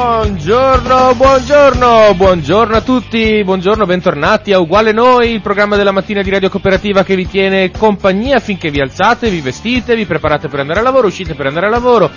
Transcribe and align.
Buongiorno, 0.00 1.14
buongiorno, 1.14 2.14
buongiorno 2.14 2.74
a 2.74 2.80
tutti, 2.80 3.44
buongiorno, 3.44 3.84
bentornati 3.84 4.50
a 4.54 4.58
Uguale 4.58 4.92
Noi, 4.92 5.32
il 5.32 5.42
programma 5.42 5.76
della 5.76 5.92
mattina 5.92 6.22
di 6.22 6.30
Radio 6.30 6.48
Cooperativa 6.48 7.04
che 7.04 7.14
vi 7.14 7.28
tiene 7.28 7.70
compagnia 7.70 8.38
finché 8.38 8.70
vi 8.70 8.80
alzate, 8.80 9.28
vi 9.28 9.42
vestite, 9.42 9.94
vi 9.94 10.06
preparate 10.06 10.48
per 10.48 10.60
andare 10.60 10.78
al 10.78 10.86
lavoro, 10.86 11.08
uscite 11.08 11.34
per 11.34 11.48
andare 11.48 11.66
al 11.66 11.72
lavoro, 11.72 12.10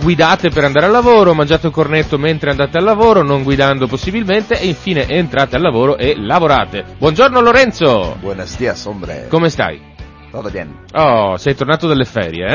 guidate 0.00 0.50
per 0.50 0.62
andare 0.62 0.86
al 0.86 0.92
lavoro, 0.92 1.34
mangiate 1.34 1.66
un 1.66 1.72
cornetto 1.72 2.16
mentre 2.16 2.50
andate 2.50 2.78
al 2.78 2.84
lavoro, 2.84 3.24
non 3.24 3.42
guidando 3.42 3.88
possibilmente 3.88 4.60
e 4.60 4.68
infine 4.68 5.08
entrate 5.08 5.56
al 5.56 5.62
lavoro 5.62 5.98
e 5.98 6.14
lavorate. 6.16 6.84
Buongiorno 6.96 7.40
Lorenzo! 7.40 8.18
Buenos 8.20 8.56
dias, 8.56 8.84
hombre. 8.86 9.26
Come 9.28 9.50
stai? 9.50 9.95
Todo 10.36 10.50
bien. 10.50 10.70
Oh, 10.92 11.38
sei 11.38 11.54
tornato 11.54 11.86
dalle 11.86 12.04
ferie, 12.04 12.46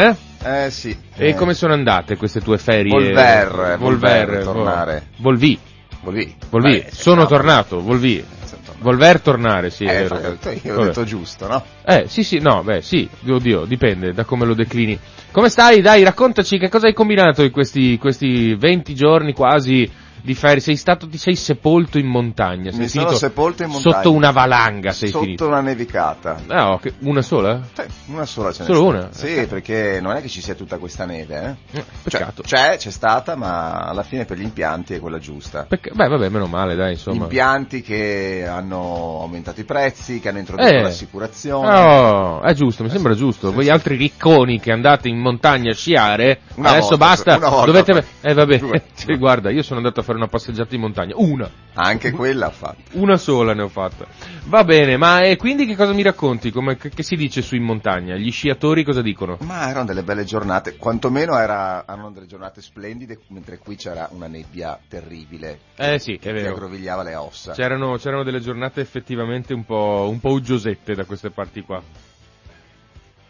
eh? 0.44 0.66
Eh 0.66 0.70
sì. 0.70 0.96
E 1.16 1.30
eh, 1.30 1.34
come 1.34 1.56
sono 1.56 1.74
andate 1.74 2.16
queste 2.16 2.40
tue 2.40 2.60
ferie? 2.60 2.92
Volver, 2.92 3.78
Volver, 3.80 4.28
volver, 4.28 4.44
tornare. 4.44 5.04
Volvi, 5.18 5.58
Volvi. 6.04 6.36
Volvi, 6.52 6.70
Beh, 6.84 6.88
sono 6.92 7.22
no, 7.22 7.28
tornato, 7.28 7.82
Volvi. 7.82 8.24
tornato. 8.24 8.76
Volver 8.82 9.22
tornare, 9.22 9.72
sì, 9.72 9.86
è 9.86 9.96
Eh, 9.96 10.02
vero. 10.04 10.16
infatti, 10.16 10.62
io 10.64 10.78
ho 10.78 10.84
detto 10.84 11.04
giusto, 11.06 11.48
no? 11.48 11.64
Eh, 11.84 12.04
sì, 12.08 12.24
sì, 12.24 12.38
no, 12.38 12.62
beh, 12.62 12.84
sì, 12.84 13.10
oddio, 13.28 13.66
dipende 13.66 14.14
da 14.14 14.26
come 14.26 14.46
lo 14.46 14.54
declini. 14.54 15.00
Come 15.32 15.50
stai? 15.50 15.82
Dai, 15.82 16.04
raccontaci 16.04 16.60
che 16.60 16.70
cosa 16.70 16.86
hai 16.86 16.94
combinato 16.94 17.42
in 17.42 17.50
questi, 17.50 17.98
questi 17.98 18.54
20 18.54 18.94
giorni 18.94 19.34
quasi 19.34 19.90
di 20.22 20.34
ferie. 20.34 20.60
Sei 20.60 20.76
stato, 20.76 21.08
ti 21.08 21.18
sei 21.18 21.36
sepolto 21.36 21.98
in 21.98 22.08
montagna. 22.08 22.72
Sei 22.72 22.80
Mi 22.82 22.88
sono 22.88 23.12
sepolto 23.14 23.64
in 23.64 23.70
montagna. 23.70 23.96
Sotto 23.96 24.12
una 24.12 24.32
valanga 24.32 24.92
sei 24.92 25.10
Sotto 25.10 25.24
finito. 25.24 25.48
una 25.48 25.62
nevicata. 25.62 26.42
Ah, 26.48 26.72
ok, 26.72 26.94
una 27.00 27.22
sola? 27.22 27.62
Sì, 27.74 27.82
una 28.08 28.26
sola 28.26 28.52
ce 28.52 28.62
n'è 28.64 28.66
Solo 28.68 28.86
una? 28.86 29.08
Sì, 29.12 29.46
perché 29.48 30.00
non 30.02 30.16
è 30.16 30.22
che 30.22 30.28
ci 30.28 30.42
sia 30.42 30.54
tutta 30.56 30.78
questa 30.78 31.06
neve, 31.06 31.58
eh? 31.72 31.80
Eh, 31.80 31.84
Peccato. 32.04 32.44
Cioè, 32.44 32.60
c'è, 32.72 32.78
c'è 32.78 32.90
stata, 32.92 33.36
ma 33.36 33.72
alla 33.84 34.04
fine 34.04 34.26
per 34.26 34.38
gli 34.38 34.44
impianti 34.44 34.94
è 34.94 35.00
quella 35.00 35.20
giusta. 35.20 35.66
Pecca- 35.68 35.92
beh, 35.94 36.08
vabbè, 36.08 36.30
meno 36.30 36.46
male, 36.48 36.76
dai, 36.76 36.94
insomma. 36.94 37.24
Impianti 37.24 37.82
che 37.82 38.46
hanno 38.48 39.20
aumentato 39.22 39.60
i 39.62 39.66
prezzi, 39.66 40.20
che 40.20 40.30
hanno 40.30 40.40
introdotto 40.40 40.68
Eh. 40.70 40.82
l'assicurazione. 40.82 41.70
Oh, 41.80 42.42
è 42.42 42.54
giusto, 42.54 42.84
mi 42.84 42.90
sembra 42.90 43.14
giusto. 43.14 43.50
sì, 43.50 43.54
Voi 43.56 43.64
sì. 43.66 43.70
altri 43.70 43.96
ricconi 43.96 44.60
che 44.60 44.72
andate 44.72 45.08
in 45.10 45.18
montagna 45.20 45.72
a 45.72 45.76
sciare, 45.76 46.42
Una 46.56 46.70
adesso 46.72 46.96
volta, 46.98 47.06
basta, 47.38 47.38
dovete... 47.66 47.92
poi. 47.94 48.04
Eh 48.22 48.34
vabbè, 48.34 48.58
Due. 48.60 48.84
Sì, 48.94 49.16
guarda, 49.18 49.50
io 49.52 49.64
sono 49.64 49.78
andato 49.80 50.00
a 50.00 50.04
fare 50.04 50.11
una 50.16 50.28
passeggiata 50.28 50.76
in 50.76 50.82
montagna, 50.82 51.14
una, 51.18 51.50
Anche 51.74 52.12
quella 52.12 52.48
ha 52.48 52.52
fatto. 52.52 52.82
una 52.94 53.18
sola 53.18 53.54
ne 53.54 53.62
ho 53.62 53.68
fatta. 53.70 54.06
Va 54.46 54.64
bene, 54.64 54.98
ma 54.98 55.22
e 55.22 55.38
quindi 55.38 55.66
che 55.66 55.76
cosa 55.76 55.94
mi 55.94 56.02
racconti? 56.02 56.52
Come, 56.52 56.76
che, 56.78 56.90
che 56.90 57.04
si 57.04 57.16
dice 57.16 57.42
su 57.42 57.56
in 57.56 57.64
montagna? 57.64 58.16
Gli 58.16 58.32
sciatori 58.32 58.84
cosa 58.84 59.02
dicono? 59.02 59.38
Ma 59.42 59.70
erano 59.70 59.86
delle 59.86 60.04
belle 60.04 60.24
giornate, 60.24 60.76
quantomeno 60.78 61.38
era, 61.38 61.84
erano 61.88 62.12
delle 62.12 62.26
giornate 62.28 62.62
splendide, 62.62 63.20
mentre 63.28 63.58
qui 63.58 63.76
c'era 63.76 64.08
una 64.12 64.28
nebbia 64.28 64.78
terribile 64.88 65.60
Eh 65.76 66.00
sì, 66.00 66.16
è 66.16 66.20
che 66.20 66.32
vero. 66.34 66.52
aggrovigliava 66.54 67.04
le 67.04 67.16
ossa. 67.16 67.54
C'erano, 67.54 67.98
c'erano 67.98 68.24
delle 68.24 68.40
giornate 68.42 68.82
effettivamente 68.82 69.54
un 69.54 69.64
po', 69.66 70.08
un 70.10 70.20
po' 70.20 70.32
uggiosette 70.32 70.94
da 70.96 71.06
queste 71.06 71.30
parti 71.30 71.62
qua. 71.62 71.82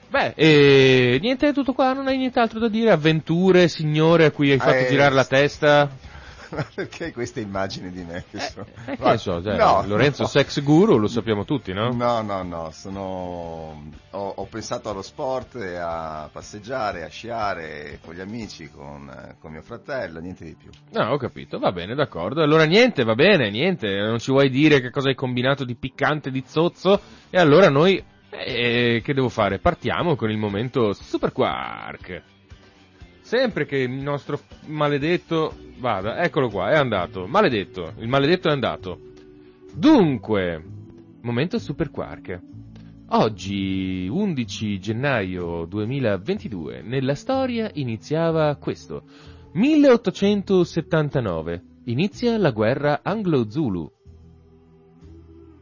Beh, 0.10 0.34
e 0.36 1.20
niente, 1.22 1.48
è 1.48 1.54
tutto 1.54 1.72
qua, 1.72 1.94
non 1.94 2.08
hai 2.08 2.18
nient'altro 2.18 2.60
da 2.60 2.68
dire? 2.68 2.92
Avventure, 2.92 3.70
signore 3.70 4.26
a 4.26 4.32
cui 4.32 4.52
hai 4.52 4.58
fatto 4.58 4.84
Eh, 4.84 4.88
girare 4.90 5.14
la 5.16 5.24
testa? 5.24 5.90
Ma 6.52 6.66
perché 6.74 7.14
queste 7.14 7.40
immagini 7.40 7.92
di 7.92 8.04
me? 8.04 8.26
Che 8.30 8.40
sono... 8.40 8.66
Eh, 8.86 8.98
che 8.98 9.18
so, 9.18 9.42
cioè, 9.42 9.56
no, 9.56 9.86
Lorenzo 9.86 10.24
no. 10.24 10.28
sex 10.28 10.62
guru 10.62 10.98
lo 10.98 11.08
sappiamo 11.08 11.46
tutti, 11.46 11.72
no? 11.74 11.92
No, 11.92 12.22
no, 12.22 12.44
no, 12.44 12.72
sono... 12.72 13.90
ho, 14.12 14.34
ho 14.36 14.46
pensato 14.46 14.90
allo 14.90 15.02
sport, 15.02 15.56
a 15.56 16.30
passeggiare, 16.32 17.04
a 17.04 17.10
sciare 17.10 18.00
con 18.04 18.14
gli 18.14 18.20
amici, 18.20 18.70
con, 18.70 19.10
eh, 19.10 19.36
con 19.40 19.52
mio 19.52 19.62
fratello, 19.62 20.20
niente 20.20 20.44
di 20.44 20.56
più. 20.56 20.70
No, 20.92 21.12
ho 21.12 21.18
capito, 21.18 21.58
va 21.58 21.72
bene, 21.72 21.96
d'accordo. 21.96 22.42
Allora 22.42 22.66
niente, 22.66 23.04
va 23.04 23.16
bene, 23.16 23.50
niente, 23.50 23.88
non 24.00 24.20
ci 24.20 24.32
vuoi 24.32 24.50
dire 24.50 24.82
che 24.82 24.90
cosa 24.90 25.10
hai 25.10 25.16
combinato 25.16 25.64
di 25.64 25.76
piccante, 25.76 26.32
di 26.32 26.44
zozzo? 26.46 27.00
E 27.30 27.40
allora 27.40 27.70
noi, 27.70 28.04
eh, 28.30 29.02
che 29.04 29.14
devo 29.14 29.30
fare? 29.30 29.60
Partiamo 29.60 30.16
con 30.16 30.30
il 30.30 30.38
momento 30.38 30.92
Super 30.94 31.32
Quark. 31.32 32.24
Sempre 33.32 33.64
che 33.64 33.78
il 33.78 33.92
nostro 33.92 34.42
maledetto 34.66 35.56
vada, 35.80 36.22
eccolo 36.22 36.50
qua, 36.50 36.72
è 36.72 36.76
andato, 36.76 37.28
maledetto, 37.28 37.94
il 38.00 38.10
maledetto 38.10 38.50
è 38.50 38.52
andato. 38.52 39.00
Dunque, 39.74 40.62
momento 41.22 41.58
Super 41.58 41.92
Quark. 41.92 42.42
Oggi, 43.12 44.06
11 44.12 44.80
gennaio 44.82 45.64
2022, 45.64 46.82
nella 46.82 47.16
storia 47.16 47.72
iniziava 47.76 48.54
questo. 48.58 49.04
1879. 49.54 51.64
Inizia 51.86 52.38
la 52.38 52.52
guerra 52.52 53.00
anglo-zulu. 53.02 53.92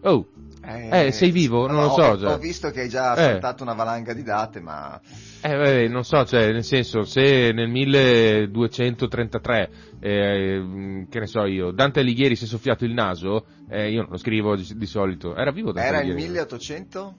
Oh, 0.02 0.28
Eh, 0.72 1.12
sei 1.12 1.32
vivo? 1.32 1.66
Non 1.68 1.84
lo 1.84 1.90
so, 1.90 2.02
Ho, 2.02 2.18
cioè. 2.20 2.34
ho 2.34 2.38
visto 2.38 2.70
che 2.70 2.82
hai 2.82 2.90
già 2.90 3.14
Eh. 3.14 3.18
saltato 3.18 3.64
una 3.64 3.74
valanga 3.74 4.14
di 4.14 4.22
date, 4.24 4.60
ma... 4.60 5.00
eh, 5.42 5.56
vabbè, 5.56 5.88
non 5.88 6.04
so, 6.04 6.24
cioè, 6.26 6.52
nel 6.52 6.64
senso, 6.64 7.04
se 7.04 7.52
nel 7.54 7.70
1233, 7.70 9.70
eh, 10.00 11.06
che 11.10 11.20
ne 11.20 11.26
so 11.28 11.46
io, 11.46 11.72
Dante 11.72 12.02
Alighieri 12.02 12.36
si 12.36 12.44
è 12.44 12.48
soffiato 12.48 12.86
il 12.86 12.94
naso, 12.94 13.46
eh, 13.70 13.90
io 13.92 14.02
non 14.02 14.12
lo 14.12 14.18
scrivo 14.18 14.56
di, 14.56 14.68
di 14.76 14.86
solito, 14.86 15.36
era 15.36 15.52
vivo 15.52 15.72
Dante 15.72 15.88
Era 15.90 16.02
il 16.02 16.12
Alighieri? 16.12 16.30
1800? 16.32 17.16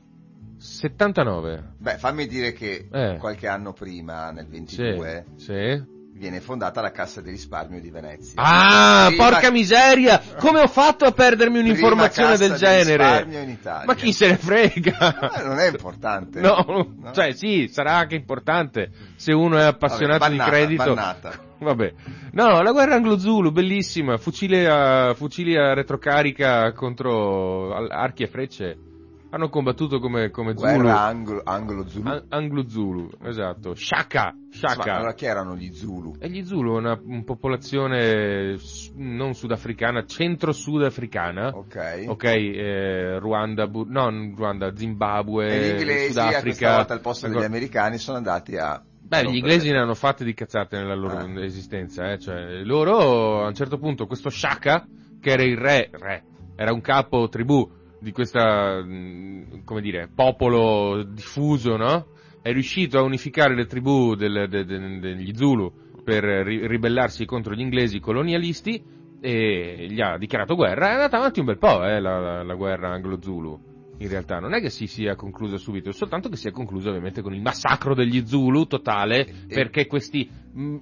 79. 0.58 1.72
Beh, 1.78 1.96
fammi 1.96 2.26
dire 2.26 2.52
che 2.52 2.86
Eh. 2.92 3.16
qualche 3.18 3.48
anno 3.48 3.72
prima, 3.72 4.30
nel 4.30 4.44
Sì, 4.46 4.50
22, 4.76 5.24
sì. 5.36 5.98
Viene 6.20 6.40
fondata 6.42 6.82
la 6.82 6.90
Cassa 6.90 7.22
di 7.22 7.30
risparmio 7.30 7.80
di 7.80 7.88
Venezia. 7.88 8.34
Ah, 8.36 9.06
Prima- 9.08 9.24
porca 9.30 9.50
miseria! 9.50 10.20
Come 10.38 10.60
ho 10.60 10.66
fatto 10.66 11.06
a 11.06 11.12
perdermi 11.12 11.58
un'informazione 11.60 12.36
del 12.36 12.56
genere? 12.56 13.24
in 13.26 13.48
Italia. 13.48 13.86
Ma 13.86 13.94
chi 13.94 14.12
se 14.12 14.28
ne 14.28 14.36
frega? 14.36 15.38
Eh, 15.40 15.42
non 15.46 15.58
è 15.58 15.70
importante. 15.70 16.40
No, 16.40 16.94
cioè 17.12 17.32
sì, 17.32 17.68
sarà 17.72 17.96
anche 17.96 18.16
importante 18.16 18.90
se 19.16 19.32
uno 19.32 19.56
è 19.56 19.62
appassionato 19.62 20.18
Vabbè, 20.18 20.36
bannata, 20.36 20.50
di 20.50 20.56
credito. 20.66 20.94
bannata. 20.94 21.32
Vabbè. 21.58 21.92
No, 22.32 22.60
la 22.62 22.72
guerra 22.72 22.96
anglo-zulu, 22.96 23.50
bellissima, 23.50 24.18
fucili 24.18 24.66
a, 24.66 25.14
fucili 25.14 25.56
a 25.56 25.72
retrocarica 25.72 26.72
contro 26.72 27.74
archi 27.88 28.24
e 28.24 28.26
frecce. 28.26 28.78
Hanno 29.32 29.48
combattuto 29.48 30.00
come, 30.00 30.30
come 30.30 30.56
Zulu. 30.56 30.72
Guerra 30.72 31.00
anglo, 31.02 31.40
anglo-zulu. 31.44 32.08
An- 32.08 32.24
Anglo-Zulu, 32.28 33.10
esatto. 33.22 33.74
Shaka, 33.76 34.34
Shaka. 34.50 34.84
Ma 34.90 34.96
allora 34.96 35.14
chi 35.14 35.24
erano 35.26 35.54
gli 35.54 35.72
Zulu? 35.72 36.16
E 36.18 36.28
gli 36.28 36.42
Zulu, 36.44 36.74
una, 36.76 36.98
una 37.00 37.22
popolazione 37.22 38.58
non 38.96 39.34
sudafricana, 39.34 40.04
centro-sudafricana. 40.04 41.48
Ok. 41.54 42.04
Ok, 42.08 42.24
eh, 42.24 43.18
Ruanda, 43.20 43.68
Bu- 43.68 43.86
non 43.88 44.34
Ruanda, 44.36 44.74
Zimbabwe, 44.74 45.46
E 45.48 45.60
gli 45.60 45.78
inglesi 45.78 46.18
a 46.18 46.22
questa 46.24 46.38
Sudafrica. 46.40 46.74
volta 46.76 46.92
al 46.94 47.00
posto 47.00 47.28
degli 47.28 47.44
americani 47.44 47.98
sono 47.98 48.16
andati 48.16 48.56
a... 48.56 48.82
Beh, 49.02 49.24
gli 49.30 49.36
inglesi 49.36 49.70
ne 49.70 49.78
hanno 49.78 49.94
fatte 49.94 50.24
di 50.24 50.34
cazzate 50.34 50.76
nella 50.76 50.94
loro 50.94 51.16
Ah. 51.18 51.44
esistenza, 51.44 52.10
eh? 52.12 52.18
cioè, 52.18 52.62
loro 52.64 53.42
a 53.44 53.46
un 53.48 53.54
certo 53.54 53.78
punto 53.78 54.06
questo 54.06 54.28
Shaka, 54.30 54.86
che 55.20 55.30
era 55.30 55.42
il 55.42 55.56
re, 55.56 55.88
re, 55.92 56.22
era 56.56 56.72
un 56.72 56.80
capo 56.80 57.28
tribù 57.28 57.68
di 58.00 58.12
questa, 58.12 58.82
mh, 58.82 59.64
come 59.64 59.80
dire, 59.80 60.08
popolo 60.14 61.02
diffuso, 61.04 61.76
no? 61.76 62.06
È 62.42 62.50
riuscito 62.52 62.98
a 62.98 63.02
unificare 63.02 63.54
le 63.54 63.66
tribù 63.66 64.14
del- 64.14 64.48
de- 64.48 64.64
de- 64.64 64.98
degli 64.98 65.34
Zulu 65.34 65.72
per 66.02 66.24
ri- 66.24 66.66
ribellarsi 66.66 67.26
contro 67.26 67.54
gli 67.54 67.60
inglesi 67.60 68.00
colonialisti 68.00 68.82
e 69.20 69.86
gli 69.90 70.00
ha 70.00 70.16
dichiarato 70.16 70.54
guerra. 70.54 70.88
È 70.88 70.92
andata 70.92 71.18
avanti 71.18 71.40
un 71.40 71.46
bel 71.46 71.58
po', 71.58 71.84
eh, 71.84 72.00
la, 72.00 72.18
la- 72.18 72.42
la 72.42 72.54
guerra 72.54 72.92
anglo-Zulu. 72.92 73.68
In 73.98 74.08
realtà 74.08 74.38
non 74.38 74.54
è 74.54 74.62
che 74.62 74.70
si 74.70 74.86
sia 74.86 75.14
conclusa 75.14 75.58
subito, 75.58 75.92
soltanto 75.92 76.30
che 76.30 76.36
si 76.36 76.48
è 76.48 76.50
conclusa 76.50 76.88
ovviamente 76.88 77.20
con 77.20 77.34
il 77.34 77.42
massacro 77.42 77.94
degli 77.94 78.26
Zulu 78.26 78.64
totale, 78.64 79.26
perché 79.46 79.86
questi 79.86 80.26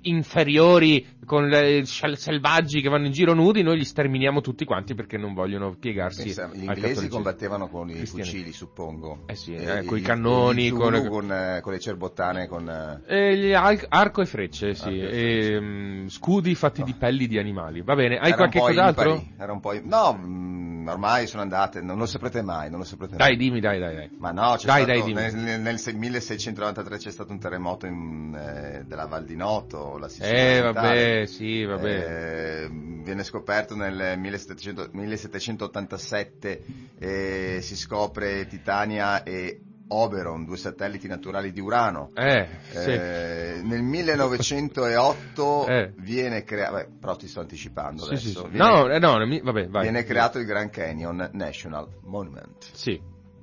inferiori 0.03 1.07
con 1.25 1.47
le 1.49 1.85
sel- 1.85 2.17
selvaggi 2.17 2.81
che 2.81 2.89
vanno 2.89 3.07
in 3.07 3.13
giro 3.13 3.35
nudi, 3.35 3.63
noi 3.63 3.77
li 3.79 3.85
sterminiamo 3.85 4.41
tutti 4.41 4.65
quanti 4.65 4.95
perché 4.95 5.19
non 5.19 5.35
vogliono 5.35 5.75
piegarsi 5.79 6.23
Pensa, 6.25 6.51
gli 6.55 6.65
inglesi 6.65 7.09
combattevano 7.09 7.69
con 7.69 7.91
i 7.91 7.95
Cristiani. 7.95 8.25
fucili, 8.31 8.53
suppongo. 8.53 9.25
Eh 9.27 9.35
sì, 9.35 9.55
E 9.55 9.65
eh, 9.65 9.83
gli- 9.83 9.87
coi 9.87 10.01
gli- 10.01 10.05
cannoni, 10.05 10.69
Zulu 10.69 10.81
con- 10.81 11.09
con, 11.09 11.33
eh, 11.33 11.61
con 11.63 11.73
le 11.73 11.79
cerbottane, 11.79 12.47
con... 12.49 12.69
eh, 13.07 13.31
E 13.31 13.37
gli 13.37 13.53
al- 13.53 13.85
arco 13.89 14.23
e 14.23 14.27
frecce, 14.27 14.75
sì, 14.75 14.85
Arco 14.85 14.95
e 14.95 15.01
e 15.07 15.11
frecce. 15.43 15.61
mh, 15.61 16.09
scudi 16.09 16.55
fatti 16.55 16.83
di 16.83 16.95
pelli 16.95 17.27
di 17.27 17.39
animali. 17.39 17.83
Va 17.83 17.95
bene, 17.95 18.17
hai 18.19 18.29
era 18.29 18.37
qualche 18.37 18.59
cos'altro? 18.61 19.23
Era 19.37 19.53
un 19.53 19.61
po' 19.61 19.75
im- 19.75 19.87
No, 19.87 20.19
mm, 20.19 20.89
ormai 20.89 21.27
sono 21.27 21.43
andate, 21.43 21.83
non 21.83 21.99
lo 21.99 22.07
saprete 22.07 22.41
mai, 22.43 22.71
non 22.71 22.79
lo 22.79 22.85
saprete 22.85 23.17
Dai, 23.17 23.29
mai. 23.31 23.37
dimmi, 23.37 23.61
dai, 23.61 23.79
dai, 23.79 23.95
dai. 23.95 24.11
Ma 24.19 24.31
no, 24.33 24.55
c'è 24.57 24.67
Dai, 24.67 24.83
stato, 24.85 25.01
dai, 25.01 25.13
nel, 25.13 25.35
nel- 25.35 25.61
nel 25.61 25.79
se- 25.79 25.93
1693 25.93 26.97
c'è 26.97 27.11
stato 27.11 27.33
un 27.33 27.39
terremoto 27.39 27.87
in, 27.87 28.35
eh, 28.35 28.85
della 28.87 29.07
Val 29.07 29.25
di 29.25 29.37
Noto, 29.59 29.99
la 29.99 30.09
Sicilia 30.09 30.57
Eh, 30.57 30.61
vabbè, 30.61 31.27
sì, 31.27 31.65
vabbè. 31.65 32.65
Eh, 32.65 32.69
viene 32.71 33.25
scoperto 33.25 33.75
nel 33.75 34.19
1700 34.19 34.91
1787, 34.93 36.65
eh, 36.99 37.59
si 37.61 37.77
scopre 37.77 38.47
Titania 38.47 39.23
e 39.25 39.63
Oberon, 39.91 40.45
due 40.45 40.57
satelliti 40.59 41.09
naturali 41.09 41.51
di 41.51 41.61
Urano. 41.61 42.11
Eh, 42.15 42.47
sì. 42.69 42.91
Eh, 42.91 43.61
nel 43.65 43.83
1908 43.83 45.67
Eh. 45.69 45.93
viene 45.97 46.45
creato, 46.45 46.89
però 47.01 47.17
ti 47.17 47.27
sto 47.27 47.41
anticipando 47.41 48.03
Sì, 48.03 48.09
adesso, 48.11 48.43
sì. 48.45 48.49
viene, 48.51 48.69
No, 48.69 48.91
eh, 48.91 48.99
no, 48.99 49.41
vabbè, 49.43 49.69
vai. 49.69 49.83
viene 49.83 50.05
creato 50.05 50.39
il 50.39 50.45
Grand 50.45 50.71
Canyon 50.71 51.31
National 51.33 51.89
Monument. 52.03 52.67
Sì. 52.73 53.01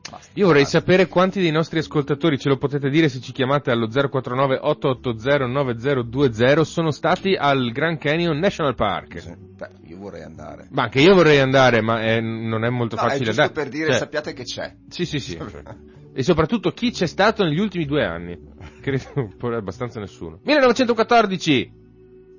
Basta. 0.10 0.28
Io 0.34 0.46
vorrei 0.48 0.66
sapere 0.66 1.08
quanti 1.08 1.42
dei 1.42 1.52
nostri 1.52 1.80
ascoltatori, 1.80 2.38
ce 2.38 2.50
lo 2.50 2.58
potete 2.58 2.90
dire 2.90 3.10
se 3.10 3.20
ci 3.20 3.32
chiamate 3.32 3.72
allo 3.72 3.88
049 3.88 4.60
880 4.62 5.46
9020, 5.48 6.66
sono 6.66 6.92
stati 6.92 7.34
al 7.36 7.72
Grand 7.72 7.98
Canyon 7.98 8.38
National 8.38 8.76
Park. 8.76 9.20
Sì. 9.20 9.34
Beh, 9.36 9.70
io 9.88 9.98
vorrei 9.98 10.24
andare. 10.24 10.68
Ma 10.72 10.84
anche 10.84 11.02
io 11.02 11.14
vorrei 11.16 11.40
andare, 11.40 11.82
ma 11.82 12.02
è- 12.02 12.20
non 12.22 12.64
è 12.64 12.70
molto 12.70 12.96
No, 12.96 13.02
facile 13.02 13.26
giusto 13.26 13.42
da... 13.42 13.50
per 13.50 13.70
dire, 13.70 13.90
cioè, 13.90 13.98
sappiate 13.98 14.34
che 14.34 14.44
c'è. 14.44 14.76
Sì, 14.90 15.06
sì, 15.06 15.20
sì. 15.20 15.38
E 16.18 16.24
soprattutto 16.24 16.72
chi 16.72 16.92
c'è 16.92 17.08
stato 17.08 17.44
negli 17.44 17.60
ultimi 17.60 17.86
due 17.86 18.06
anni. 18.06 18.40
Credo 18.80 19.34
abbastanza 19.54 20.00
nessuno. 20.00 20.40
1914 20.44 21.72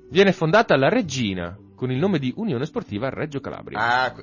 viene 0.09 0.31
fondata 0.31 0.75
la 0.75 0.89
Regina 0.89 1.55
con 1.77 1.91
il 1.91 1.99
nome 1.99 2.17
di 2.17 2.33
Unione 2.35 2.65
Sportiva 2.65 3.09
Reggio 3.09 3.39
Calabria. 3.39 3.77
Ah, 3.79 4.15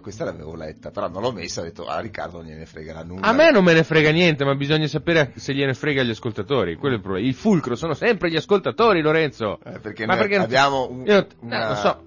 questa 0.00 0.24
l'avevo 0.24 0.54
letta, 0.56 0.90
però 0.90 1.08
non 1.08 1.20
l'ho 1.22 1.30
messa, 1.32 1.60
ho 1.60 1.64
detto, 1.64 1.84
ah 1.84 2.00
Riccardo 2.00 2.38
non 2.38 2.46
gliene 2.46 2.64
fregherà 2.64 3.04
nulla. 3.04 3.26
A 3.26 3.32
me 3.32 3.50
non 3.52 3.62
me 3.62 3.74
ne 3.74 3.84
frega 3.84 4.10
niente, 4.10 4.44
ma 4.46 4.54
bisogna 4.54 4.86
sapere 4.86 5.32
se 5.36 5.52
gliene 5.52 5.74
frega 5.74 6.00
agli 6.00 6.10
ascoltatori. 6.10 6.74
Quello 6.76 6.94
è 6.94 6.96
il 6.96 7.02
problema. 7.02 7.26
Il 7.26 7.34
fulcro 7.34 7.74
sono 7.76 7.92
sempre 7.92 8.30
gli 8.30 8.36
ascoltatori, 8.36 9.02
Lorenzo. 9.02 9.60
Eh, 9.62 9.78
perché 9.78 10.06
Ma 10.06 10.14
noi 10.14 10.22
perché- 10.26 10.42
abbiamo 10.42 10.88
un- 10.90 11.04
Io- 11.04 11.18
eh, 11.18 11.26
una, 11.40 11.68
lo 11.68 11.74
so. 11.74 12.02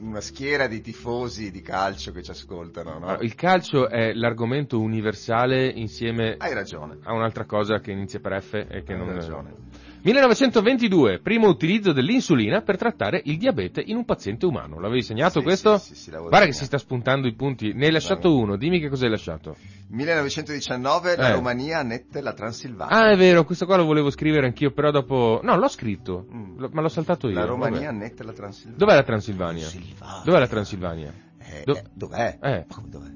una 0.00 0.20
schiera 0.20 0.66
di 0.66 0.80
tifosi 0.80 1.52
di 1.52 1.62
calcio 1.62 2.10
che 2.10 2.22
ci 2.24 2.32
ascoltano, 2.32 2.98
no? 2.98 3.06
Allora, 3.06 3.22
Il 3.22 3.36
calcio 3.36 3.88
è 3.88 4.12
l'argomento 4.14 4.80
universale 4.80 5.68
insieme 5.68 6.34
Hai 6.38 6.54
ragione. 6.54 6.98
a 7.04 7.12
un'altra 7.12 7.44
cosa 7.44 7.78
che 7.78 7.92
inizia 7.92 8.18
per 8.18 8.42
F 8.42 8.54
e 8.54 8.82
che 8.82 8.92
Hai 8.94 8.98
non 8.98 9.12
ragione. 9.12 9.54
1922, 10.02 11.20
primo 11.20 11.48
utilizzo 11.48 11.92
dell'insulina 11.92 12.62
per 12.62 12.78
trattare 12.78 13.20
il 13.24 13.36
diabete 13.36 13.82
in 13.84 13.96
un 13.96 14.04
paziente 14.04 14.46
umano. 14.46 14.80
L'avevi 14.80 15.02
segnato 15.02 15.40
Sì, 15.40 15.44
questo? 15.44 15.76
sì, 15.78 15.94
sì, 15.94 16.10
Guarda 16.10 16.28
che 16.30 16.52
segnato. 16.52 16.58
si 16.58 16.64
sta 16.64 16.78
spuntando 16.78 17.26
i 17.28 17.34
punti. 17.34 17.72
Ne 17.74 17.86
hai 17.86 17.92
lasciato 17.92 18.34
uno, 18.36 18.56
dimmi 18.56 18.80
che 18.80 18.88
cosa 18.88 19.04
hai 19.04 19.10
lasciato. 19.10 19.56
1919 19.88 21.16
la 21.16 21.28
Eh. 21.28 21.32
Romania 21.32 21.78
annette 21.80 22.20
la 22.22 22.32
Transilvania. 22.32 22.96
Ah, 22.96 23.10
è 23.10 23.16
vero, 23.16 23.44
questo 23.44 23.66
qua 23.66 23.76
lo 23.76 23.84
volevo 23.84 24.10
scrivere 24.10 24.46
anch'io, 24.46 24.70
però 24.72 24.90
dopo... 24.90 25.40
No, 25.42 25.56
l'ho 25.56 25.68
scritto, 25.68 26.26
Mm. 26.32 26.64
Ma 26.72 26.80
l'ho 26.80 26.88
saltato 26.88 27.28
io. 27.28 27.34
la 27.34 27.44
Romania 27.44 27.78
vabbè. 27.80 27.90
annette 27.90 28.22
la 28.24 28.32
Transilvania. 28.32 28.78
Dov'è 28.78 28.94
la 28.94 29.02
Transilvania? 29.02 29.66
Transilvania. 29.68 30.22
Dov'è 30.24 30.38
la 30.38 30.46
Transilvania? 30.48 31.14
Eh, 31.38 31.62
Do- 31.64 31.76
eh, 31.76 31.82
dov'è? 31.92 32.38
Eh. 32.40 32.66
Dov'è? 32.88 33.08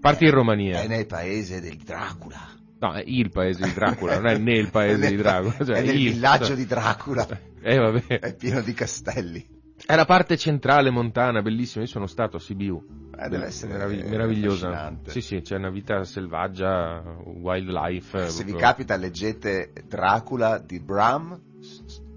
Parti 0.00 0.24
Eh, 0.24 0.28
in 0.28 0.34
Romania. 0.34 0.80
È 0.80 0.86
nel 0.86 1.06
paese 1.06 1.60
del 1.60 1.76
Dracula. 1.76 2.38
No, 2.80 2.92
è 2.94 3.02
il 3.06 3.30
paese 3.30 3.62
di 3.64 3.72
Dracula, 3.74 4.14
non 4.16 4.26
è 4.26 4.38
nel 4.38 4.70
paese 4.70 5.08
di 5.10 5.16
Dracula. 5.20 5.64
Cioè, 5.64 5.76
è 5.76 5.82
nel 5.84 5.94
il- 6.00 6.12
villaggio 6.12 6.54
di 6.54 6.66
Dracula. 6.66 7.26
Eh, 7.62 7.76
vabbè. 7.76 8.20
È 8.20 8.34
pieno 8.36 8.62
di 8.62 8.72
castelli. 8.72 9.46
È 9.84 9.94
la 9.94 10.06
parte 10.06 10.38
centrale 10.38 10.88
montana, 10.88 11.42
bellissima. 11.42 11.84
Io 11.84 11.90
sono 11.90 12.06
stato 12.06 12.38
a 12.38 12.40
Sibiu. 12.40 12.82
Eh, 13.18 13.28
deve 13.28 13.44
essere 13.44 13.72
Meravig- 13.74 14.04
meravigliosa. 14.08 14.96
Sì, 15.08 15.20
sì, 15.20 15.42
c'è 15.42 15.56
una 15.56 15.68
vita 15.68 16.02
selvaggia, 16.04 17.02
wildlife. 17.22 18.30
Se 18.30 18.44
vi 18.44 18.52
proprio. 18.52 18.56
capita 18.56 18.96
leggete 18.96 19.72
Dracula 19.86 20.56
di 20.58 20.80
Bram 20.80 21.38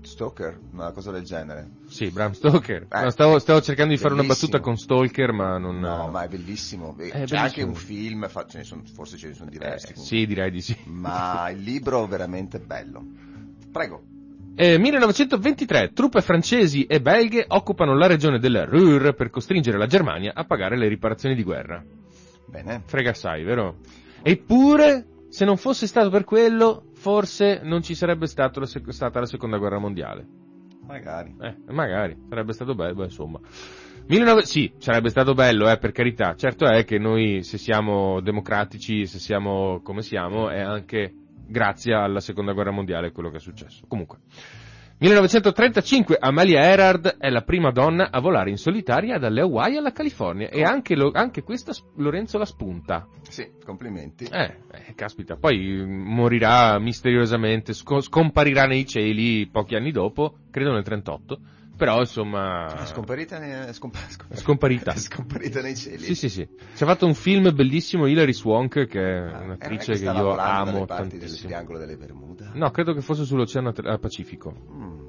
Stoker, 0.01 0.60
una 0.71 0.92
cosa 0.92 1.12
del 1.12 1.24
genere. 1.24 1.69
Sì, 1.94 2.10
Bram 2.10 2.31
Stoker. 2.31 2.88
Eh, 2.90 3.04
No, 3.04 3.10
stavo, 3.12 3.38
stavo 3.38 3.62
cercando 3.62 3.94
di 3.94 4.00
fare 4.00 4.16
una 4.16 4.24
battuta 4.24 4.60
con 4.60 4.78
Stalker, 4.78 5.31
ma 5.31 5.60
non. 5.60 5.80
No, 5.80 6.07
ma 6.07 6.24
è 6.24 6.28
bellissimo. 6.28 6.95
È 6.98 7.04
C'è 7.04 7.12
bellissimo. 7.12 7.40
anche 7.40 7.62
un 7.62 7.75
film, 7.75 8.28
ce 8.48 8.63
sono- 8.63 8.81
forse 8.92 9.18
ce 9.18 9.28
ne 9.28 9.34
sono 9.36 9.51
diversi. 9.51 9.92
Eh, 9.92 9.95
sì, 9.95 10.25
direi 10.25 10.50
di 10.50 10.60
sì. 10.62 10.75
Ma 10.86 11.50
il 11.51 11.62
libro 11.62 12.04
è 12.04 12.07
veramente 12.07 12.57
bello. 12.60 13.04
Prego. 13.72 14.01
Eh, 14.56 14.80
1923, 14.80 15.92
truppe 15.94 16.22
francesi 16.22 16.86
e 16.86 17.00
belghe 17.00 17.45
occupano 17.48 17.96
la 17.96 18.07
regione 18.07 18.39
del 18.39 18.66
Ruhr 18.66 19.13
per 19.13 19.30
costringere 19.30 19.78
la 19.78 19.88
Germania 19.88 20.31
a 20.34 20.46
pagare 20.46 20.75
le 20.78 20.88
riparazioni 20.88 21.36
di 21.36 21.44
guerra. 21.44 21.84
Bene. 22.48 22.81
Frega 22.86 23.12
assai, 23.12 23.44
vero? 23.44 23.78
Eppure, 24.24 25.06
se 25.30 25.46
non 25.46 25.57
fosse 25.57 25.86
stato 25.86 26.10
per 26.10 26.24
quello, 26.24 26.86
forse 26.96 27.62
non 27.63 27.84
ci 27.84 27.94
sarebbe 27.94 28.25
stata 28.25 28.60
la 28.60 29.25
seconda 29.28 29.57
guerra 29.57 29.78
mondiale. 29.78 30.42
Magari. 30.85 31.35
Eh, 31.39 31.56
magari, 31.71 32.18
sarebbe 32.30 32.53
stato 32.53 32.75
bello, 32.75 33.03
insomma. 33.03 33.39
19... 34.06 34.44
Sì, 34.44 34.74
sarebbe 34.77 35.09
stato 35.09 35.33
bello, 35.33 35.69
eh, 35.69 35.77
per 35.77 35.91
carità. 35.91 36.35
Certo 36.35 36.65
è 36.65 36.83
che 36.83 36.97
noi, 36.97 37.44
se 37.44 37.57
siamo 37.57 38.19
democratici, 38.21 39.06
se 39.06 39.19
siamo 39.19 39.81
come 39.81 40.01
siamo, 40.01 40.50
è 40.50 40.59
anche 40.59 41.13
grazie 41.47 41.94
alla 41.94 42.19
seconda 42.19 42.53
guerra 42.53 42.71
mondiale 42.71 43.12
quello 43.12 43.30
che 43.30 43.38
è 43.38 43.39
successo. 43.39 43.85
Comunque. 43.88 44.19
1935 45.03 46.15
Amelia 46.17 46.61
Earhart 46.61 47.17
è 47.17 47.29
la 47.29 47.41
prima 47.41 47.71
donna 47.71 48.07
a 48.09 48.21
volare 48.21 48.51
in 48.51 48.55
solitaria 48.55 49.17
dalle 49.17 49.41
Hawaii 49.41 49.75
alla 49.75 49.91
California 49.91 50.47
e 50.47 50.63
anche, 50.63 50.95
lo- 50.95 51.11
anche 51.13 51.44
questa 51.44 51.73
Lorenzo 51.97 52.38
la 52.38 52.45
spunta. 52.45 53.05
Sì, 53.27 53.45
complimenti. 53.65 54.23
Eh, 54.31 54.59
eh, 54.71 54.94
caspita, 54.95 55.35
poi 55.35 55.57
mm, 55.59 56.07
morirà 56.07 56.79
misteriosamente, 56.79 57.73
sco- 57.73 58.00
scomparirà 58.00 58.63
nei 58.63 58.85
cieli 58.85 59.45
pochi 59.51 59.75
anni 59.75 59.91
dopo, 59.91 60.35
credo 60.50 60.71
nel 60.71 60.85
38, 60.85 61.39
però 61.75 62.00
insomma... 62.00 62.81
È 62.81 62.86
scomparita, 62.86 63.40
ne- 63.40 63.68
è 63.68 63.74
scompa- 63.74 64.00
scomparita. 64.10 64.42
Scomparita. 64.42 64.96
Scomparita 64.96 65.62
nei 65.62 65.75
cieli. 65.75 66.04
Sì, 66.04 66.16
sì, 66.16 66.30
sì. 66.30 66.48
Ci 66.75 66.84
ha 66.84 66.86
fatto 66.86 67.06
un 67.06 67.14
film 67.16 67.54
bellissimo 67.54 68.08
Hilary 68.08 68.34
Swank, 68.34 68.86
che 68.86 69.00
è 69.02 69.31
Ah, 69.31 69.42
un'attrice 69.42 69.94
che 69.94 70.00
che 70.00 70.06
io 70.06 70.36
amo 70.38 70.72
del 70.80 70.86
tantissimo. 70.88 71.48
triangolo 71.48 71.78
delle 71.80 71.98
Bermuda. 71.98 72.52
No, 72.54 72.72
credo 72.72 72.94
che 72.94 73.02
fosse 73.02 73.25
sull'Oceano 73.25 73.74
eh, 73.74 74.00
Pacifico. 74.00 74.54
Mm. 74.72 75.08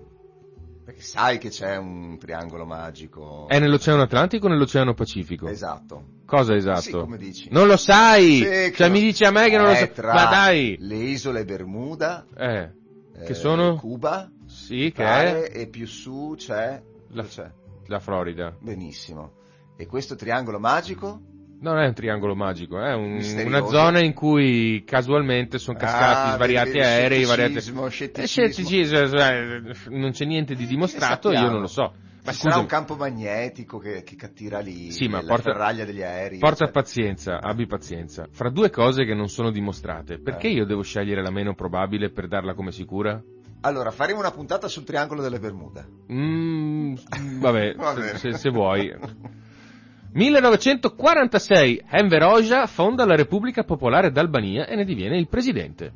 Perché 0.85 1.01
sai 1.01 1.39
che 1.39 1.49
c'è 1.49 1.77
un 1.77 2.19
triangolo 2.19 2.67
magico. 2.67 3.49
È 3.49 3.59
nell'Oceano 3.59 4.03
Atlantico 4.03 4.47
o 4.47 4.49
nell'Oceano 4.51 4.93
Pacifico? 4.93 5.49
Esatto. 5.49 6.05
Cosa 6.27 6.55
esatto? 6.55 6.81
Sì, 6.81 6.91
come 6.93 7.17
dici. 7.17 7.49
Non 7.51 7.67
lo 7.67 7.77
sai! 7.79 8.37
Sì, 8.43 8.73
cioè 8.75 8.89
mi 8.91 9.01
dici 9.01 9.25
a 9.25 9.31
me 9.31 9.49
che 9.49 9.57
non 9.57 9.69
lo 9.69 9.75
sai? 9.75 9.91
Ma 10.03 10.27
dai! 10.27 10.77
Le 10.81 10.97
isole 10.97 11.45
Bermuda. 11.47 12.27
Eh, 12.37 12.71
eh, 13.17 13.25
Che 13.25 13.33
sono? 13.35 13.77
Cuba. 13.77 14.31
Sì, 14.55 14.93
che 14.95 15.05
è 15.05 15.51
e 15.53 15.67
più 15.69 15.87
su 15.87 16.35
c'è. 16.37 16.81
La- 17.09 17.25
c'è? 17.25 17.51
la 17.87 17.99
Florida. 17.99 18.57
Benissimo. 18.59 19.33
E 19.77 19.87
questo 19.87 20.15
triangolo 20.15 20.59
magico? 20.59 21.21
Non 21.61 21.79
è 21.79 21.87
un 21.87 21.95
triangolo 21.95 22.35
magico, 22.35 22.79
è 22.79 22.93
un- 22.95 23.21
una 23.47 23.65
zona 23.67 24.01
in 24.01 24.13
cui 24.13 24.83
casualmente 24.85 25.59
sono 25.59 25.79
cascati 25.79 26.31
Ah, 26.31 26.35
svariati 26.35 26.71
vedi, 26.71 26.79
vedi, 26.81 26.91
aerei, 26.91 27.25
svariati... 27.25 27.53
scetticismo, 27.61 27.87
Eh, 27.87 27.91
scetticismo. 27.91 28.27
scetticismo, 28.27 28.99
eh, 29.19 29.99
non 29.99 30.11
c'è 30.11 30.25
niente 30.27 30.55
di 30.55 30.67
dimostrato, 30.67 31.31
io 31.33 31.49
non 31.51 31.61
lo 31.61 31.67
so. 31.67 31.95
Ma 32.25 32.33
Ci 32.33 32.39
sarà 32.39 32.57
un 32.57 32.67
campo 32.67 32.97
magnetico 32.97 33.77
che, 33.79 34.03
che 34.03 34.17
cattura 34.17 34.61
lì 34.61 34.91
Sì, 34.91 35.09
ma 35.09 35.21
la 35.21 35.29
porta- 35.29 35.53
ferraglia 35.53 35.85
degli 35.85 36.03
aerei. 36.03 36.39
porta 36.39 36.65
eccetera. 36.65 36.71
pazienza, 36.81 37.39
abbi 37.41 37.67
pazienza. 37.67 38.27
Fra 38.31 38.49
due 38.51 38.71
cose 38.71 39.05
che 39.05 39.13
non 39.15 39.29
sono 39.29 39.51
dimostrate, 39.51 40.19
perché 40.19 40.49
Eh. 40.49 40.53
io 40.53 40.65
devo 40.65 40.83
scegliere 40.83 41.21
la 41.23 41.31
meno 41.31 41.55
probabile 41.55 42.11
per 42.11 42.27
darla 42.29 42.55
come 42.55 42.73
sicura? 42.73 43.23
Allora, 43.65 43.91
faremo 43.91 44.19
una 44.19 44.31
puntata 44.31 44.69
sul 44.69 44.85
triangolo 44.85 45.23
delle 45.23 45.39
Bermuda. 45.39 45.87
Mm, 46.13 46.95
vabbè, 47.41 47.75
Va 47.81 47.95
se, 47.95 48.19
se- 48.19 48.33
se 48.35 48.51
vuoi. 48.51 48.95
1946, 50.13 51.83
Enver 51.91 52.23
Hoxha 52.25 52.67
fonda 52.67 53.07
la 53.07 53.17
Repubblica 53.17 53.65
Popolare 53.65 54.11
d'Albania 54.11 54.67
e 54.67 54.77
ne 54.77 54.85
diviene 54.85 55.17
il 55.19 55.29
presidente. 55.29 55.93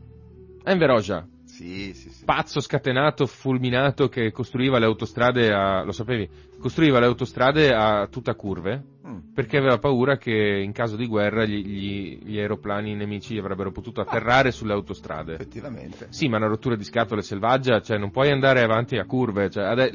Enver 0.65 0.91
Hoxha, 0.91 1.27
Sì, 1.59 1.93
sì, 1.93 2.09
sì. 2.11 2.25
pazzo 2.25 2.61
scatenato, 2.61 3.27
fulminato 3.27 4.07
che 4.09 4.31
costruiva 4.31 4.79
le 4.79 4.85
autostrade 4.85 5.53
a, 5.53 5.83
lo 5.83 5.91
sapevi, 5.91 6.29
costruiva 6.61 7.01
le 7.01 7.07
autostrade 7.07 7.75
a 7.75 8.07
tutta 8.07 8.35
curve 8.37 8.97
Mm. 9.09 9.33
perché 9.33 9.57
aveva 9.57 9.79
paura 9.79 10.19
che 10.19 10.61
in 10.63 10.73
caso 10.73 10.95
di 10.95 11.07
guerra 11.07 11.47
gli, 11.47 11.65
gli- 11.65 12.19
gli 12.25 12.39
aeroplani 12.39 12.95
nemici 12.95 13.39
avrebbero 13.39 13.73
potuto 13.73 14.03
atterrare 14.03 14.51
sulle 14.51 14.75
autostrade. 14.75 15.33
Effettivamente. 15.35 16.09
Sì, 16.11 16.29
ma 16.29 16.37
una 16.37 16.47
rottura 16.47 16.77
di 16.77 16.85
scatole 16.85 17.23
selvaggia, 17.23 17.81
cioè 17.81 17.97
non 17.97 18.11
puoi 18.11 18.31
andare 18.31 18.63
avanti 18.63 18.99
a 18.99 19.07
curve, 19.07 19.49
cioè, 19.49 19.91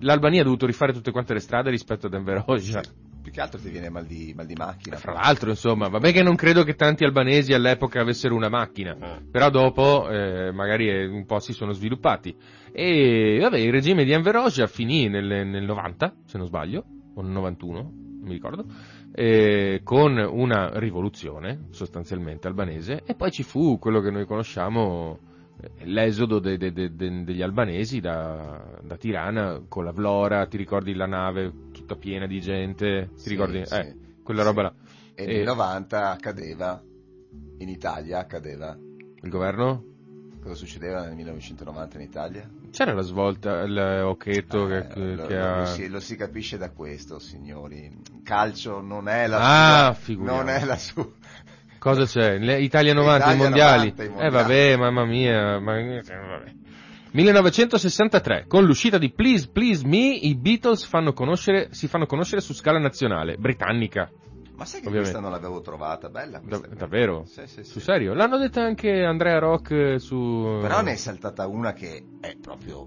l'Albania 0.00 0.40
ha 0.40 0.44
dovuto 0.44 0.66
rifare 0.66 0.92
tutte 0.92 1.12
quante 1.12 1.34
le 1.34 1.40
strade 1.40 1.70
rispetto 1.70 2.06
ad 2.06 2.14
Enver 2.14 2.42
Hoxha. 2.44 2.80
Più 3.22 3.30
che 3.30 3.40
altro 3.40 3.60
ti 3.60 3.70
viene 3.70 3.88
mal 3.88 4.04
di, 4.04 4.32
mal 4.34 4.46
di 4.46 4.54
macchina. 4.54 4.96
Fra 4.96 5.12
l'altro, 5.12 5.50
insomma, 5.50 5.88
vabbè 5.88 6.12
che 6.12 6.22
non 6.22 6.34
credo 6.34 6.64
che 6.64 6.74
tanti 6.74 7.04
albanesi 7.04 7.52
all'epoca 7.52 8.00
avessero 8.00 8.34
una 8.34 8.48
macchina, 8.48 8.96
però 9.30 9.48
dopo 9.48 10.10
eh, 10.10 10.50
magari 10.50 10.88
eh, 10.88 11.06
un 11.06 11.24
po' 11.24 11.38
si 11.38 11.52
sono 11.52 11.72
sviluppati. 11.72 12.36
E 12.72 13.38
vabbè, 13.40 13.58
il 13.58 13.70
regime 13.70 14.04
di 14.04 14.10
Enver 14.10 14.36
Hoxha 14.36 14.66
finì 14.66 15.08
nel, 15.08 15.46
nel 15.46 15.64
90, 15.64 16.14
se 16.24 16.36
non 16.36 16.46
sbaglio, 16.46 16.84
o 17.14 17.22
nel 17.22 17.30
91, 17.30 17.80
non 18.22 18.22
mi 18.22 18.32
ricordo, 18.32 18.64
eh, 19.12 19.80
con 19.84 20.16
una 20.16 20.78
rivoluzione 20.78 21.66
sostanzialmente 21.70 22.48
albanese 22.48 23.02
e 23.04 23.14
poi 23.14 23.30
ci 23.30 23.42
fu 23.42 23.78
quello 23.78 24.00
che 24.00 24.10
noi 24.10 24.24
conosciamo, 24.26 25.18
eh, 25.18 25.31
l'esodo 25.84 26.38
de- 26.38 26.56
de- 26.58 26.72
de- 26.72 26.94
de- 26.94 27.24
degli 27.24 27.42
albanesi 27.42 28.00
da, 28.00 28.78
da 28.82 28.96
Tirana 28.96 29.62
con 29.68 29.84
la 29.84 29.92
Vlora, 29.92 30.46
ti 30.46 30.56
ricordi 30.56 30.94
la 30.94 31.06
nave 31.06 31.70
tutta 31.72 31.96
piena 31.96 32.26
di 32.26 32.40
gente, 32.40 33.10
ti 33.22 33.28
Sì, 33.28 33.28
ricordi? 33.30 33.64
sì. 33.64 33.74
Eh, 33.74 33.96
quella 34.22 34.42
Sì. 34.42 34.46
roba 34.48 34.62
là. 34.62 34.74
E 35.14 35.22
Eh, 35.24 35.26
nel 35.26 35.42
90 35.42 36.10
accadeva, 36.10 36.82
in 37.58 37.68
Italia 37.68 38.18
accadeva 38.18 38.76
Il 39.22 39.30
governo? 39.30 39.84
Cosa 40.40 40.54
succedeva 40.56 41.04
nel 41.04 41.14
1990 41.14 41.96
in 41.98 42.02
Italia? 42.02 42.50
C'era 42.70 42.92
la 42.94 43.02
svolta, 43.02 43.60
il 43.60 43.78
Occhetto 44.04 44.66
Eh, 44.66 44.86
che, 44.88 45.14
lo, 45.14 45.26
che 45.26 45.36
lo- 45.36 45.38
ha... 45.38 45.58
lo 45.58 45.64
si, 45.64 45.88
lo 45.88 46.00
si 46.00 46.16
capisce 46.16 46.58
da 46.58 46.70
questo, 46.70 47.18
signori. 47.18 47.90
Calcio 48.24 48.80
non 48.80 49.08
è 49.08 49.26
la 49.26 49.40
Ah, 49.40 49.92
sua... 49.92 49.94
figuriamo. 49.94 50.38
Non 50.38 50.48
è 50.48 50.64
la 50.64 50.76
sua... 50.76 51.08
Cosa 51.82 52.04
c'è? 52.04 52.38
Le- 52.38 52.60
Italia 52.60 52.94
90, 52.94 53.16
Italia 53.16 53.34
i 53.34 53.38
mondiali? 53.38 53.94
90, 53.96 54.02
i 54.02 54.06
Eh 54.06 54.08
mondiali. 54.10 54.34
vabbè, 54.34 54.76
mamma 54.76 55.04
mia. 55.04 55.58
Ma... 55.58 55.78
eh, 55.78 56.00
vabbè. 56.00 56.52
1963, 57.10 58.44
con 58.46 58.64
l'uscita 58.64 58.98
di 58.98 59.10
Please 59.10 59.48
Please 59.52 59.84
Me, 59.86 60.14
i 60.14 60.34
Beatles 60.36 60.84
fanno 60.84 61.12
conoscere- 61.12 61.68
si 61.72 61.88
fanno 61.88 62.06
conoscere 62.06 62.40
su 62.40 62.54
scala 62.54 62.78
nazionale, 62.78 63.36
britannica. 63.36 64.08
Ma 64.54 64.64
sai 64.64 64.80
che 64.80 64.86
Ovviamente. 64.86 65.10
questa 65.12 65.18
non 65.20 65.30
l'avevo 65.32 65.60
trovata? 65.60 66.08
Bella 66.08 66.38
Da- 66.38 66.44
questa. 66.46 66.68
qui. 66.68 66.76
davvero? 66.76 67.24
Sì, 67.26 67.42
sì, 67.46 67.64
sì. 67.64 67.70
Sul 67.70 67.82
serio? 67.82 68.14
L'hanno 68.14 68.38
detta 68.38 68.62
anche 68.62 69.02
Andrea 69.04 69.38
Rock 69.40 69.70
eh, 69.72 69.98
su... 69.98 70.58
Però 70.60 70.80
ne 70.82 70.92
è 70.92 70.96
saltata 70.96 71.46
una 71.48 71.72
che 71.72 72.02
è 72.20 72.36
proprio... 72.40 72.86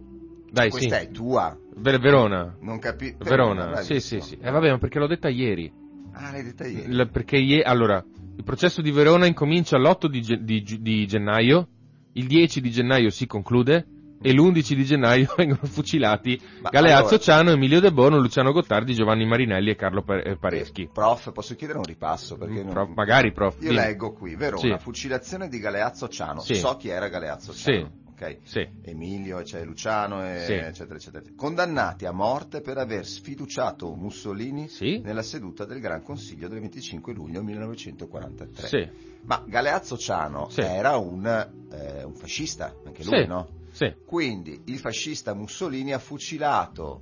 Dai, 0.50 0.70
questa 0.70 1.00
sì. 1.00 1.06
è 1.06 1.12
tua. 1.12 1.58
Ver- 1.76 2.00
Verona. 2.00 2.56
Non 2.62 2.80
capi... 2.80 3.14
Verona, 3.20 3.76
sì, 3.82 4.00
sì, 4.00 4.22
sì. 4.22 4.38
Eh 4.42 4.50
vabbè, 4.52 4.72
ma 4.72 4.78
perché 4.78 5.00
l'ho 5.00 5.08
detta 5.08 5.28
ieri. 5.28 5.70
Ah, 6.18 6.32
l'hai 6.32 6.44
detta 6.44 6.66
ieri. 6.66 6.90
Il- 6.90 7.10
perché 7.12 7.38
ie- 7.38 7.62
allora, 7.64 8.04
il 8.38 8.44
processo 8.44 8.82
di 8.82 8.92
Verona 8.92 9.26
incomincia 9.26 9.78
l'8 9.78 10.08
di, 10.08 10.40
di 10.44 10.64
di 10.82 11.06
gennaio, 11.08 11.68
il 12.14 12.28
10 12.28 12.62
di 12.62 12.72
gennaio 12.72 13.10
si 13.10 13.26
conclude 13.28 13.88
e 14.22 14.32
l'11 14.34 14.74
di 14.74 14.86
gennaio 14.86 15.34
vengono 15.38 15.60
fucilati 15.66 16.40
Ma 16.62 16.70
Galeazzo 16.70 17.02
allora- 17.10 17.18
Ciano, 17.20 17.50
Emilio 17.52 17.80
De 17.82 17.92
Bono, 17.92 18.18
Luciano 18.18 18.52
Gottardi, 18.54 18.94
Giovanni 18.94 19.26
Marinelli 19.26 19.70
e 19.72 19.76
Carlo 19.76 20.04
eh, 20.08 20.38
Pareschi. 20.38 20.90
Prof, 20.92 21.32
posso 21.34 21.54
chiedere 21.56 21.78
un 21.80 21.86
ripasso? 21.86 22.38
Perché 22.38 22.64
non- 22.64 22.72
Prof, 22.74 22.90
magari, 22.96 23.32
prof. 23.34 23.56
Io 23.62 23.70
dimmi. 23.70 23.76
leggo 23.82 24.14
qui, 24.14 24.36
Verona, 24.36 24.78
Sì. 24.78 24.84
fucilazione 24.84 25.48
di 25.50 25.60
Galeazzo 25.60 26.08
Ciano. 26.08 26.40
Sì. 26.40 26.56
So 26.56 26.76
chi 26.78 26.88
era 26.88 27.10
Galeazzo 27.10 27.52
Sì. 27.52 27.86
Ok? 28.18 28.38
Sì, 28.44 28.66
Emilio, 28.82 29.42
c'è 29.42 29.64
Luciano, 29.66 30.26
e 30.26 30.46
Sì. 30.46 30.54
eccetera, 30.54 30.96
eccetera. 30.96 31.24
Condannati 31.36 32.06
a 32.06 32.12
morte 32.12 32.62
per 32.62 32.78
aver 32.78 33.06
sfiduciato 33.06 33.94
Mussolini 33.94 34.70
sì, 34.70 35.00
nella 35.04 35.22
seduta 35.22 35.66
del 35.66 35.82
Gran 35.82 36.02
Consiglio 36.02 36.48
del 36.48 36.62
25 36.62 37.14
luglio 37.14 37.44
1943. 37.44 38.68
sì, 38.68 38.90
Ma 39.24 39.44
Galeazzo 39.46 39.98
Ciano 39.98 40.48
era 40.64 40.96
un, 40.98 41.26
eh, 41.72 42.04
un 42.04 42.14
fascista, 42.14 42.74
anche 42.86 43.04
lui, 43.04 43.26
no? 43.28 43.50
sì, 43.72 43.94
Quindi 44.06 44.62
il 44.66 44.80
fascista 44.80 45.34
Mussolini 45.34 45.92
ha 45.92 46.00
fucilato 46.00 47.02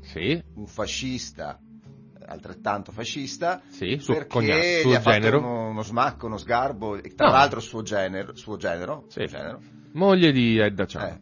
un 0.55 0.65
fascista 0.65 1.60
eh, 1.60 2.25
altrettanto 2.25 2.91
fascista 2.91 3.62
sì, 3.70 3.98
suo 4.00 4.13
perché 4.15 4.29
cognato, 4.29 4.62
gli 4.62 4.82
suo 4.82 4.96
ha 4.96 5.00
fatto 5.01 5.38
uno, 5.38 5.70
uno 5.70 5.84
smacco, 5.84 6.25
uno 6.25 6.38
sgarbo, 6.38 7.00
tra 7.15 7.27
No. 7.27 7.34
l'altro 7.34 7.60
suo 7.60 7.84
genero, 7.84 8.36
suo 8.36 8.55
genero, 8.58 9.03
Sì. 9.10 9.27
suo 9.27 9.38
genero. 9.38 9.62
Moglie 9.93 10.31
di 10.31 10.57
Edda 10.57 10.85
Ciano. 10.85 11.19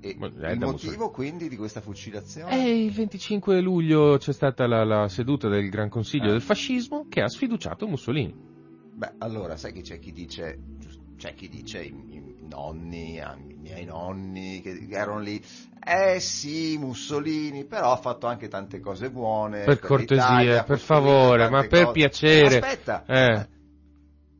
Eh, 0.00 0.08
e 0.08 0.16
il 0.52 0.58
motivo 0.58 1.10
quindi 1.10 1.48
di 1.48 1.56
questa 1.56 1.80
fucilazione? 1.80 2.52
E 2.62 2.84
il 2.84 2.92
25 2.92 3.60
luglio 3.60 4.18
c'è 4.18 4.32
stata 4.32 4.66
la, 4.66 4.84
la 4.84 5.08
seduta 5.08 5.48
del 5.48 5.68
Gran 5.70 5.88
Consiglio 5.88 6.28
Eh. 6.28 6.32
del 6.32 6.42
Fascismo 6.42 7.06
che 7.08 7.22
ha 7.22 7.28
sfiduciato 7.28 7.86
Mussolini. 7.86 8.34
Beh, 8.96 9.14
allora, 9.18 9.56
sai 9.56 9.72
che 9.72 9.80
c'è 9.80 9.98
chi 9.98 10.12
dice, 10.12 10.58
c'è 11.16 11.34
chi 11.34 11.48
dice, 11.48 11.82
i, 11.82 11.88
i 11.88 12.46
nonni, 12.48 13.16
i 13.16 13.56
miei 13.58 13.84
nonni 13.86 14.60
che 14.60 14.86
erano 14.90 15.18
lì, 15.20 15.42
eh 15.84 16.20
sì, 16.20 16.76
Mussolini, 16.78 17.64
però 17.64 17.92
ha 17.92 17.96
fatto 17.96 18.26
anche 18.26 18.46
tante 18.48 18.80
cose 18.80 19.10
buone. 19.10 19.64
Per 19.64 19.80
cortesia, 19.80 20.14
l'Italia, 20.38 20.60
ha 20.60 20.64
per 20.64 20.78
favore, 20.78 21.48
ma 21.50 21.66
per 21.66 21.84
cose. 21.86 21.92
piacere. 21.92 22.58
Aspetta, 22.58 23.04
Eh. 23.06 23.48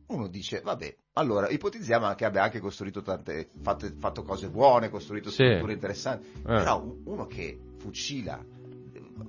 uno 0.07 0.27
dice, 0.27 0.61
vabbè, 0.61 0.95
allora 1.17 1.47
ipotizziamo 1.49 2.13
che 2.13 2.25
abbia 2.25 2.43
anche 2.43 2.59
costruito 2.59 3.01
tante, 3.01 3.47
fatto, 3.61 3.87
fatto 3.97 4.23
cose 4.23 4.49
buone, 4.49 4.89
costruito 4.89 5.29
Sì. 5.29 5.43
strutture 5.45 5.73
interessanti, 5.73 6.27
Eh. 6.35 6.41
però 6.43 6.83
uno 7.05 7.25
che 7.25 7.57
fucila, 7.79 8.43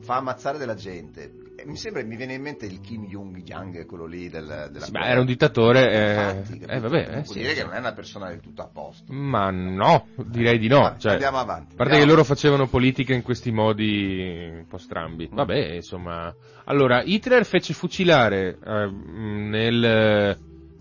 fa 0.01 0.17
ammazzare 0.17 0.59
della 0.59 0.75
gente, 0.75 1.33
eh, 1.55 1.65
mi 1.65 1.77
sembra, 1.77 2.03
mi 2.03 2.17
viene 2.17 2.35
in 2.35 2.43
mente 2.43 2.67
il 2.67 2.81
Kim 2.81 3.07
Jong-yang, 3.07 3.87
quello 3.87 4.05
lì 4.05 4.29
del, 4.29 4.69
della 4.73 4.85
Sì, 4.85 4.91
beh, 4.91 4.99
era 5.07 5.21
un 5.21 5.27
dittatore, 5.27 5.91
eh, 5.93 6.11
Infatti, 6.11 6.65
eh, 6.67 6.81
vabbè, 6.81 6.97
eh, 6.99 7.13
Vuol 7.13 7.27
sì, 7.27 7.39
dire 7.39 7.51
sì. 7.51 7.55
che 7.55 7.65
non 7.65 7.75
è 7.75 7.79
una 7.79 7.93
persona 7.93 8.29
del 8.31 8.41
tutto 8.41 8.63
a 8.63 8.67
posto. 8.67 9.13
Ma 9.13 9.51
no, 9.51 10.09
direi 10.17 10.59
di 10.59 10.67
no. 10.67 10.81
Va- 10.81 10.97
Cioè, 10.99 11.13
Andiamo 11.13 11.39
avanti. 11.39 11.75
a 11.75 11.77
parte 11.77 11.85
che 11.85 11.99
Andiamo- 12.01 12.11
loro 12.13 12.25
facevano 12.25 12.67
politica 12.67 13.15
in 13.15 13.23
questi 13.23 13.53
modi 13.53 14.49
un 14.59 14.67
po' 14.69 14.79
strambi. 14.79 15.29
Vabbè, 15.33 15.75
insomma. 15.75 16.35
Allora, 16.65 17.03
Hitler 17.05 17.47
fece 17.47 17.73
fucilare 17.75 18.59
eh, 18.63 18.91
nel, 18.91 20.37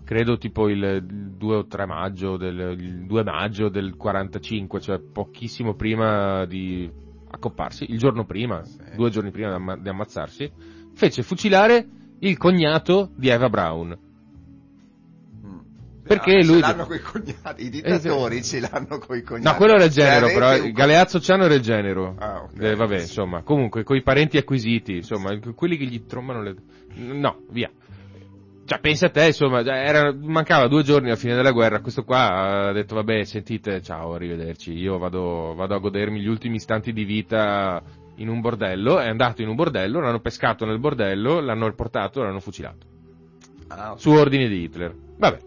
credo 0.06 0.38
tipo 0.38 0.70
il 0.70 1.04
2 1.04 1.56
o 1.56 1.66
3 1.66 1.86
maggio 1.86 2.38
del, 2.38 2.76
il 2.80 3.06
2 3.06 3.24
maggio 3.24 3.68
del 3.70 3.96
45, 3.98 4.80
cioè 4.80 5.00
pochissimo 5.00 5.74
prima 5.74 6.46
di 6.46 6.90
accopparsi, 7.30 7.92
il 7.92 7.98
giorno 7.98 8.24
prima, 8.26 8.64
Sì. 8.64 8.78
due 8.96 9.10
giorni 9.10 9.32
prima 9.32 9.50
di 9.50 9.56
amma- 9.56 9.76
di 9.78 9.90
ammazzarsi, 9.90 10.50
fece 10.94 11.22
fucilare 11.24 11.86
il 12.20 12.38
cognato 12.38 13.10
di 13.16 13.28
Eva 13.28 13.50
Braun. 13.50 13.98
Mm. 15.44 15.58
Perché 16.04 16.32
Ah, 16.38 16.44
lui- 16.46 16.54
Ce 16.56 16.60
l'hanno 16.62 16.86
coi 16.86 17.00
cognati, 17.02 17.66
i 17.66 17.70
dittatori 17.70 18.44
ce 18.44 18.60
l'hanno 18.62 19.00
coi 19.00 19.22
cognati. 19.24 19.46
No, 19.48 19.56
quello 19.56 19.74
era 19.74 19.86
il 19.86 19.92
genero, 19.92 20.26
avete 20.28 20.40
però 20.40 20.64
un- 20.66 20.72
Galeazzo 20.72 21.20
Ciano 21.20 21.44
era 21.46 21.54
il 21.56 21.62
genero. 21.62 22.16
Ah, 22.18 22.44
ok. 22.44 22.62
Eh, 22.62 22.76
vabbè, 22.76 23.00
insomma, 23.00 23.42
comunque, 23.42 23.84
coi 23.84 24.02
parenti 24.02 24.38
acquisiti, 24.38 24.98
insomma, 24.98 25.38
quelli 25.56 25.78
che 25.78 25.86
gli 25.86 26.06
trombano 26.06 26.42
le... 26.42 26.56
No, 26.96 27.42
via. 27.50 27.70
Cioè, 28.68 28.80
pensa 28.80 29.06
a 29.06 29.10
te, 29.10 29.28
insomma, 29.28 29.64
era- 29.64 30.12
mancava 30.12 30.68
due 30.68 30.82
giorni 30.82 31.08
alla 31.08 31.18
fine 31.18 31.36
della 31.36 31.52
guerra, 31.52 31.82
questo 31.82 32.04
qua 32.04 32.70
ha 32.70 32.72
detto, 32.72 32.96
vabbè, 32.96 33.24
sentite, 33.24 33.80
ciao, 33.84 34.16
arrivederci, 34.16 34.74
io 34.74 34.98
vado, 34.98 35.54
vado 35.54 35.76
a 35.76 35.80
godermi 35.80 36.20
gli 36.20 36.28
ultimi 36.28 36.56
istanti 36.56 36.92
di 36.92 37.04
vita 37.04 37.80
in 38.16 38.28
un 38.28 38.42
bordello, 38.42 39.00
è 39.00 39.08
andato 39.08 39.44
in 39.44 39.50
un 39.50 39.56
bordello, 39.56 40.00
l'hanno 40.00 40.20
pescato 40.20 40.66
nel 40.66 40.80
bordello, 40.80 41.42
l'hanno 41.42 41.72
portato, 41.74 42.24
l'hanno 42.24 42.40
fucilato. 42.40 42.88
Ah, 43.68 43.92
ok. 43.92 44.00
Su 44.00 44.10
ordine 44.10 44.48
di 44.48 44.64
Hitler. 44.64 44.96
Vabbè. 45.18 45.38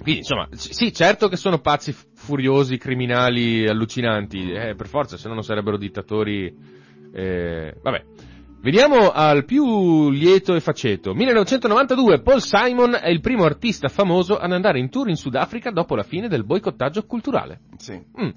Quindi, 0.00 0.20
insomma, 0.20 0.48
sì, 0.52 0.94
certo 0.94 1.28
che 1.28 1.36
sono 1.36 1.58
pazzi 1.58 1.92
furiosi, 1.92 2.78
criminali, 2.78 3.68
allucinanti, 3.68 4.50
eh, 4.50 4.74
per 4.74 4.88
forza, 4.88 5.18
se 5.18 5.28
no 5.28 5.34
non 5.34 5.42
sarebbero 5.42 5.76
dittatori, 5.76 6.56
eh, 7.12 7.74
vabbè. 7.82 8.04
Veniamo 8.62 9.10
al 9.10 9.44
più 9.46 10.10
lieto 10.10 10.54
e 10.54 10.60
faceto. 10.60 11.14
1992, 11.14 12.20
Paul 12.20 12.42
Simon 12.42 12.94
è 13.00 13.08
il 13.08 13.20
primo 13.20 13.44
artista 13.44 13.88
famoso 13.88 14.36
ad 14.36 14.52
andare 14.52 14.78
in 14.78 14.90
tour 14.90 15.08
in 15.08 15.16
Sudafrica 15.16 15.70
dopo 15.70 15.96
la 15.96 16.02
fine 16.02 16.28
del 16.28 16.44
boicottaggio 16.44 17.04
culturale. 17.04 17.60
Sì. 17.78 17.94
Mm, 18.20 18.28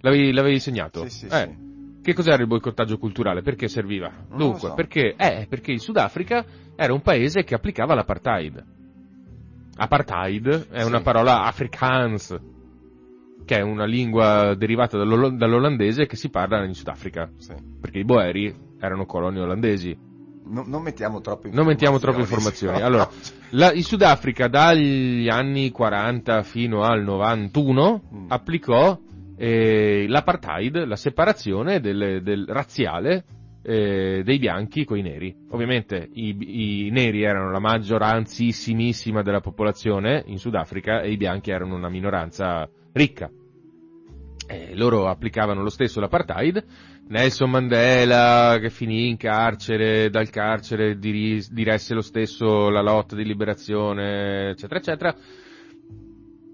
L'avevi, 0.00 0.32
l'avevi 0.32 0.58
segnato? 0.58 1.02
Sì, 1.08 1.10
sì, 1.10 1.26
Eh, 1.26 1.28
sì. 1.56 1.66
Che 2.02 2.14
cos'era 2.14 2.40
il 2.42 2.46
boicottaggio 2.48 2.98
culturale? 2.98 3.42
Perché 3.42 3.68
serviva? 3.68 4.10
Non 4.30 4.38
Dunque, 4.38 4.68
so. 4.70 4.74
perché, 4.74 5.14
eh, 5.16 5.46
perché 5.48 5.72
il 5.72 5.80
Sudafrica 5.80 6.44
era 6.74 6.92
un 6.92 7.00
paese 7.02 7.44
che 7.44 7.54
applicava 7.54 7.94
l'apartheid. 7.94 8.64
Apartheid 9.76 10.70
è 10.70 10.80
Sì. 10.80 10.86
una 10.86 11.02
parola 11.02 11.44
afrikaans, 11.44 12.36
che 13.44 13.56
è 13.58 13.60
una 13.60 13.84
lingua 13.84 14.54
derivata 14.56 14.96
dall'ol- 14.98 15.36
dall'olandese 15.36 16.06
che 16.06 16.16
si 16.16 16.30
parla 16.30 16.64
in 16.64 16.74
Sudafrica, 16.74 17.30
sì. 17.36 17.54
perché 17.80 17.98
i 17.98 18.04
Boeri 18.04 18.66
erano 18.80 19.06
colonie 19.06 19.40
olandesi. 19.42 19.96
Non, 20.50 20.66
non 20.68 20.82
mettiamo 20.82 21.20
troppe 21.20 21.50
Non 21.50 21.66
mettiamo 21.66 21.98
troppe 21.98 22.20
informazioni, 22.20 22.72
informazioni. 22.72 22.82
Allora, 22.86 23.10
no. 23.10 23.58
la- 23.58 23.72
il 23.72 23.84
Sudafrica 23.84 24.48
dagli 24.48 25.28
anni 25.28 25.70
40 25.70 26.42
fino 26.42 26.82
al 26.82 27.02
91 27.02 28.02
Mm. 28.14 28.24
applicò 28.28 28.98
eh, 29.36 30.06
l'apartheid, 30.08 30.84
la 30.84 30.96
separazione 30.96 31.80
del, 31.80 32.22
del 32.22 32.44
razziale 32.48 33.24
eh, 33.62 34.22
dei 34.24 34.38
bianchi 34.38 34.84
con 34.84 34.96
i 34.98 35.02
neri. 35.02 35.36
Ovviamente 35.50 36.08
i, 36.14 36.86
i 36.86 36.90
neri 36.90 37.22
erano 37.22 37.50
la 37.50 37.58
maggioranzissimissima 37.60 39.22
della 39.22 39.40
popolazione 39.40 40.22
in 40.26 40.38
Sudafrica 40.38 41.02
e 41.02 41.10
i 41.12 41.16
bianchi 41.16 41.50
erano 41.50 41.74
una 41.76 41.88
minoranza 41.90 42.68
ricca. 42.92 43.30
Eh, 44.50 44.74
loro 44.74 45.08
applicavano 45.08 45.62
lo 45.62 45.68
stesso 45.68 46.00
l'apartheid. 46.00 46.64
Nelson 47.08 47.48
Mandela, 47.48 48.58
che 48.60 48.68
finì 48.68 49.08
in 49.08 49.16
carcere, 49.16 50.10
dal 50.10 50.28
carcere 50.28 50.98
diresse 50.98 51.94
lo 51.94 52.02
stesso 52.02 52.68
la 52.68 52.82
lotta 52.82 53.16
di 53.16 53.24
liberazione, 53.24 54.50
eccetera, 54.50 54.78
eccetera. 54.78 55.16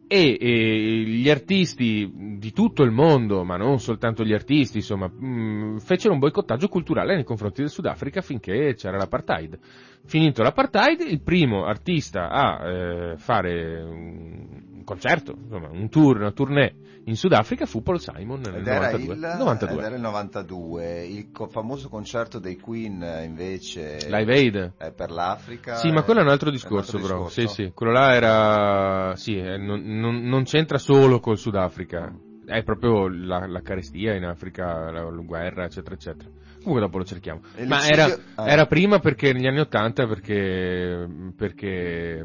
E, 0.06 0.38
e 0.40 1.02
gli 1.06 1.28
artisti 1.28 2.38
di 2.38 2.52
tutto 2.52 2.84
il 2.84 2.92
mondo, 2.92 3.42
ma 3.42 3.56
non 3.56 3.80
soltanto 3.80 4.22
gli 4.22 4.32
artisti, 4.32 4.76
insomma, 4.76 5.08
mh, 5.08 5.78
fecero 5.78 6.12
un 6.12 6.20
boicottaggio 6.20 6.68
culturale 6.68 7.16
nei 7.16 7.24
confronti 7.24 7.62
del 7.62 7.70
Sudafrica 7.70 8.20
finché 8.20 8.74
c'era 8.76 8.96
l'apartheid. 8.96 9.58
Finito 10.04 10.42
l'apartheid, 10.42 11.00
il 11.00 11.20
primo 11.20 11.64
artista 11.64 12.28
a 12.28 12.68
eh, 12.68 13.16
fare 13.16 14.72
un 14.84 14.96
concerto, 14.96 15.34
insomma, 15.42 15.68
un 15.70 15.88
tour, 15.88 16.16
una 16.18 16.30
tournée 16.30 16.74
in 17.06 17.16
Sudafrica 17.16 17.66
fu 17.66 17.82
Paul 17.82 18.00
Simon 18.00 18.40
nel 18.40 18.56
Ed 18.56 18.66
era, 18.66 18.90
92. 18.90 19.14
il, 19.14 19.20
92. 19.38 19.78
ed 19.78 19.84
era 19.84 19.94
il 19.96 20.00
92, 20.00 21.04
il 21.06 21.30
co- 21.32 21.48
famoso 21.48 21.88
concerto 21.88 22.38
dei 22.38 22.56
Queen 22.58 23.02
eh, 23.02 23.24
invece 23.24 23.98
Live 24.08 24.32
Aid. 24.32 24.72
è 24.76 24.92
per 24.92 25.10
l'Africa. 25.10 25.76
Sì, 25.76 25.90
ma 25.90 26.02
quello 26.02 26.20
è 26.20 26.22
un 26.22 26.28
altro 26.30 26.50
discorso, 26.50 26.96
altro 26.96 27.08
però. 27.08 27.24
discorso. 27.26 27.54
Sì, 27.54 27.62
sì, 27.64 27.72
quello 27.74 27.92
là 27.92 28.14
era. 28.14 29.16
Sì, 29.16 29.36
eh, 29.36 29.56
non, 29.56 29.82
non- 29.82 30.22
non 30.22 30.44
c'entra 30.44 30.78
solo 30.78 31.18
col 31.20 31.38
Sudafrica. 31.38 32.14
È 32.46 32.62
proprio 32.62 33.08
la, 33.08 33.46
la 33.46 33.62
carestia 33.62 34.14
in 34.14 34.24
Africa, 34.24 34.90
la, 34.90 35.02
la 35.02 35.22
guerra, 35.22 35.64
eccetera, 35.64 35.94
eccetera. 35.94 36.28
Comunque 36.58 36.80
dopo 36.80 36.98
lo 36.98 37.04
cerchiamo. 37.04 37.40
E 37.54 37.66
Ma 37.66 37.86
era, 37.86 38.06
ah. 38.34 38.48
era 38.48 38.66
prima 38.66 38.98
perché 38.98 39.32
negli 39.32 39.46
anni 39.46 39.60
Ottanta, 39.60 40.06
perché, 40.06 41.06
perché 41.36 42.24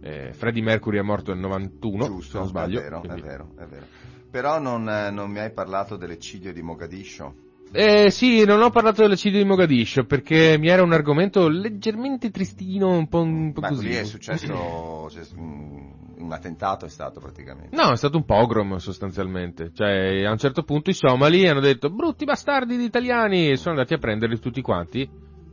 eh, 0.00 0.32
Freddie 0.32 0.62
Mercury 0.62 0.98
è 0.98 1.02
morto 1.02 1.32
nel 1.32 1.40
91, 1.40 2.04
Giusto, 2.06 2.38
non 2.38 2.46
sbaglio. 2.48 2.78
È 2.78 2.82
vero, 2.82 3.00
quindi- 3.00 3.20
è 3.20 3.24
vero, 3.24 3.50
è 3.56 3.64
vero. 3.64 3.86
Però 4.30 4.58
non, 4.60 4.88
eh, 4.88 5.10
non 5.10 5.30
mi 5.30 5.38
hai 5.38 5.50
parlato 5.50 5.96
dell'eccidio 5.96 6.52
di 6.52 6.62
Mogadiscio. 6.62 7.34
Eh, 7.70 8.10
sì, 8.10 8.44
non 8.44 8.62
ho 8.62 8.70
parlato 8.70 9.02
dell'eccidio 9.02 9.38
di 9.40 9.44
Mogadiscio 9.44 10.04
perché 10.04 10.56
mi 10.58 10.68
era 10.68 10.82
un 10.82 10.92
argomento 10.92 11.48
leggermente 11.48 12.30
tristino, 12.30 12.96
un 12.96 13.08
po', 13.08 13.20
un 13.20 13.52
po' 13.52 13.60
Beh, 13.60 13.68
così. 13.68 13.88
lì 13.88 13.94
è 13.94 14.04
successo 14.04 15.06
c'è 15.10 15.20
un, 15.36 15.92
un 16.16 16.32
attentato 16.32 16.86
è 16.86 16.88
stato 16.88 17.20
praticamente. 17.20 17.76
No, 17.76 17.92
è 17.92 17.96
stato 17.96 18.16
un 18.16 18.24
pogrom 18.24 18.76
sostanzialmente. 18.76 19.70
Cioè, 19.74 20.24
a 20.24 20.30
un 20.30 20.38
certo 20.38 20.62
punto 20.62 20.88
i 20.88 20.94
somali 20.94 21.46
hanno 21.46 21.60
detto 21.60 21.90
brutti 21.90 22.24
bastardi 22.24 22.76
di 22.78 22.84
italiani 22.84 23.50
e 23.50 23.56
sono 23.56 23.74
andati 23.74 23.92
a 23.92 23.98
prenderli 23.98 24.38
tutti 24.38 24.62
quanti. 24.62 25.08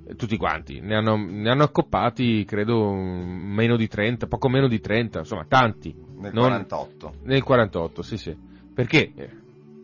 Eh, 0.07 0.15
Tutti 0.15 0.37
quanti, 0.37 0.79
ne 0.81 0.95
hanno, 0.95 1.15
ne 1.17 1.49
hanno 1.49 1.63
accoppati 1.63 2.45
credo 2.45 2.91
meno 2.93 3.75
di 3.75 3.87
30, 3.87 4.27
poco 4.27 4.49
meno 4.49 4.67
di 4.67 4.79
30, 4.79 5.19
insomma 5.19 5.45
tanti. 5.45 5.93
Nel 6.17 6.33
Non- 6.33 6.45
48. 6.65 7.13
Nel 7.23 7.43
48, 7.43 8.01
sì 8.01 8.17
sì. 8.17 8.37
Perché 8.73 9.11
eh, 9.15 9.29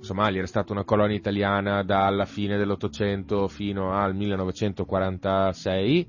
Somalia 0.01 0.39
era 0.39 0.47
stata 0.47 0.73
una 0.73 0.83
colonia 0.83 1.15
italiana 1.15 1.83
dalla 1.83 2.25
fine 2.25 2.57
dell'Ottocento 2.57 3.47
fino 3.47 3.93
al 3.93 4.15
1946 4.15 6.07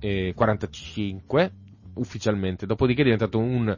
e 0.00 0.32
45 0.34 1.52
ufficialmente, 1.94 2.66
dopodiché 2.66 3.02
è 3.02 3.04
diventato 3.04 3.38
un 3.38 3.76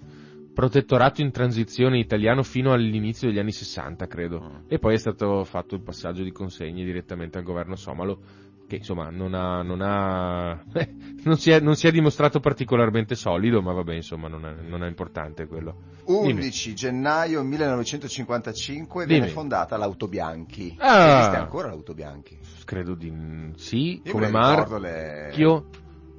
protettorato 0.54 1.20
in 1.20 1.32
transizione 1.32 1.99
italiano 1.99 2.44
fino 2.44 2.73
all'inizio 2.73 3.28
degli 3.28 3.40
anni 3.40 3.52
60, 3.52 4.06
credo. 4.06 4.40
Mm. 4.40 4.56
E 4.68 4.78
poi 4.78 4.94
è 4.94 4.99
stato 4.99 5.42
fatto 5.44 5.75
il 5.75 5.82
passaggio 5.82 6.23
di 6.23 6.30
consegne 6.30 6.84
direttamente 6.84 7.38
al 7.38 7.44
governo 7.44 7.75
somalo, 7.75 8.20
che 8.66 8.76
insomma 8.76 9.11
non 9.11 9.35
ha, 9.35 9.62
non 9.62 9.80
ha, 9.83 10.62
non 11.25 11.37
si 11.37 11.50
è, 11.50 11.61
non 11.61 11.76
si 11.76 11.87
è 11.87 11.90
dimostrato 11.90 12.40
particolarmente 12.40 13.14
solido, 13.14 13.61
ma 13.62 13.73
vabbè, 13.73 13.94
insomma, 13.94 14.28
non 14.28 14.47
è, 14.47 14.54
non 14.66 14.83
è 14.83 14.88
importante 14.88 15.47
quello. 15.47 15.92
11 16.04 16.75
gennaio 16.75 17.42
1955 17.42 19.06
Dimmi. 19.06 19.18
viene 19.18 19.33
fondata 19.33 19.76
l'Autobianchi. 19.76 20.76
Ah. 20.78 21.18
Esiste 21.18 21.37
ancora 21.37 21.68
l'Autobianchi? 21.68 22.38
Credo 22.64 22.94
di 22.94 23.12
sì, 23.56 24.00
Io 24.04 24.12
come 24.12 24.28
marchio, 24.28 24.78
le- 24.78 25.33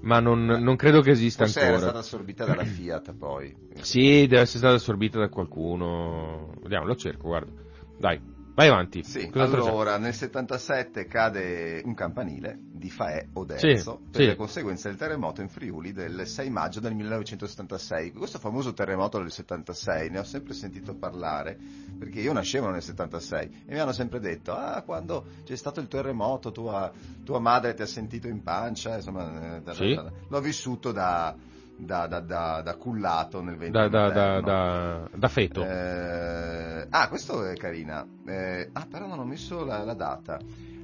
ma 0.01 0.19
non, 0.19 0.45
non 0.45 0.75
credo 0.75 1.01
che 1.01 1.11
esista 1.11 1.45
Forse 1.45 1.59
era 1.59 1.67
ancora. 1.69 1.87
stata 1.87 1.99
assorbita 2.05 2.45
dalla 2.45 2.63
Fiat 2.63 3.13
poi. 3.15 3.55
Sì, 3.81 4.27
deve 4.27 4.41
essere 4.41 4.59
stata 4.59 4.75
assorbita 4.75 5.17
da 5.17 5.29
qualcuno. 5.29 6.51
Vediamo, 6.61 6.85
lo 6.85 6.95
cerco, 6.95 7.27
guarda. 7.27 7.51
Dai, 7.97 8.21
vai 8.55 8.67
avanti. 8.69 9.03
Sì, 9.03 9.29
allora 9.33 9.97
nel 9.97 10.13
77 10.13 11.05
cade 11.05 11.81
un 11.85 11.93
campanile 11.93 12.57
di 12.59 12.89
Faè 12.89 13.27
Oderzo 13.33 13.99
Sì, 14.03 14.09
per 14.11 14.21
sì. 14.21 14.25
le 14.27 14.35
conseguenze 14.35 14.87
del 14.89 14.97
terremoto 14.97 15.41
in 15.41 15.49
Friuli 15.49 15.91
del 15.91 16.25
6 16.25 16.49
maggio 16.49 16.79
del 16.79 16.93
1976. 16.95 18.11
Questo 18.13 18.39
famoso 18.39 18.73
terremoto 18.73 19.17
del 19.19 19.31
76 19.31 20.09
ne 20.09 20.19
ho 20.19 20.23
sempre 20.23 20.53
sentito 20.53 20.95
parlare 20.95 21.57
perché 21.99 22.21
io 22.21 22.33
nascevo 22.33 22.69
nel 22.69 22.81
76 22.81 23.63
e 23.67 23.73
mi 23.73 23.79
hanno 23.79 23.91
sempre 23.93 24.19
detto 24.19 24.53
ah 24.53 24.81
quando 24.83 25.25
c'è 25.43 25.55
stato 25.55 25.79
il 25.81 25.87
terremoto 25.87 26.51
tua, 26.51 26.91
tua 27.23 27.39
madre 27.39 27.73
ti 27.73 27.81
ha 27.81 27.85
sentito 27.87 28.27
in 28.27 28.41
pancia, 28.41 28.95
insomma 28.95 29.57
eh, 29.57 29.73
Sì. 29.73 29.99
l'ho 30.27 30.41
vissuto 30.41 30.91
da, 30.91 31.35
da, 31.77 32.07
da, 32.07 32.19
da, 32.21 32.61
da 32.63 32.75
cullato 32.75 33.41
nel 33.41 33.57
20 33.57 33.71
Da, 33.71 33.87
da, 33.87 34.09
da, 34.09 34.25
moderno. 34.35 34.41
da, 34.41 35.09
da 35.17 35.27
feto. 35.27 35.63
Eh, 35.63 36.87
ah, 36.89 37.07
questo 37.09 37.43
è 37.45 37.55
carina. 37.55 38.05
Eh, 38.25 38.69
ah, 38.71 38.87
però 38.89 39.07
non 39.07 39.19
ho 39.19 39.25
messo 39.25 39.63
la, 39.65 39.83
la 39.83 39.93
data. 39.93 40.37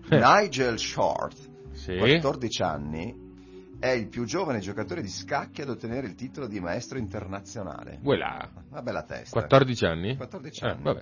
Eh. 0.09 0.19
Nigel 0.19 0.77
Short, 0.79 1.37
sì. 1.71 1.95
14 1.97 2.61
anni, 2.63 3.29
è 3.79 3.89
il 3.89 4.07
più 4.09 4.25
giovane 4.25 4.59
giocatore 4.59 5.01
di 5.01 5.07
scacchi 5.09 5.61
ad 5.61 5.69
ottenere 5.69 6.05
il 6.07 6.15
titolo 6.15 6.47
di 6.47 6.59
maestro 6.59 6.97
internazionale. 6.97 7.99
Voilà. 8.01 8.49
Una 8.69 8.81
bella 8.81 9.03
testa. 9.03 9.39
14 9.39 9.85
anni? 9.85 10.15
14 10.17 10.63
Eh, 10.63 10.67
anni. 10.67 10.83
vabbè. 10.83 11.01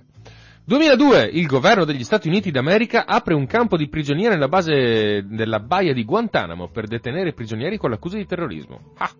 2002, 0.64 1.24
il 1.32 1.46
governo 1.46 1.84
degli 1.84 2.04
Stati 2.04 2.28
Uniti 2.28 2.50
d'America 2.52 3.04
apre 3.06 3.34
un 3.34 3.46
campo 3.46 3.76
di 3.76 3.88
prigionia 3.88 4.28
nella 4.28 4.46
base 4.46 5.24
della 5.26 5.58
baia 5.58 5.92
di 5.92 6.04
Guantanamo 6.04 6.68
per 6.68 6.86
detenere 6.86 7.32
prigionieri 7.32 7.76
con 7.76 7.90
l'accusa 7.90 8.16
di 8.18 8.26
terrorismo. 8.26 8.92
Ah, 8.98 9.10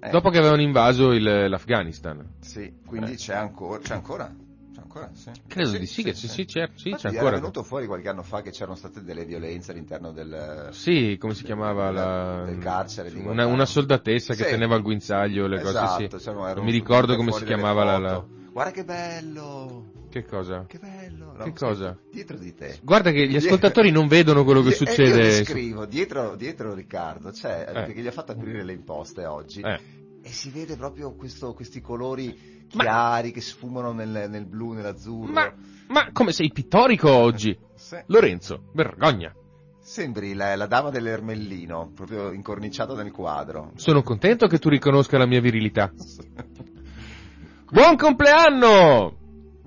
Eh, 0.00 0.10
dopo 0.10 0.30
che 0.30 0.38
avevano 0.38 0.62
invaso 0.62 1.12
il- 1.12 1.48
l'Afghanistan. 1.48 2.24
Sì, 2.40 2.72
quindi 2.86 3.12
Eh. 3.12 3.16
c'è 3.16 3.34
ancora. 3.34 3.80
C'è 3.80 3.94
ancora? 3.94 4.32
C'è 4.72 4.80
ancora? 4.80 5.10
Sì. 5.12 5.30
Credo 5.48 5.76
di 5.76 5.86
sì, 5.86 6.04
che 6.04 6.14
sì, 6.14 6.28
sì, 6.28 6.44
c'è, 6.44 6.70
sì, 6.76 6.94
c'è 6.94 7.08
ancora. 7.08 7.30
venuto 7.36 7.64
fuori 7.64 7.86
qualche 7.86 8.08
anno 8.08 8.22
fa 8.22 8.40
che 8.42 8.50
c'erano 8.50 8.76
state 8.76 9.02
delle 9.02 9.24
violenze 9.24 9.72
all'interno 9.72 10.12
del. 10.12 10.68
Sì, 10.70 11.16
come 11.18 11.34
si 11.34 11.42
chiamava 11.42 11.90
la... 11.90 12.44
del 12.44 12.58
carcere 12.58 13.10
una, 13.18 13.46
una 13.46 13.66
soldatessa 13.66 14.34
che 14.34 14.44
Sì. 14.44 14.50
teneva 14.50 14.76
al 14.76 14.82
guinzaglio 14.82 15.48
le 15.48 15.60
esatto, 15.60 16.06
cose, 16.08 16.20
sì. 16.20 16.30
Non 16.32 16.64
mi 16.64 16.70
ricordo 16.70 17.16
come 17.16 17.32
si 17.32 17.44
chiamava 17.44 17.98
la. 17.98 18.24
Guarda 18.52 18.70
che 18.70 18.84
bello! 18.84 19.97
Che 20.10 20.24
cosa? 20.24 20.64
Che 20.66 20.78
bello! 20.78 21.34
Che 21.36 21.44
sì, 21.44 21.52
cosa? 21.52 21.98
Dietro 22.10 22.38
di 22.38 22.54
te. 22.54 22.78
Guarda 22.82 23.10
che 23.10 23.26
gli 23.28 23.36
ascoltatori 23.36 23.90
non 23.90 24.06
vedono 24.08 24.42
quello 24.44 24.62
che 24.62 24.68
eh, 24.68 24.70
Io 24.70 24.76
succede. 24.76 25.16
descrivo, 25.22 25.84
dietro, 25.84 26.34
dietro 26.34 26.72
Riccardo, 26.74 27.30
c'è, 27.30 27.66
Eh. 27.68 27.72
perché 27.72 28.00
gli 28.00 28.06
ha 28.06 28.10
fatto 28.12 28.32
aprire 28.32 28.64
le 28.64 28.72
imposte 28.72 29.26
oggi, 29.26 29.60
Eh. 29.60 29.78
e 30.22 30.28
si 30.30 30.50
vede 30.50 30.76
proprio 30.76 31.14
questo- 31.14 31.52
questi 31.52 31.80
colori 31.82 32.66
Ma- 32.74 32.84
chiari 32.84 33.30
che 33.32 33.40
sfumano 33.42 33.92
nel, 33.92 34.26
nel 34.30 34.46
blu, 34.46 34.72
nell'azzurro. 34.72 35.30
Ma, 35.30 35.52
ma 35.88 36.10
come 36.12 36.32
sei 36.32 36.50
pittorico 36.52 37.10
oggi? 37.10 37.56
Sì. 37.74 37.96
Lorenzo, 38.06 38.70
vergogna. 38.72 39.34
Sembri 39.80 40.32
la, 40.34 40.54
la 40.56 40.66
dama 40.66 40.88
dell'Ermellino, 40.90 41.92
proprio 41.94 42.32
incorniciata 42.32 42.94
nel 42.94 43.10
quadro. 43.12 43.72
Sono 43.76 44.02
contento 44.02 44.46
che 44.46 44.58
tu 44.58 44.68
riconosca 44.70 45.16
la 45.18 45.26
mia 45.26 45.40
virilità. 45.40 45.90
Buon 47.70 47.96
compleanno! 47.96 49.16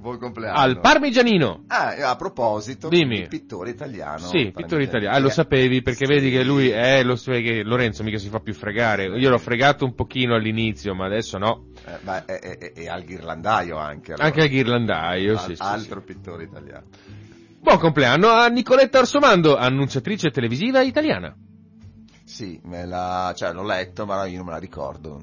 Buon 0.02 0.18
compleanno. 0.18 0.58
Al 0.58 0.80
Parmigianino! 0.80 1.66
Ah, 1.68 2.10
a 2.10 2.16
proposito, 2.16 2.90
Dimmi. 2.90 3.20
il 3.20 3.28
pittore 3.28 3.70
italiano. 3.70 4.18
Sì, 4.18 4.52
pittore 4.52 4.82
italiano. 4.86 5.16
Ah, 5.16 5.20
lo 5.20 5.30
sapevi 5.30 5.84
perché 5.84 6.08
Sì. 6.08 6.12
vedi 6.14 6.32
che 6.32 6.44
lui, 6.44 6.72
eh, 6.72 7.04
lo 7.04 7.16
che 7.16 7.62
Lorenzo 7.64 8.02
mica 8.02 8.18
si 8.18 8.28
fa 8.30 8.40
più 8.40 8.56
fregare. 8.56 9.06
Io 9.06 9.30
l'ho 9.30 9.38
fregato 9.38 9.86
un 9.86 9.94
pochino 9.94 10.34
all'inizio, 10.34 10.96
ma 10.96 11.06
adesso 11.06 11.38
no. 11.38 11.68
Eh, 11.86 12.00
ma 12.02 12.26
è, 12.26 12.40
è- 12.40 12.58
è- 12.58 12.74
è 12.74 12.88
al 12.88 13.04
ghirlandaio 13.04 13.78
anche. 13.78 14.14
allora. 14.14 14.26
Anche 14.28 14.42
al 14.42 14.48
ghirlandaio, 14.50 15.34
Al- 15.34 15.40
sì, 15.40 15.56
sì, 15.56 15.62
altro 15.62 16.00
sì. 16.00 16.06
pittore 16.14 16.44
italiano. 16.46 16.86
Buon 17.60 17.78
compleanno 17.78 18.30
a 18.30 18.48
Nicoletta 18.48 18.98
Orsomando, 18.98 19.56
annunciatrice 19.56 20.32
televisiva 20.32 20.82
italiana. 20.82 21.32
Sì, 22.24 22.60
me 22.64 22.88
la, 22.88 23.34
cioè, 23.36 23.54
l'ho 23.54 23.64
letto, 23.64 24.08
ma 24.08 24.26
io 24.26 24.38
non 24.38 24.48
me 24.48 24.52
la 24.54 24.58
ricordo. 24.58 25.20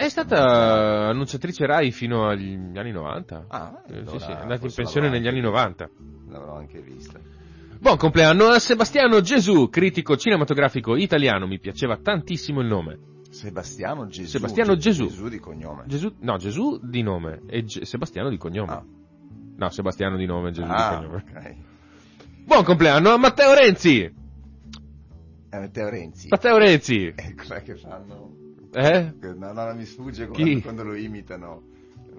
È 0.00 0.08
stata 0.08 1.08
annunciatrice 1.08 1.66
Rai 1.66 1.90
fino 1.90 2.26
agli 2.26 2.56
anni 2.74 2.90
90. 2.90 3.44
Ah, 3.48 3.82
Eh, 3.86 3.98
allora 3.98 4.10
sì, 4.12 4.18
sì, 4.24 4.30
è 4.30 4.34
andata 4.34 4.64
in 4.64 4.72
pensione 4.74 5.10
negli 5.10 5.28
anni 5.28 5.40
90. 5.42 5.90
L'avrò 6.30 6.56
anche 6.56 6.80
vista. 6.80 7.20
Buon 7.78 7.98
compleanno 7.98 8.46
a 8.46 8.58
Sebastiano 8.58 9.20
Gesù, 9.20 9.68
critico 9.68 10.16
cinematografico 10.16 10.96
italiano, 10.96 11.46
mi 11.46 11.58
piaceva 11.58 11.98
tantissimo 11.98 12.62
il 12.62 12.66
nome. 12.68 12.98
Sebastiano 13.28 14.06
Gesù. 14.06 14.26
Sebastiano 14.30 14.74
Gesù. 14.78 15.06
Gesù 15.06 15.28
di 15.28 15.38
cognome. 15.38 15.84
Gesù, 15.86 16.14
no, 16.20 16.38
Gesù 16.38 16.80
di 16.82 17.02
nome 17.02 17.42
e 17.46 17.64
Ge- 17.64 17.84
Sebastiano 17.84 18.30
di 18.30 18.38
cognome. 18.38 18.72
Ah. 18.72 18.82
No, 19.56 19.68
Sebastiano 19.68 20.16
di 20.16 20.24
nome, 20.24 20.50
Gesù 20.50 20.66
Ah, 20.70 20.96
di 20.98 21.06
cognome. 21.06 21.24
ok. 21.28 21.54
Buon 22.46 22.64
compleanno 22.64 23.10
a 23.10 23.18
Matteo 23.18 23.52
Renzi! 23.52 24.00
Eh, 24.00 25.58
Matteo 25.58 25.88
Renzi. 25.90 26.28
Matteo 26.30 26.56
Renzi! 26.56 27.12
Eh, 27.14 27.34
com'è 27.34 27.62
che 27.62 27.76
fanno? 27.76 28.38
Eh? 28.72 29.12
No, 29.36 29.52
no, 29.52 29.74
mi 29.74 29.84
sfugge 29.84 30.28
Chi? 30.30 30.42
quando, 30.42 30.60
quando 30.60 30.82
lo 30.84 30.94
imitano. 30.94 31.62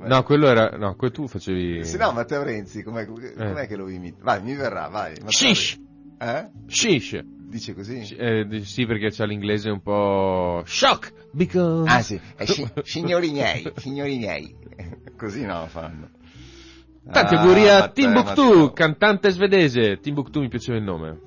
No, 0.04 0.24
quello 0.24 0.48
era, 0.48 0.70
no, 0.78 0.96
quello 0.96 1.14
tu 1.14 1.28
facevi... 1.28 1.86
Sì, 1.86 1.98
no, 1.98 2.12
Matteo 2.12 2.42
Renzi, 2.44 2.82
com'è, 2.82 3.06
com'è 3.06 3.68
che 3.68 3.76
lo 3.76 3.88
imita? 3.88 4.18
Vai, 4.24 4.42
mi 4.42 4.56
verrà, 4.56 4.88
vai. 4.88 5.12
Matteo 5.12 5.30
Shish! 5.30 5.80
Eh? 6.20 6.50
Shish! 6.68 7.20
Dice 7.24 7.74
così? 7.76 8.00
Eh, 8.16 8.62
sì, 8.64 8.86
perché 8.86 9.12
c'ha 9.12 9.26
l'inglese 9.26 9.70
un 9.70 9.82
po'... 9.82 10.64
Shock! 10.66 11.14
Because... 11.32 11.88
Ah 11.90 12.02
sì, 12.02 12.20
è 12.36 12.46
sci- 12.46 12.68
signori 12.84 13.32
miei, 13.32 13.72
signori 13.76 14.18
miei. 14.18 14.56
Così 15.18 15.46
no 15.46 15.68
fanno. 15.68 16.10
Tanti 17.12 17.36
Ah, 17.36 17.42
auguri 17.42 17.68
a 17.68 17.80
Matteo, 17.80 17.92
Timbuktu, 18.06 18.42
Matteo. 18.44 18.72
cantante 18.74 19.30
svedese. 19.32 20.00
Timbuktu 20.00 20.40
mi 20.40 20.48
piaceva 20.48 20.78
il 20.78 20.84
nome. 20.84 21.20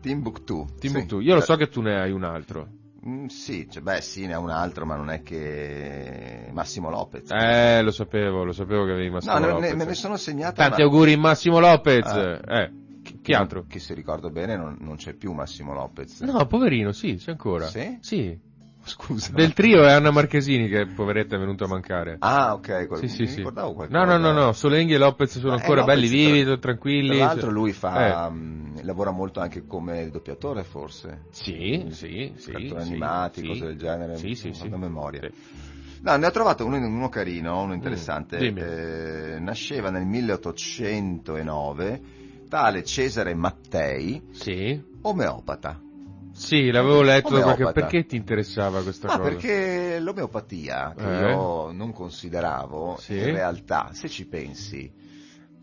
Timbuktu. 0.00 0.66
Timbuktu. 0.78 1.18
sì. 1.20 1.26
Io 1.26 1.34
lo 1.34 1.40
so 1.40 1.56
che 1.56 1.68
tu 1.68 1.80
ne 1.80 2.00
hai 2.00 2.12
un 2.12 2.24
altro. 2.24 2.68
Mm, 3.06 3.26
sì, 3.26 3.66
cioè, 3.70 3.82
beh 3.82 4.02
sì, 4.02 4.26
ne 4.26 4.34
ha 4.34 4.38
un 4.38 4.50
altro, 4.50 4.84
ma 4.84 4.94
non 4.94 5.10
è 5.10 5.22
che 5.22 6.48
Massimo 6.52 6.90
Lopez. 6.90 7.30
Eh, 7.30 7.80
lo 7.82 7.92
sapevo, 7.92 8.44
lo 8.44 8.52
sapevo 8.52 8.84
che 8.84 8.92
avevi 8.92 9.10
Massimo 9.10 9.38
no, 9.38 9.46
Lopez. 9.46 9.70
Ne, 9.70 9.76
me 9.76 9.84
ne 9.86 9.94
sono 9.94 10.16
segnata. 10.16 10.62
Tanti 10.62 10.82
ma... 10.82 10.86
auguri 10.88 11.16
Massimo 11.16 11.60
Lopez. 11.60 12.06
Ah. 12.06 12.60
Eh, 12.60 12.72
chi, 13.02 13.20
chi 13.22 13.32
altro? 13.32 13.64
Che 13.66 13.78
se 13.78 13.94
ricordo 13.94 14.30
bene 14.30 14.56
non, 14.56 14.76
non, 14.80 14.96
c'è 14.96 15.14
più 15.14 15.32
Massimo 15.32 15.72
Lopez. 15.72 16.20
No, 16.20 16.44
poverino, 16.46 16.92
sì, 16.92 17.14
c'è 17.14 17.30
ancora. 17.30 17.66
Sì? 17.68 17.98
Sì. 18.00 18.38
Scusa. 18.82 19.32
Del 19.32 19.52
trio 19.52 19.84
è 19.84 19.92
Anna 19.92 20.10
Marchesini 20.10 20.68
che 20.68 20.86
poveretta 20.86 21.36
è 21.36 21.38
venuta 21.38 21.64
a 21.64 21.68
mancare. 21.68 22.16
Ah, 22.20 22.54
ok. 22.54 22.86
Quel... 22.86 23.00
Sì, 23.00 23.08
sì, 23.08 23.26
sì. 23.26 23.42
No, 23.42 23.88
no, 23.88 24.16
no, 24.16 24.32
no, 24.32 24.52
Solenghi 24.52 24.94
e 24.94 24.98
Lopez 24.98 25.38
sono 25.38 25.50
Ma, 25.50 25.56
eh, 25.56 25.60
ancora 25.60 25.80
Lopez, 25.80 25.94
belli 25.94 26.08
vivi, 26.08 26.44
tra- 26.44 26.56
tranquilli. 26.58 27.16
Tra 27.16 27.26
l'altro 27.26 27.50
lui 27.50 27.72
fa, 27.72 28.26
Eh. 28.26 28.30
mh, 28.30 28.84
lavora 28.84 29.10
molto 29.10 29.40
anche 29.40 29.66
come 29.66 30.08
doppiatore 30.10 30.64
forse. 30.64 31.24
Sì, 31.30 31.86
sì, 31.90 32.32
sì. 32.36 32.52
Cartoni 32.52 32.80
sì, 32.82 32.88
animati, 32.90 33.40
sì. 33.40 33.46
cose 33.46 33.66
del 33.66 33.76
genere. 33.76 34.16
Sì, 34.16 34.34
sì, 34.34 34.52
sì. 34.52 34.68
memoria. 34.68 35.20
Sì. 35.20 35.30
No, 36.02 36.16
ne 36.16 36.26
ho 36.26 36.30
trovato 36.30 36.64
uno, 36.64 36.76
uno 36.78 37.08
carino, 37.10 37.60
uno 37.62 37.74
interessante. 37.74 38.50
Mm. 38.50 38.56
Eh, 38.56 39.38
nasceva 39.40 39.90
nel 39.90 40.06
1809, 40.06 42.00
tale 42.48 42.82
Cesare 42.84 43.34
Mattei, 43.34 44.22
Sì. 44.30 44.80
omeopata. 45.02 45.82
Sì, 46.40 46.70
l'avevo 46.70 47.02
letto. 47.02 47.28
Omeopata. 47.36 47.72
Perché 47.72 48.06
ti 48.06 48.16
interessava 48.16 48.82
questa 48.82 49.08
Ah, 49.08 49.18
cosa? 49.18 49.28
perché 49.28 49.98
l'omeopatia, 50.00 50.94
che 50.96 51.02
Eh. 51.04 51.18
io 51.18 51.70
non 51.70 51.92
consideravo, 51.92 52.96
Sì. 52.98 53.18
in 53.18 53.26
realtà, 53.26 53.90
se 53.92 54.08
ci 54.08 54.26
pensi, 54.26 54.90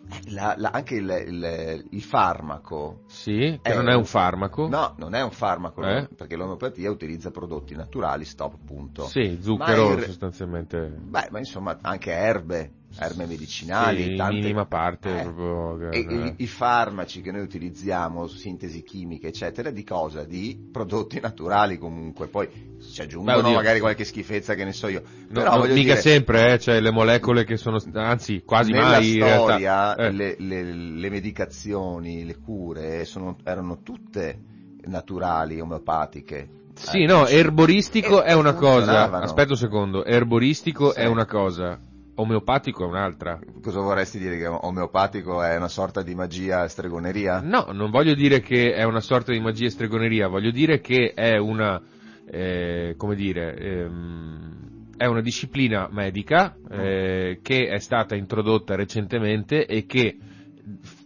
eh, 0.09 0.31
la- 0.31 0.53
la- 0.55 0.69
anche 0.69 0.95
il, 0.95 1.23
il- 1.27 1.83
il 1.89 2.01
farmaco 2.03 3.01
Sì, 3.07 3.59
che 3.61 3.71
Eh, 3.71 3.73
non 3.73 3.89
è 3.89 3.95
un 3.95 4.05
farmaco. 4.05 4.67
No, 4.67 4.93
non 4.97 5.15
è 5.15 5.21
un 5.23 5.31
farmaco, 5.31 5.81
Eh? 5.83 6.07
perché 6.15 6.35
l'omeopatia 6.35 6.91
utilizza 6.91 7.31
prodotti 7.31 7.75
naturali, 7.75 8.23
stop, 8.23 8.57
punto. 8.63 9.05
Sì, 9.07 9.39
zucchero 9.41 9.87
Ma 9.87 9.93
in- 9.93 10.01
sostanzialmente. 10.03 10.77
Beh, 10.77 11.27
ma 11.31 11.39
insomma, 11.39 11.77
anche 11.81 12.11
erbe, 12.11 12.71
erbe 12.99 13.25
medicinali, 13.25 14.03
Sì, 14.03 14.11
in 14.11 14.17
tante... 14.17 14.33
minima 14.35 14.65
parte 14.65 15.19
Eh. 15.19 15.23
proprio. 15.23 15.91
E, 15.91 15.99
eh. 15.99 16.13
i, 16.15 16.33
i 16.37 16.47
farmaci 16.47 17.21
che 17.21 17.31
noi 17.31 17.41
utilizziamo, 17.41 18.27
sintesi 18.27 18.83
chimiche, 18.83 19.27
eccetera, 19.27 19.69
di 19.71 19.83
cosa? 19.83 20.23
Di 20.23 20.57
prodotti 20.71 21.19
naturali 21.19 21.77
comunque, 21.77 22.27
poi 22.27 22.75
ci 22.91 23.01
aggiungono 23.01 23.41
Beh, 23.41 23.53
magari 23.53 23.79
qualche 23.79 24.03
schifezza 24.03 24.53
che 24.55 24.63
ne 24.63 24.73
so 24.73 24.87
io. 24.87 25.01
No, 25.29 25.33
Però 25.33 25.51
no, 25.53 25.57
voglio 25.59 25.73
mica 25.73 25.89
dire, 25.95 25.99
sempre, 26.01 26.53
eh, 26.53 26.59
cioè 26.59 26.79
le 26.79 26.91
molecole 26.91 27.43
che 27.43 27.57
sono, 27.57 27.77
anzi 27.93 28.41
quasi 28.45 28.71
nella 28.71 28.87
mai 28.87 29.07
in 29.17 29.21
storia 29.23 29.95
realtà. 29.95 30.05
Eh. 30.07 30.11
le, 30.11 30.35
le- 30.39 30.63
le 30.73 31.09
medicazioni, 31.09 32.25
le 32.25 32.37
cure 32.37 33.05
sono- 33.05 33.37
erano 33.43 33.81
tutte 33.81 34.39
naturali, 34.85 35.59
omeopatiche. 35.59 36.49
Sì, 36.73 37.01
Eh, 37.01 37.05
no, 37.07 37.25
erboristico 37.25 38.21
E 38.23 38.27
è 38.27 38.33
una 38.33 38.53
cosa. 38.53 39.09
Aspetta 39.11 39.51
un 39.53 39.57
secondo, 39.57 40.05
erboristico 40.05 40.91
Sì. 40.91 40.99
è 40.99 41.05
una 41.07 41.25
cosa, 41.25 41.79
omeopatico 42.17 42.83
è 42.83 42.87
un'altra. 42.87 43.39
Cosa 43.61 43.81
vorresti 43.81 44.19
dire? 44.19 44.37
Che 44.37 44.47
omeopatico 44.47 45.41
è 45.41 45.55
una 45.55 45.67
sorta 45.67 46.01
di 46.01 46.15
magia 46.15 46.63
e 46.63 46.67
stregoneria? 46.67 47.41
No, 47.41 47.67
non 47.71 47.89
voglio 47.89 48.13
dire 48.13 48.39
che 48.39 48.73
è 48.73 48.83
una 48.83 49.01
sorta 49.01 49.31
di 49.31 49.39
magia 49.39 49.65
e 49.65 49.69
stregoneria, 49.71 50.27
voglio 50.27 50.51
dire 50.51 50.79
che 50.79 51.13
è 51.13 51.37
una, 51.37 51.81
eh, 52.29 52.95
come 52.97 53.15
dire, 53.15 53.55
ehm, 53.55 54.57
è 54.97 55.05
una 55.05 55.21
disciplina 55.21 55.87
medica 55.91 56.57
eh, 56.69 57.39
che 57.43 57.67
è 57.67 57.77
stata 57.77 58.15
introdotta 58.15 58.75
recentemente 58.75 59.65
e 59.67 59.85
che 59.85 60.17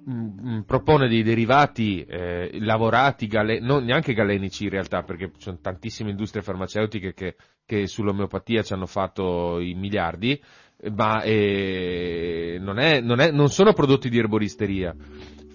mm, 0.10 0.28
mm, 0.48 0.60
propone 0.62 1.10
dei 1.10 1.24
derivati 1.24 2.04
eh, 2.06 2.58
lavorati, 2.60 3.28
gale- 3.28 3.60
non 3.60 3.84
neanche 3.84 4.14
galenici 4.14 4.64
in 4.64 4.70
realtà, 4.70 5.04
perché 5.04 5.32
ci 5.36 5.42
sono 5.42 5.60
tantissime 5.62 6.10
industrie 6.10 6.42
farmaceutiche 6.42 7.14
che, 7.14 7.36
che 7.66 7.86
sull'omeopatia 7.86 8.64
ci 8.64 8.72
hanno 8.72 8.88
fatto 8.88 9.60
i 9.60 9.74
miliardi, 9.74 10.42
ma 10.96 11.22
eh, 11.22 12.58
non, 12.60 12.80
è- 12.80 13.02
non 13.02 13.20
è- 13.20 13.32
non 13.32 13.50
sono 13.50 13.74
prodotti 13.74 14.10
di 14.10 14.18
erboristeria. 14.18 14.96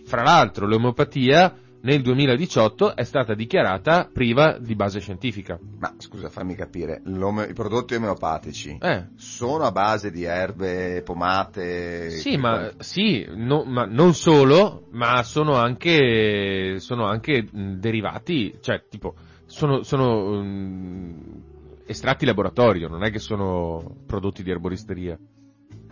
Fra 0.04 0.22
l'altro 0.22 0.66
l'omeopatia 0.66 1.56
nel 1.82 2.00
2018 2.02 2.96
è 2.96 3.04
stata 3.04 3.34
dichiarata 3.34 4.08
priva 4.12 4.56
di 4.58 4.74
base 4.74 4.98
scientifica. 5.00 5.58
Ma 5.78 5.94
scusa, 5.98 6.28
fammi 6.28 6.54
capire, 6.54 7.00
i 7.04 7.52
prodotti 7.52 7.94
omeopatici 7.94 8.76
Eh, 8.80 9.06
sono 9.16 9.64
a 9.64 9.72
base 9.72 10.10
di 10.10 10.24
erbe, 10.24 11.02
pomate? 11.04 12.10
sì, 12.10 12.36
ma, 12.36 12.72
sì 12.78 13.24
no- 13.34 13.64
ma 13.64 13.84
non 13.84 14.14
solo, 14.14 14.86
ma 14.92 15.22
sono 15.22 15.54
anche, 15.54 16.76
sono 16.78 17.04
anche 17.06 17.46
derivati, 17.52 18.56
cioè 18.60 18.82
tipo, 18.88 19.14
sono, 19.44 19.82
sono 19.84 20.42
mh, 20.42 21.42
estratti 21.87 22.25
laboratorio, 22.27 22.88
non 22.88 23.05
è 23.05 23.11
che 23.11 23.18
sono 23.18 24.03
prodotti 24.07 24.42
di 24.42 24.51
erboristeria. 24.51 25.18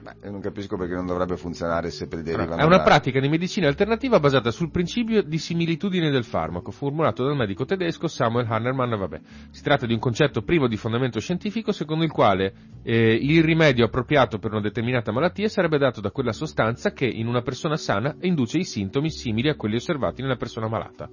Beh, 0.04 0.28
non 0.28 0.40
capisco 0.40 0.76
perché 0.76 0.92
non 0.92 1.06
dovrebbe 1.06 1.38
funzionare 1.38 1.88
se 1.90 2.06
derivano 2.06 2.56
È 2.56 2.62
una 2.62 2.82
pratica 2.82 3.20
di 3.20 3.28
medicina 3.30 3.68
alternativa 3.68 4.20
basata 4.20 4.50
sul 4.50 4.70
principio 4.70 5.22
di 5.22 5.38
similitudine 5.38 6.10
del 6.10 6.24
farmaco, 6.24 6.70
formulato 6.72 7.24
dal 7.24 7.34
medico 7.34 7.64
tedesco 7.64 8.06
Samuel 8.06 8.46
Hannermann. 8.46 8.98
Vabbè. 8.98 9.20
Si 9.50 9.62
tratta 9.62 9.86
di 9.86 9.94
un 9.94 10.00
concetto 10.00 10.42
privo 10.42 10.68
di 10.68 10.76
fondamento 10.76 11.20
scientifico 11.20 11.72
secondo 11.72 12.04
il 12.04 12.10
quale 12.10 12.52
eh, 12.82 13.14
il 13.14 13.42
rimedio 13.42 13.86
appropriato 13.86 14.38
per 14.38 14.50
una 14.50 14.60
determinata 14.60 15.10
malattia 15.10 15.48
sarebbe 15.48 15.78
dato 15.78 16.02
da 16.02 16.10
quella 16.10 16.32
sostanza 16.32 16.92
che 16.92 17.06
in 17.06 17.26
una 17.26 17.40
persona 17.40 17.76
sana 17.76 18.14
induce 18.20 18.58
i 18.58 18.64
sintomi 18.64 19.10
simili 19.10 19.48
a 19.48 19.56
quelli 19.56 19.76
osservati 19.76 20.20
nella 20.20 20.36
persona 20.36 20.68
malata. 20.68 21.08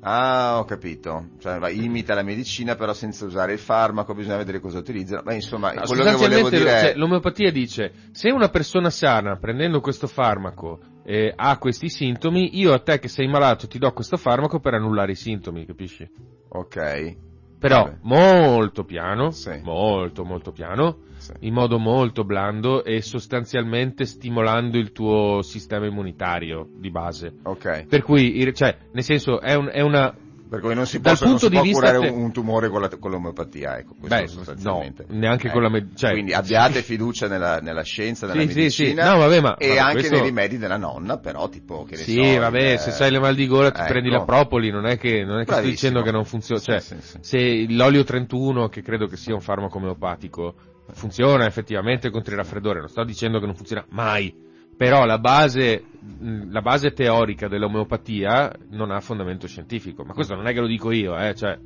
Ah, 0.00 0.58
ho 0.58 0.64
capito. 0.64 1.30
Cioè, 1.38 1.70
imita 1.70 2.14
la 2.14 2.22
medicina 2.22 2.76
però 2.76 2.92
senza 2.92 3.24
usare 3.24 3.52
il 3.52 3.58
farmaco, 3.58 4.14
bisogna 4.14 4.36
vedere 4.36 4.60
cosa 4.60 4.78
utilizzano. 4.78 5.22
Beh, 5.22 5.34
insomma, 5.34 5.72
No, 5.72 5.82
quello 5.82 6.04
che 6.04 6.10
volevo 6.12 6.16
sostanzialmente, 6.16 6.58
dire 6.58 6.92
cioè, 6.92 6.94
l'omeopatia 6.96 7.50
dice 7.50 7.92
se 8.12 8.30
una 8.30 8.48
persona 8.48 8.90
sana 8.90 9.36
prendendo 9.36 9.80
questo 9.80 10.06
farmaco 10.06 10.78
eh, 11.04 11.32
ha 11.34 11.58
questi 11.58 11.88
sintomi, 11.88 12.58
io 12.58 12.72
a 12.72 12.80
te 12.80 12.98
che 12.98 13.08
sei 13.08 13.26
malato 13.26 13.66
ti 13.66 13.78
do 13.78 13.92
questo 13.92 14.16
farmaco 14.16 14.60
per 14.60 14.74
annullare 14.74 15.12
i 15.12 15.16
sintomi, 15.16 15.64
capisci? 15.66 16.08
Ok. 16.50 17.27
Però 17.58 17.84
Vabbè. 17.84 17.96
molto 18.02 18.84
piano, 18.84 19.30
Sì. 19.30 19.60
molto 19.62 20.24
molto 20.24 20.52
piano, 20.52 20.98
Sì. 21.16 21.32
in 21.40 21.54
modo 21.54 21.78
molto 21.78 22.24
blando 22.24 22.84
e 22.84 23.02
sostanzialmente 23.02 24.04
stimolando 24.04 24.78
il 24.78 24.92
tuo 24.92 25.42
sistema 25.42 25.86
immunitario 25.86 26.68
di 26.76 26.90
base. 26.90 27.34
Ok. 27.42 27.86
Per 27.88 28.02
cui, 28.02 28.52
cioè, 28.54 28.76
nel 28.92 29.02
senso, 29.02 29.40
è, 29.40 29.54
un- 29.54 29.70
è 29.72 29.80
una... 29.80 30.14
Per 30.48 30.60
cui 30.60 30.74
non 30.74 30.86
si, 30.86 30.98
possa- 31.00 31.26
non 31.26 31.38
si 31.38 31.50
può 31.50 31.62
curare 31.62 31.98
te- 32.00 32.08
un, 32.08 32.32
tumore 32.32 32.68
con, 32.70 32.80
la, 32.80 32.88
con 32.98 33.10
l'omeopatia, 33.10 33.76
ecco, 33.78 33.94
questo 34.00 34.16
Beh, 34.18 34.26
sostanzialmente. 34.28 35.04
no, 35.08 35.18
neanche 35.18 35.50
con 35.50 35.62
la 35.62 35.68
med- 35.68 35.94
cioè- 35.94 36.12
Quindi 36.12 36.32
abbiate 36.32 36.82
fiducia 36.82 37.28
nella, 37.28 37.58
nella 37.60 37.82
scienza, 37.82 38.26
nella 38.26 38.40
Sì, 38.40 38.48
sì, 38.48 38.54
medicina 38.56 39.04
sì. 39.04 39.10
No, 39.10 39.18
vabbè, 39.18 39.40
ma- 39.40 39.56
e 39.56 39.68
vabbè, 39.68 39.78
anche 39.80 39.94
questo- 39.98 40.14
nei 40.14 40.24
rimedi 40.24 40.56
della 40.58 40.76
nonna, 40.78 41.18
però 41.18 41.48
tipo 41.48 41.84
che 41.84 41.96
ne 41.96 42.02
Sì, 42.02 42.14
so, 42.34 42.40
vabbè, 42.40 42.70
il- 42.72 42.78
se 42.78 42.90
sai 42.92 43.10
le 43.10 43.18
mal 43.20 43.34
di 43.34 43.46
gola 43.46 43.70
ti 43.70 43.80
ecco. 43.80 43.88
prendi 43.90 44.08
la 44.08 44.24
propoli, 44.24 44.70
non 44.70 44.86
è 44.86 44.96
che, 44.96 45.22
non 45.24 45.40
è 45.40 45.44
che 45.44 45.52
sto 45.52 45.60
dicendo 45.62 46.02
che 46.02 46.10
non 46.10 46.24
funziona. 46.24 46.60
Sì, 46.60 46.66
Cioè, 46.70 46.80
sì, 46.80 46.96
sì. 47.00 47.18
se 47.20 47.66
l'olio 47.68 48.04
31, 48.04 48.68
che 48.68 48.80
credo 48.82 49.06
che 49.06 49.16
sia 49.16 49.34
un 49.34 49.40
farmaco 49.40 49.76
omeopatico, 49.76 50.54
funziona 50.92 51.44
effettivamente 51.46 52.10
contro 52.10 52.32
il 52.32 52.38
raffreddore, 52.38 52.78
non 52.78 52.88
sto 52.88 53.04
dicendo 53.04 53.38
che 53.38 53.44
non 53.46 53.54
funziona 53.54 53.84
mai. 53.90 54.46
Però 54.78 55.04
la 55.04 55.18
base, 55.18 55.82
la 56.20 56.62
base 56.62 56.92
teorica 56.92 57.48
dell'omeopatia 57.48 58.54
non 58.70 58.92
ha 58.92 59.00
fondamento 59.00 59.48
scientifico. 59.48 60.04
Ma 60.04 60.14
questo 60.14 60.36
non 60.36 60.46
è 60.46 60.52
che 60.52 60.60
lo 60.60 60.68
dico 60.68 60.92
io, 60.92 61.18
eh, 61.18 61.34
cioè, 61.34 61.58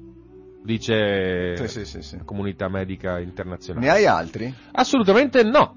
dice 0.65 1.57
Sì, 1.57 1.69
sì, 1.69 1.85
sì, 1.85 2.03
sì. 2.03 2.17
la 2.17 2.25
comunità 2.25 2.69
medica 2.69 3.21
internazionale. 3.21 3.85
Ne 3.85 3.93
hai 3.93 4.07
altri? 4.07 4.53
Assolutamente 4.73 5.43
no. 5.43 5.77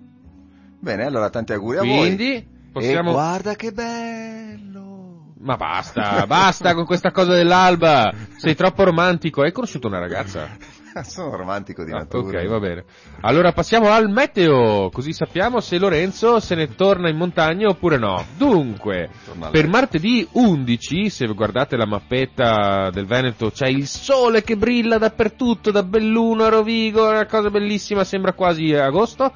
Bene, 0.80 1.04
allora 1.04 1.30
tanti 1.30 1.52
auguri 1.52 1.78
a 1.78 1.84
voi. 1.84 1.98
Quindi, 1.98 2.48
possiamo... 2.72 3.10
E 3.10 3.14
guarda 3.14 3.56
che 3.56 3.72
bello! 3.74 5.34
Ma 5.40 5.58
basta, 5.58 6.26
basta 6.26 6.74
con 6.74 6.86
questa 6.86 7.12
cosa 7.12 7.34
dell'alba. 7.34 8.14
Sei 8.38 8.56
troppo 8.56 8.86
romantico. 8.86 9.42
Hai 9.42 9.52
conosciuto 9.52 9.88
una 9.88 10.00
ragazza? 10.00 10.48
Sono 11.04 11.36
romantico 11.36 11.84
di 11.84 11.92
Ah, 11.92 11.98
natura. 11.98 12.40
ok, 12.42 12.48
va 12.48 12.60
bene. 12.60 12.84
Allora 13.22 13.52
passiamo 13.52 13.90
al 13.90 14.10
meteo, 14.10 14.90
così 14.90 15.12
sappiamo 15.14 15.60
se 15.60 15.78
Lorenzo 15.78 16.40
se 16.40 16.56
ne 16.56 16.74
torna 16.76 17.10
in 17.10 17.18
montagna 17.18 17.68
oppure 17.68 17.98
no. 17.98 18.24
Dunque, 18.38 19.10
per 19.52 19.68
martedì 19.68 20.28
11, 20.32 21.10
se 21.10 21.26
guardate 21.28 21.76
la 21.76 21.86
mappetta 21.86 22.90
del 22.92 23.06
Veneto, 23.06 23.52
c'è 23.52 23.68
il 23.68 23.88
sole 23.88 24.42
che 24.44 24.56
brilla 24.56 24.98
dappertutto, 24.98 25.72
da 25.72 25.84
Belluno 25.84 26.44
a 26.46 26.50
Rovigo, 26.50 27.10
una 27.10 27.26
cosa 27.26 27.50
bellissima, 27.50 28.04
sembra 28.04 28.34
quasi 28.34 28.74
agosto. 28.74 29.34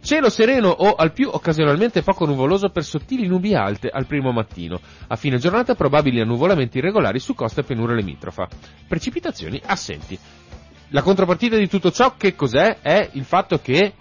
Cielo 0.00 0.30
sereno 0.30 0.68
o 0.68 0.94
al 0.94 1.12
più 1.12 1.28
occasionalmente 1.32 2.02
poco 2.02 2.24
nuvoloso 2.24 2.68
per 2.68 2.84
sottili 2.84 3.26
nubi 3.26 3.54
alte 3.56 3.88
al 3.88 4.06
primo 4.06 4.30
mattino. 4.30 4.78
A 5.08 5.16
fine 5.16 5.38
giornata 5.38 5.74
probabili 5.74 6.20
annuvolamenti 6.20 6.78
irregolari 6.78 7.18
su 7.18 7.34
costa 7.34 7.62
e 7.62 7.64
pianura 7.64 7.94
limitrofa. 7.94 8.46
Precipitazioni 8.86 9.60
assenti. 9.66 10.16
La 10.90 11.02
contropartita 11.02 11.56
di 11.56 11.68
tutto 11.68 11.90
ciò 11.90 12.14
che 12.16 12.34
cos'è? 12.34 12.78
È 12.80 13.10
il 13.12 13.24
fatto 13.24 13.60
che 13.60 13.92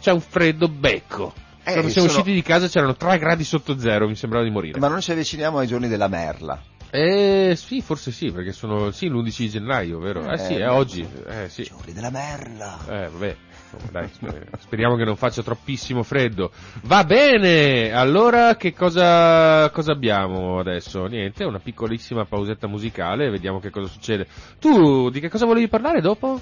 c'è 0.00 0.10
un 0.12 0.20
freddo 0.20 0.68
becco. 0.68 1.32
Eh, 1.62 1.72
Quando 1.72 1.90
siamo 1.90 2.08
sono- 2.08 2.20
usciti 2.20 2.32
di 2.34 2.42
casa 2.42 2.66
c'erano 2.68 2.94
3 2.94 3.18
gradi 3.18 3.44
sotto 3.44 3.78
zero, 3.78 4.06
mi 4.08 4.16
sembrava 4.16 4.44
di 4.44 4.50
morire. 4.50 4.78
Ma 4.78 4.88
non 4.88 5.00
ci 5.00 5.12
avviciniamo 5.12 5.58
ai 5.58 5.66
giorni 5.66 5.88
della 5.88 6.08
merla. 6.08 6.60
Eh 6.90 7.54
sì, 7.56 7.80
forse 7.82 8.12
sì, 8.12 8.30
perché 8.30 8.52
sono 8.52 8.90
sì, 8.92 9.08
l'11 9.08 9.48
gennaio, 9.48 9.98
vero? 9.98 10.30
Eh, 10.30 10.38
sì, 10.38 10.54
è 10.54 10.68
oggi. 10.70 11.06
Eh 11.26 11.48
sì. 11.48 11.64
Giorni 11.64 11.92
della 11.92 12.10
merla. 12.10 12.78
Eh, 12.88 13.08
vabbè. 13.08 13.36
Insomma, 13.74 13.90
dai, 14.00 14.08
sper- 14.12 14.48
speriamo 14.58 14.96
che 14.96 15.04
non 15.04 15.16
faccia 15.16 15.42
troppissimo 15.42 16.02
freddo. 16.02 16.50
Va 16.82 17.04
bene! 17.04 17.92
Allora 17.92 18.56
che 18.56 18.72
cosa, 18.72 19.68
cosa 19.70 19.92
abbiamo 19.92 20.58
adesso? 20.58 21.04
Niente, 21.06 21.44
una 21.44 21.58
piccolissima 21.58 22.24
pausetta 22.24 22.66
musicale, 22.66 23.30
vediamo 23.30 23.58
che 23.60 23.70
cosa 23.70 23.88
succede. 23.88 24.26
Tu 24.58 25.10
di 25.10 25.20
che 25.20 25.28
cosa 25.28 25.46
volevi 25.46 25.68
parlare 25.68 26.00
dopo? 26.00 26.40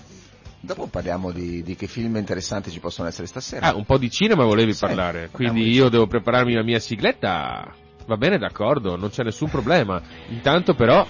Dopo 0.65 0.87
parliamo 0.87 1.33
di, 1.33 1.63
di 1.65 1.75
che 1.75 1.89
film 1.89 2.17
interessanti 2.17 2.71
ci 2.71 2.79
possono 2.79 3.09
essere 3.09 3.27
stasera. 3.27 3.67
Ah, 3.69 3.75
un 3.75 3.85
po' 3.85 3.99
di 3.99 4.09
cinema 4.11 4.45
volevi 4.45 4.73
Sì, 4.73 4.87
parlare, 4.87 5.29
quindi 5.33 5.65
di 5.65 5.71
io 5.73 5.89
devo 5.89 6.07
prepararmi 6.07 6.55
la 6.55 6.63
mia 6.63 6.79
sigletta. 6.79 7.75
Va 8.07 8.17
bene, 8.17 8.39
d'accordo, 8.39 8.97
non 8.97 9.11
c'è 9.11 9.25
nessun 9.25 9.49
problema. 9.49 10.01
Intanto 10.29 10.75
però 10.75 11.05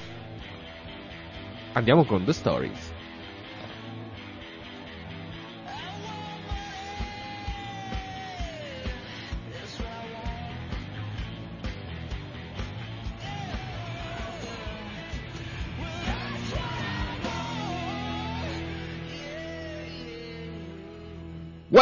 andiamo 1.72 2.04
con 2.04 2.24
The 2.24 2.32
Stories. 2.32 2.91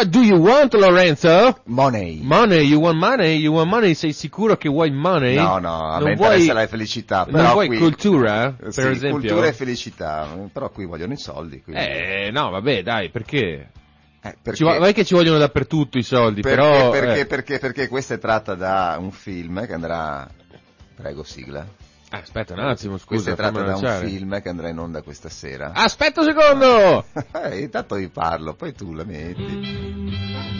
What 0.01 0.09
do 0.13 0.23
you 0.23 0.39
want, 0.39 0.73
Lorenzo? 0.73 1.61
Money. 1.65 2.21
Money, 2.23 2.61
you 2.63 2.81
want 2.81 2.97
money, 2.99 3.35
you 3.37 3.53
want 3.53 3.69
money, 3.69 3.93
sei 3.95 4.15
sicuro 4.15 4.57
che 4.57 4.71
vuoi 4.71 4.91
money? 4.91 5.35
No, 5.35 5.59
no, 5.59 5.89
a 5.91 5.99
Non 5.99 6.09
me 6.09 6.15
vuoi- 6.17 6.29
interessa 6.41 6.55
la 6.55 6.67
felicità. 6.67 7.25
Non 7.29 7.33
Però 7.43 7.53
vuoi 7.53 7.67
qui, 7.67 7.77
cultura, 7.77 8.51
per 8.59 8.73
Sì, 8.73 8.81
esempio? 8.81 9.11
cultura 9.11 9.47
e 9.49 9.53
felicità, 9.53 10.27
però 10.51 10.71
qui 10.71 10.87
vogliono 10.87 11.13
i 11.13 11.19
soldi. 11.19 11.61
quindi- 11.61 11.83
Eh, 11.83 12.31
no, 12.33 12.49
vabbè, 12.49 12.83
dai, 12.83 13.11
perché? 13.11 13.69
Eh, 14.23 14.37
perché, 14.41 14.65
vo- 14.65 14.79
vai 14.79 14.95
che 14.95 15.05
ci 15.05 15.13
vogliono 15.13 15.37
dappertutto 15.37 15.99
i 15.99 16.03
soldi, 16.03 16.41
perché, 16.41 16.57
però... 16.57 16.89
perché, 16.89 17.21
eh. 17.21 17.27
perché, 17.27 17.59
perché 17.59 17.89
questa 17.89 18.15
è 18.15 18.19
tratta 18.19 18.55
da 18.55 18.97
un 18.99 19.11
film 19.11 19.67
che 19.67 19.75
andrà... 19.75 20.27
Prego, 20.97 21.25
sigla. 21.25 21.67
Aspetta 22.13 22.55
un 22.55 22.61
attimo, 22.61 22.99
scusa, 22.99 23.31
è 23.31 23.35
tratta 23.37 23.53
fammi 23.53 23.67
da 23.67 23.77
un 23.77 23.83
lanciare. 23.83 24.07
film 24.09 24.43
che 24.43 24.49
andrà 24.49 24.69
in 24.69 24.79
onda 24.79 25.03
questa 25.03 25.29
sera. 25.29 25.73
Aspetta 25.75 26.21
un 26.21 26.27
secondo! 26.27 27.05
Eh, 27.43 27.61
intanto 27.61 27.95
vi 27.95 28.09
parlo, 28.09 28.55
poi 28.55 28.75
tu 28.75 28.93
la 28.93 29.05
metti. 29.05 30.60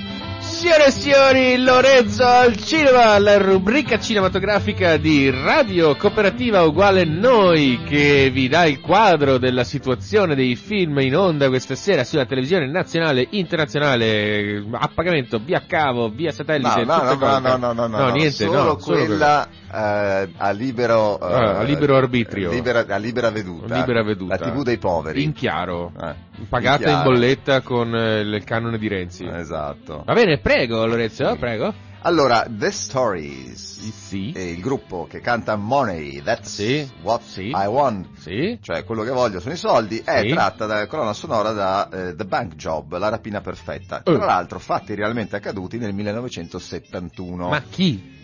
Signore 0.61 0.87
e 0.87 0.91
signori, 0.91 1.57
Lorenzo 1.63 2.23
al 2.27 2.55
cinema, 2.57 3.19
la 3.19 3.39
rubrica 3.39 3.99
cinematografica 3.99 4.99
di 4.99 5.31
Radio 5.31 5.97
Cooperativa 5.97 6.63
Uguale 6.65 7.05
Noi, 7.07 7.81
che 7.87 8.29
vi 8.31 8.47
dà 8.47 8.67
il 8.67 8.79
quadro 8.81 9.39
della 9.39 9.65
situazione 9.65 10.35
dei 10.35 10.57
film 10.57 10.99
in 10.99 11.17
onda 11.17 11.49
questa 11.49 11.75
sera 11.75 12.05
sulla 12.05 12.27
televisione 12.27 12.67
nazionale, 12.71 13.27
internazionale, 13.31 14.63
a 14.73 14.91
pagamento, 14.95 15.39
via 15.43 15.63
cavo, 15.67 16.11
via 16.11 16.29
No, 16.29 16.35
satellite, 16.35 16.85
no, 16.85 17.03
no, 17.05 17.17
cose. 17.17 17.41
no, 17.41 17.57
no, 17.57 17.73
no, 17.73 17.87
no, 17.87 17.99
no, 17.99 18.09
niente, 18.11 18.31
solo 18.45 18.53
no, 18.53 18.79
solo 18.79 18.97
quella 18.99 19.49
eh, 19.73 20.29
a 20.37 20.51
libero 20.51 21.19
eh, 21.21 21.33
Ah, 21.33 21.59
a 21.59 21.63
libero 21.63 21.97
arbitrio. 21.97 22.51
libera- 22.51 22.85
a 22.87 22.97
libera 22.99 23.31
veduta. 23.31 23.77
Libera 23.77 24.03
veduta. 24.03 24.37
La 24.39 24.51
TV 24.51 24.63
dei 24.63 24.77
poveri. 24.77 25.23
in 25.23 25.33
chiaro, 25.33 25.91
Eh, 25.99 26.15
pagata 26.49 26.83
in, 26.83 26.89
chiaro. 26.97 27.11
bolletta 27.11 27.61
con 27.63 27.95
eh, 27.95 28.21
il 28.21 28.43
canone 28.45 28.77
di 28.79 28.89
Renzi. 28.89 29.25
Esatto. 29.27 30.03
Va 30.05 30.13
bene, 30.13 30.39
prego 30.51 30.85
Lorenzo, 30.85 31.37
prego. 31.37 31.73
Allora, 32.03 32.45
The 32.49 32.73
Stories. 32.73 33.79
Sì. 34.09 34.33
È 34.33 34.41
il 34.41 34.61
gruppo 34.61 35.07
che 35.09 35.21
canta 35.21 35.55
Money, 35.55 36.21
That's 36.23 36.55
Sì, 36.55 36.91
What 37.03 37.23
sì. 37.23 37.49
I 37.55 37.67
Want. 37.67 38.17
Sì. 38.19 38.59
Cioè, 38.61 38.83
quello 38.85 39.05
che 39.05 39.11
voglio 39.11 39.39
sono 39.39 39.55
i 39.55 39.57
soldi, 39.57 40.03
è 40.05 40.23
Sì. 40.23 40.29
tratta 40.31 40.67
da 40.67 40.87
colonna 40.89 41.13
sonora 41.13 41.53
da 41.53 41.89
eh, 41.89 42.17
The 42.17 42.25
Bank 42.25 42.57
Job, 42.57 42.97
la 42.99 43.11
rapina 43.11 43.41
perfetta. 43.41 43.99
Eh. 43.99 44.03
Tra 44.13 44.25
l'altro, 44.25 44.59
fatti 44.59 44.95
realmente 44.97 45.37
accaduti 45.37 45.79
nel 45.79 45.93
1971. 45.95 47.49
Ma 47.49 47.63
chi? 47.63 48.19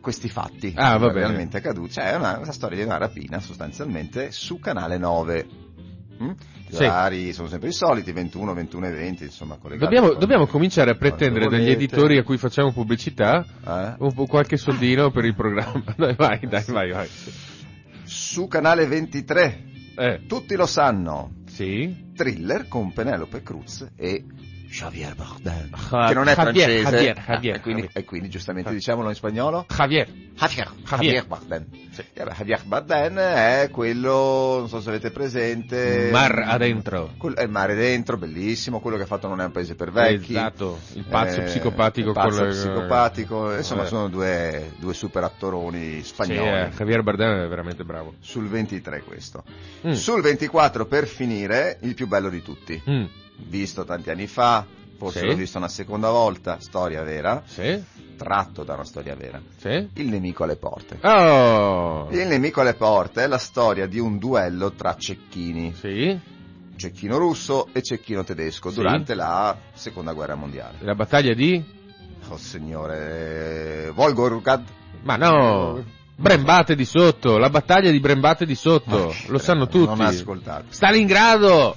questi 0.00 0.28
fatti 0.28 0.72
Ah, 0.76 0.98
va 0.98 1.10
realmente 1.10 1.56
accaduti. 1.56 1.94
Cioè, 1.94 2.12
è 2.12 2.14
una, 2.14 2.38
una 2.38 2.52
storia 2.52 2.76
di 2.78 2.84
una 2.84 2.96
rapina 2.96 3.40
sostanzialmente 3.40 4.30
su 4.30 4.60
canale 4.60 4.98
9. 4.98 5.46
Mm? 6.22 6.30
Gli 6.68 6.74
Sì. 6.74 6.82
orari 6.82 7.32
sono 7.32 7.46
sempre 7.48 7.68
i 7.68 7.72
soliti, 7.72 8.10
21, 8.12 8.52
21 8.52 8.86
e 8.88 8.90
20, 8.90 9.22
insomma, 9.24 9.56
Dobbiamo, 9.76 10.08
con- 10.10 10.18
dobbiamo 10.18 10.46
cominciare 10.46 10.90
a 10.90 10.94
pretendere 10.96 11.48
dagli 11.48 11.70
editori 11.70 12.18
a 12.18 12.24
cui 12.24 12.38
facciamo 12.38 12.72
pubblicità 12.72 13.44
Eh? 13.64 13.94
un 13.98 14.26
qualche 14.26 14.56
soldino 14.56 15.10
per 15.10 15.24
il 15.24 15.34
programma. 15.34 15.82
Dai, 15.96 16.14
vai, 16.16 16.40
dai, 16.48 16.64
vai, 16.66 16.90
vai. 16.90 17.08
Su 18.04 18.46
canale 18.48 18.86
23, 18.86 19.64
Eh, 19.98 20.20
tutti 20.26 20.54
lo 20.56 20.66
sanno, 20.66 21.30
sì. 21.46 22.10
thriller 22.14 22.68
con 22.68 22.92
Penelope 22.92 23.42
Cruz 23.42 23.86
e 23.96 24.24
Javier 24.68 25.14
Bardem, 25.14 25.70
Ja- 25.90 26.08
che 26.08 26.14
non 26.14 26.28
è 26.28 26.34
Javier, 26.34 26.34
francese, 26.34 26.82
Javier, 26.82 27.18
Ah, 27.26 27.32
Javier, 27.34 27.54
e, 27.56 27.60
quindi, 27.60 27.80
Javier. 27.82 28.02
e 28.02 28.04
quindi 28.04 28.28
giustamente 28.28 28.70
diciamolo 28.72 29.08
in 29.08 29.14
spagnolo. 29.14 29.66
Javier. 29.68 30.08
Javier, 30.36 30.70
Javier. 30.84 31.14
Javier 31.14 31.26
Bardem. 31.26 31.66
Sì. 31.92 32.04
Vabbè, 32.14 32.34
Javier 32.34 32.62
Bardem 32.64 33.18
è 33.18 33.68
quello, 33.72 34.56
non 34.58 34.68
so 34.68 34.80
se 34.80 34.88
avete 34.90 35.10
presente... 35.10 36.10
Mar 36.12 36.42
adentro. 36.46 37.12
Quel- 37.16 37.34
è 37.34 37.42
il 37.44 37.48
mare 37.50 37.74
dentro, 37.74 38.18
bellissimo, 38.18 38.80
quello 38.80 38.96
che 38.98 39.04
ha 39.04 39.06
fatto 39.06 39.28
Non 39.28 39.40
è 39.40 39.44
un 39.44 39.52
paese 39.52 39.74
per 39.76 39.90
vecchi. 39.92 40.32
Esatto, 40.32 40.78
il 40.94 41.04
pazzo 41.04 41.40
Eh, 41.40 41.44
psicopatico 41.44 42.08
il 42.08 42.14
pazzo 42.14 42.36
con 42.36 42.46
le- 42.48 42.52
psicopatico, 42.52 43.56
insomma 43.56 43.84
Eh. 43.84 43.86
sono 43.86 44.08
due, 44.08 44.72
due 44.78 44.92
super 44.94 45.22
attoroni 45.24 46.02
Sì, 46.02 46.08
spagnoli. 46.08 46.48
eh, 46.48 46.70
Javier 46.76 47.02
Bardem 47.02 47.44
è 47.44 47.48
veramente 47.48 47.84
bravo. 47.84 48.14
Sul 48.20 48.46
23 48.48 49.02
questo. 49.02 49.42
Mm. 49.86 49.92
Sul 49.92 50.20
24 50.20 50.84
per 50.86 51.06
finire, 51.06 51.78
il 51.82 51.94
più 51.94 52.06
bello 52.06 52.28
di 52.28 52.42
tutti. 52.42 52.82
Mm, 52.90 53.04
Visto 53.38 53.84
tanti 53.84 54.10
anni 54.10 54.26
fa, 54.26 54.64
forse 54.96 55.20
Sì. 55.20 55.26
l'ho 55.26 55.34
visto 55.34 55.58
una 55.58 55.68
seconda 55.68 56.10
volta, 56.10 56.58
storia 56.60 57.02
vera, 57.02 57.42
Sì, 57.46 57.82
tratto 58.16 58.64
da 58.64 58.74
una 58.74 58.84
storia 58.84 59.14
vera. 59.14 59.40
sì. 59.58 59.88
Il 59.94 60.08
nemico 60.08 60.44
alle 60.44 60.56
porte. 60.56 60.98
Oh! 61.02 62.08
Il 62.10 62.26
nemico 62.26 62.62
alle 62.62 62.74
porte 62.74 63.24
è 63.24 63.26
la 63.26 63.38
storia 63.38 63.86
di 63.86 63.98
un 63.98 64.18
duello 64.18 64.72
tra 64.72 64.96
cecchini, 64.96 65.74
Sì, 65.74 66.18
cecchino 66.76 67.18
russo 67.18 67.68
e 67.72 67.82
cecchino 67.82 68.24
tedesco, 68.24 68.70
durante 68.70 69.14
la 69.14 69.56
seconda 69.74 70.12
guerra 70.12 70.34
mondiale. 70.34 70.78
la 70.80 70.94
battaglia 70.94 71.34
di... 71.34 71.74
Oh 72.28 72.36
signore, 72.38 73.92
Volgograd. 73.94 74.64
Ma 75.02 75.16
no! 75.16 75.84
Brembate 76.16 76.74
di 76.74 76.84
sotto, 76.86 77.36
la 77.38 77.50
battaglia 77.50 77.90
di 77.90 78.00
Brembate 78.00 78.46
di 78.46 78.54
sotto, 78.54 79.14
lo 79.28 79.38
sanno 79.38 79.66
tutti. 79.68 79.86
Non 79.86 80.00
ha 80.00 80.06
ascoltato. 80.08 80.64
Stalingrado! 80.70 81.76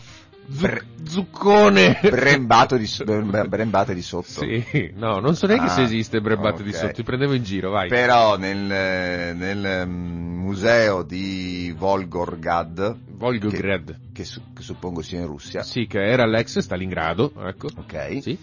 Zu- 0.51 0.61
Bre- 0.61 0.83
Zuccone! 1.03 1.99
Brembato 2.01 2.75
di, 2.77 2.85
so- 2.87 3.03
brembate 3.05 3.93
di 3.93 4.01
sotto. 4.01 4.41
Sì, 4.41 4.91
no, 4.95 5.19
non 5.19 5.35
so 5.35 5.47
neanche 5.47 5.65
Ah, 5.65 5.69
se 5.69 5.81
esiste 5.83 6.21
Brembate 6.21 6.63
di 6.63 6.69
ok. 6.69 6.75
sotto, 6.75 6.93
ti 6.93 7.03
prendevo 7.03 7.33
in 7.33 7.43
giro, 7.43 7.69
vai. 7.71 7.87
Però 7.87 8.37
nel, 8.37 8.57
nel 8.57 9.87
mm, 9.87 10.39
museo 10.39 11.03
di 11.03 11.73
Volgograd, 11.77 12.95
Volgograd. 13.11 13.99
che, 14.11 14.23
su- 14.23 14.41
che 14.53 14.61
suppongo 14.61 15.01
sia 15.01 15.19
in 15.19 15.25
Russia, 15.27 15.61
Sì, 15.63 15.85
che 15.87 15.99
era 16.03 16.25
l'ex 16.25 16.59
Stalingrado, 16.59 17.31
ecco. 17.37 17.67
ok, 17.75 18.17
Sì. 18.21 18.37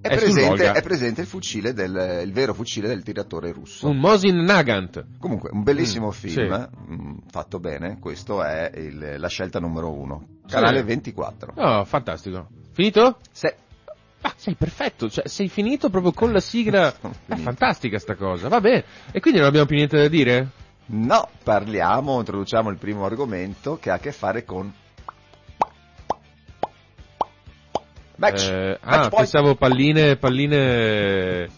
è, 0.00 0.08
è 0.08 0.16
presente, 0.16 0.70
è 0.72 0.82
presente 0.82 1.20
il 1.22 1.26
fucile 1.26 1.72
del, 1.72 2.20
il 2.24 2.32
vero 2.32 2.54
fucile 2.54 2.86
del 2.88 3.02
tiratore 3.02 3.50
russo. 3.52 3.88
Un 3.88 3.96
Mosin 3.98 4.36
Nagant. 4.44 5.04
Comunque, 5.18 5.50
un 5.52 5.62
bellissimo 5.64 6.08
Mm, 6.08 6.10
film, 6.10 6.68
mm, 6.90 7.16
fatto 7.30 7.58
bene, 7.58 7.98
questo 7.98 8.42
è 8.44 8.70
il- 8.76 9.16
la 9.18 9.28
scelta 9.28 9.58
numero 9.58 9.90
uno. 9.92 10.28
Canale 10.48 10.78
Sì. 10.80 10.84
24. 10.84 11.52
Oh, 11.56 11.84
fantastico. 11.84 12.46
Finito? 12.72 13.18
Se- 13.30 13.56
Ah, 14.22 14.32
sei 14.36 14.54
perfetto, 14.54 15.08
cioè 15.08 15.28
sei 15.28 15.48
finito 15.48 15.88
proprio 15.88 16.12
con 16.12 16.32
la 16.32 16.40
sigla. 16.40 16.92
È 17.26 17.36
fantastica 17.36 17.98
sta 17.98 18.16
cosa, 18.16 18.48
va 18.48 18.60
bene. 18.60 18.84
E 19.12 19.20
quindi 19.20 19.38
non 19.38 19.48
abbiamo 19.48 19.66
più 19.66 19.76
niente 19.76 19.96
da 19.98 20.08
dire? 20.08 20.48
No, 20.86 21.28
parliamo, 21.44 22.18
introduciamo 22.18 22.70
il 22.70 22.76
primo 22.78 23.04
argomento 23.04 23.78
che 23.78 23.90
ha 23.90 23.94
a 23.94 23.98
che 23.98 24.10
fare 24.12 24.44
con 24.44 24.72
match. 28.16 28.48
Eh, 28.48 28.78
Match 28.82 29.04
ah, 29.04 29.08
point. 29.08 29.14
pensavo 29.16 29.54
palline, 29.54 30.16
palline 30.16 31.48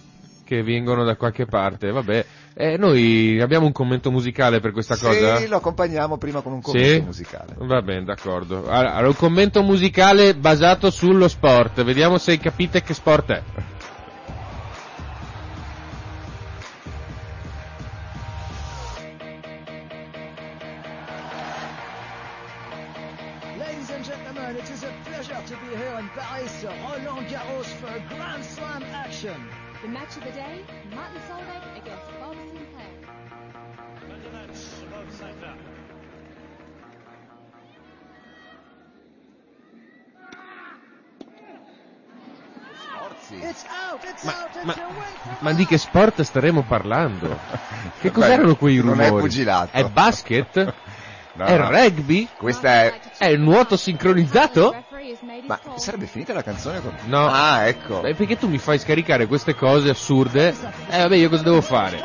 che 0.45 0.63
vengono 0.63 1.05
da 1.05 1.17
qualche 1.17 1.47
parte, 1.47 1.91
vabbè. 1.91 2.27
Eh, 2.61 2.77
noi 2.77 3.41
abbiamo 3.41 3.67
un 3.67 3.73
commento 3.73 4.11
musicale 4.11 4.59
per 4.59 4.73
questa 4.73 4.97
cosa? 4.97 5.37
Sì, 5.37 5.47
lo 5.47 5.59
accompagniamo 5.59 6.17
prima 6.17 6.41
con 6.41 6.55
un 6.55 6.61
commento 6.61 6.89
Sì? 6.93 7.01
musicale. 7.01 7.55
Va 7.57 7.81
bene, 7.83 8.03
d'accordo. 8.03 8.69
Allora, 8.69 9.07
un 9.07 9.15
commento 9.15 9.63
musicale 9.63 10.35
basato 10.35 10.91
sullo 10.91 11.29
sport. 11.29 11.85
Vediamo 11.85 12.19
se 12.19 12.37
capite 12.39 12.83
che 12.83 12.95
sport 12.95 13.31
è. 13.31 13.43
Che 45.69 45.79
sport 45.79 46.23
staremo 46.23 46.63
parlando? 46.63 47.39
Che 48.01 48.13
cos'erano 48.13 48.55
quei 48.57 48.77
non 48.77 48.93
rumori? 48.93 49.07
è 49.07 49.11
pugilato. 49.11 49.77
È 49.77 49.85
basket? 49.85 50.75
No, 51.39 51.45
è 51.45 51.57
no. 51.57 51.71
rugby? 51.71 52.27
Questa 52.37 52.69
è... 52.69 53.01
È 53.17 53.27
il 53.27 53.39
nuoto 53.39 53.77
sincronizzato? 53.77 54.75
Ma 55.47 55.61
sarebbe 55.77 56.07
finita 56.07 56.33
la 56.33 56.43
canzone 56.43 56.81
con... 56.81 56.93
No. 57.05 57.29
Ah, 57.29 57.69
ecco. 57.69 58.01
Beh, 58.01 58.17
perché 58.17 58.37
tu 58.37 58.49
mi 58.49 58.59
fai 58.59 58.81
scaricare 58.81 59.27
queste 59.27 59.55
cose 59.55 59.89
assurde? 59.89 60.49
Eh 60.89 60.99
vabbè, 60.99 61.15
io 61.15 61.29
cosa 61.29 61.45
devo 61.45 61.61
fare? 61.61 62.03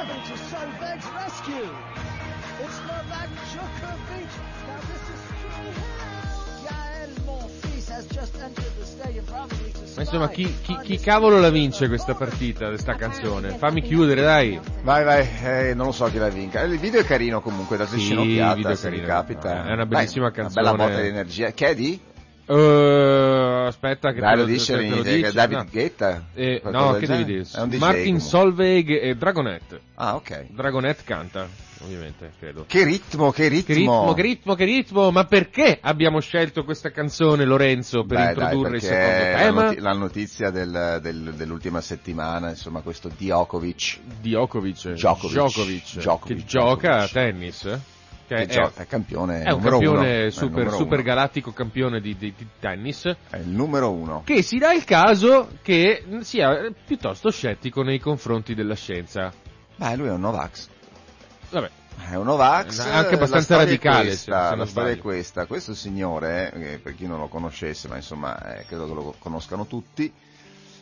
Insomma, 10.16 10.30
chi, 10.30 10.54
chi- 10.62 10.78
chi 10.84 11.00
cavolo 11.00 11.40
la 11.40 11.50
vince 11.50 11.88
questa 11.88 12.14
partita, 12.14 12.68
questa 12.68 12.96
canzone? 12.96 13.50
Fammi 13.58 13.82
chiudere, 13.82 14.22
dai. 14.22 14.60
Vai, 14.84 15.04
vai, 15.04 15.28
eh, 15.44 15.74
non 15.74 15.88
lo 15.88 15.92
so 15.92 16.06
chi 16.06 16.18
la 16.18 16.30
vinca. 16.30 16.62
Il 16.62 16.78
video 16.80 17.02
è 17.02 17.04
carino 17.06 17.42
comunque, 17.42 17.78
da 17.78 17.86
Sì, 17.86 17.96
è 18.74 18.76
se 18.76 18.90
carino. 18.90 19.08
capita. 19.08 19.66
È 19.68 19.72
una 19.72 19.86
bellissima 19.86 20.30
Dai, 20.30 20.36
canzone. 20.44 20.68
Una 20.68 20.72
bella 20.76 20.88
botta 20.90 21.02
di 21.02 21.08
energia. 21.08 21.52
Che 21.52 21.68
è 21.68 21.76
di? 21.76 22.00
Eh, 22.46 23.64
aspetta 23.68 24.12
che 24.12 24.20
Dai, 24.20 24.34
te 24.34 24.40
lo 24.40 24.46
dice, 24.46 24.76
te 24.78 24.90
lo 24.90 24.96
David 25.02 25.22
dici. 25.24 25.34
David 25.34 25.58
No. 25.58 25.66
Guetta? 25.72 26.24
Eh, 26.34 26.62
no, 26.66 26.94
che 26.94 27.06
genere? 27.06 27.26
devi 27.26 27.44
dire? 27.44 27.78
Martin 27.78 28.04
comunque. 28.04 28.20
Solveig 28.20 28.90
e 29.02 29.16
Dragonette. 29.16 29.80
Ah, 29.96 30.16
ok. 30.16 30.46
Dragonette 30.50 31.04
canta, 31.06 31.48
ovviamente, 31.84 32.32
credo. 32.40 32.66
Che 32.68 32.84
ritmo, 32.84 33.32
che 33.32 33.48
ritmo. 33.48 33.66
Che 33.66 33.74
ritmo, 33.74 34.14
che 34.14 34.22
ritmo, 34.22 34.56
che 34.56 34.66
ritmo, 34.66 35.12
ma 35.12 35.26
perché 35.26 35.78
abbiamo 35.82 36.20
scelto 36.20 36.64
questa 36.64 36.92
canzone, 36.92 37.46
Lorenzo, 37.46 38.04
per 38.06 38.18
Beh, 38.18 38.28
introdurre 38.30 38.70
dai, 38.70 38.78
il 38.78 38.84
secondo 38.84 39.18
la, 39.32 39.38
tema? 39.38 39.64
noti- 39.64 39.80
la 39.80 39.94
notizia 39.94 40.50
del- 40.50 41.00
del- 41.02 41.34
dell'ultima 41.36 41.82
settimana, 41.82 42.50
insomma, 42.50 42.82
questo 42.82 43.10
Djokovic 43.10 44.00
Djokovic, 44.22 44.92
Djokovic. 44.94 45.32
Djokovic, 45.34 45.98
Djokovic, 45.98 46.38
che 46.38 46.46
gioca 46.46 46.98
a 47.04 47.08
tennis, 47.08 47.62
che 48.26 48.46
che 48.48 48.62
è, 48.62 48.72
è 48.76 48.88
campione 48.88 49.44
è 49.44 49.52
un 49.52 49.60
uno. 49.62 49.70
campione 49.70 50.08
È 50.22 50.24
il 50.26 50.32
super, 50.32 50.72
super 50.72 50.94
uno. 51.00 51.04
galattico 51.04 51.52
campione 51.52 52.00
di, 52.00 52.16
di- 52.18 52.34
di 52.36 52.48
tennis, 52.60 53.06
È 53.30 53.38
il 53.38 53.50
numero 53.50 53.92
uno. 53.92 54.22
che 54.26 54.42
si 54.42 54.58
dà 54.58 54.72
il 54.74 54.86
caso 54.86 55.50
che 55.62 56.04
sia 56.22 56.72
piuttosto 56.86 57.30
scettico 57.30 57.84
nei 57.84 58.00
confronti 58.00 58.56
della 58.56 58.76
scienza. 58.76 59.32
Beh, 59.76 59.96
lui 59.98 60.08
è 60.08 60.12
un 60.12 60.22
Novax. 60.22 60.70
Vabbè, 61.54 61.70
È 62.10 62.16
un 62.16 62.26
Novax. 62.26 62.80
Anche 62.80 63.14
abbastanza 63.16 63.58
radicale, 63.58 64.08
questa, 64.08 64.50
se- 64.50 64.56
la 64.56 64.66
storia 64.66 64.92
è 64.94 64.98
questa. 64.98 65.46
Questo 65.46 65.74
signore, 65.76 66.52
eh, 66.52 66.80
per 66.80 66.96
chi 66.96 67.06
non 67.06 67.20
lo 67.20 67.28
conoscesse, 67.28 67.88
ma 67.88 67.96
insomma, 67.96 68.58
eh, 68.58 68.66
credo 68.66 68.88
che 68.88 68.94
lo 68.94 69.16
conoscano 69.20 69.68
tutti, 69.68 70.12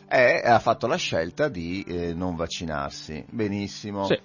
è- 0.06 0.42
ha 0.44 0.58
fatto 0.58 0.86
la 0.86 0.96
scelta 0.96 1.48
di 1.48 1.84
eh, 1.86 2.14
non 2.14 2.36
vaccinarsi. 2.36 3.22
Benissimo. 3.28 4.06
Sì. 4.06 4.18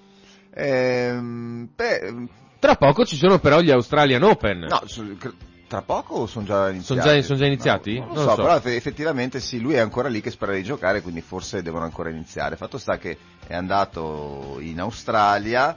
Ehm, 0.53 1.67
beh, 1.75 2.13
tra 2.59 2.75
poco 2.75 3.05
ci 3.05 3.17
sono 3.17 3.39
però 3.39 3.59
gli 3.59 3.69
Australian 3.69 4.23
Open. 4.23 4.59
no, 4.69 4.81
tra 5.67 5.81
poco 5.81 6.27
sono 6.27 6.45
già 6.45 6.69
iniziati. 6.69 7.01
già- 7.01 7.21
sono 7.21 7.37
già 7.39 7.45
iniziati? 7.45 7.99
No, 7.99 8.05
non, 8.05 8.13
Non 8.15 8.23
lo 8.23 8.29
so, 8.29 8.35
so. 8.37 8.41
però 8.41 8.55
eff- 8.55 8.65
effettivamente 8.67 9.39
sì, 9.41 9.59
lui 9.59 9.73
è 9.73 9.79
ancora 9.79 10.07
lì 10.07 10.21
che 10.21 10.31
spera 10.31 10.53
di 10.53 10.63
giocare, 10.63 11.01
quindi 11.01 11.19
forse 11.21 11.61
devono 11.61 11.83
ancora 11.83 12.09
iniziare. 12.09 12.55
Fatto 12.55 12.77
sta 12.77 12.97
che 12.97 13.17
è 13.45 13.53
andato 13.53 14.57
in 14.61 14.79
Australia 14.79 15.75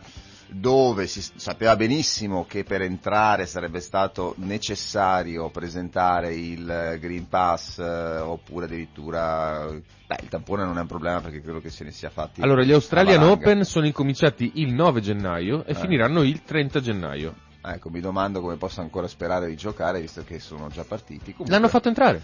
dove 0.52 1.06
si 1.06 1.22
sapeva 1.36 1.76
benissimo 1.76 2.44
che 2.44 2.64
per 2.64 2.82
entrare 2.82 3.46
sarebbe 3.46 3.80
stato 3.80 4.34
necessario 4.38 5.48
presentare 5.50 6.34
il 6.34 6.68
eh, 6.68 6.98
Green 6.98 7.28
Pass 7.28 7.78
eh, 7.78 8.18
oppure 8.18 8.66
addirittura 8.66 9.66
beh, 9.68 10.18
il 10.22 10.28
tampone 10.28 10.64
non 10.64 10.76
è 10.78 10.80
un 10.80 10.86
problema 10.86 11.20
perché 11.20 11.40
credo 11.40 11.60
che 11.60 11.70
se 11.70 11.84
ne 11.84 11.92
sia 11.92 12.10
fatti 12.10 12.40
Allora, 12.42 12.62
gli 12.62 12.72
Australian. 12.72 13.22
Open 13.22 13.64
sono 13.64 13.86
incominciati 13.86 14.52
il 14.56 14.72
9 14.72 15.00
gennaio 15.00 15.64
e 15.64 15.70
Eh. 15.72 15.74
finiranno 15.74 16.22
il 16.22 16.42
30 16.42 16.80
gennaio. 16.80 17.34
Ecco, 17.62 17.90
mi 17.90 18.00
domando 18.00 18.40
come 18.40 18.56
possa 18.56 18.80
ancora 18.80 19.06
sperare 19.06 19.46
di 19.46 19.56
giocare 19.56 20.00
visto 20.00 20.24
che 20.24 20.40
sono 20.40 20.68
già 20.68 20.82
partiti. 20.84 21.32
Comunque, 21.32 21.50
L'hanno 21.54 21.68
fatto 21.68 21.88
entrare. 21.88 22.20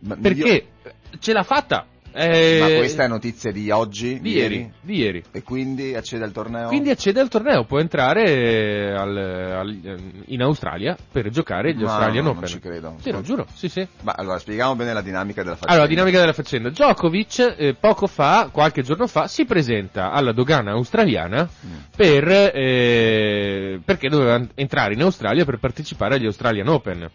ma- 0.00 0.16
Perché 0.16 0.66
ce 1.18 1.32
l'ha 1.32 1.42
fatta. 1.42 1.86
Eh, 2.16 2.58
Ma 2.60 2.66
questa 2.78 3.02
è 3.02 3.08
notizia 3.08 3.50
di 3.50 3.70
oggi? 3.72 4.20
di 4.20 4.34
ieri, 4.34 4.72
di 4.80 4.98
ieri. 4.98 5.22
E 5.32 5.42
quindi 5.42 5.96
accede 5.96 6.22
al 6.22 6.30
torneo? 6.30 6.68
Quindi 6.68 6.90
accede 6.90 7.18
al 7.18 7.28
torneo, 7.28 7.64
può 7.64 7.80
entrare 7.80 8.94
al- 8.96 9.16
al- 9.16 10.00
in 10.26 10.40
Australia 10.42 10.96
per 11.10 11.28
giocare 11.30 11.74
gli 11.74 11.82
Ma 11.82 11.90
Australian 11.90 12.22
no, 12.24 12.30
Open. 12.30 12.40
non 12.42 12.50
ci 12.50 12.60
credo. 12.60 12.94
Sì, 13.00 13.10
lo 13.10 13.20
giuro, 13.22 13.46
sì, 13.54 13.68
sì. 13.68 13.84
Ma 14.02 14.14
allora 14.16 14.38
spieghiamo 14.38 14.76
bene 14.76 14.92
la 14.92 15.02
dinamica 15.02 15.42
della 15.42 15.56
faccenda. 15.56 15.72
Allora, 15.74 15.88
dinamica 15.88 16.20
della 16.20 16.32
faccenda. 16.32 16.68
Djokovic, 16.70 17.54
eh, 17.58 17.74
poco 17.74 18.06
fa, 18.06 18.48
qualche 18.52 18.82
giorno 18.82 19.08
fa, 19.08 19.26
si 19.26 19.44
presenta 19.44 20.12
alla 20.12 20.32
dogana 20.32 20.70
australiana 20.70 21.42
Mm. 21.66 21.70
per, 21.96 22.28
eh, 22.54 23.80
perché 23.84 24.08
doveva 24.08 24.40
entrare 24.54 24.94
in 24.94 25.02
Australia 25.02 25.44
per 25.44 25.58
partecipare 25.58 26.14
agli 26.14 26.26
Australian 26.26 26.68
Open. 26.68 27.10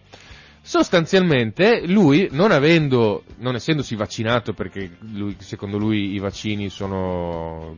Sostanzialmente, 0.70 1.82
lui, 1.88 2.28
non 2.32 2.52
avendo, 2.52 3.24
non 3.38 3.56
essendosi 3.56 3.96
vaccinato, 3.96 4.54
perché 4.54 4.98
lui- 5.00 5.36
secondo 5.40 5.80
lui 5.80 6.14
i 6.14 6.20
vaccini 6.20 6.70
sono... 6.70 7.76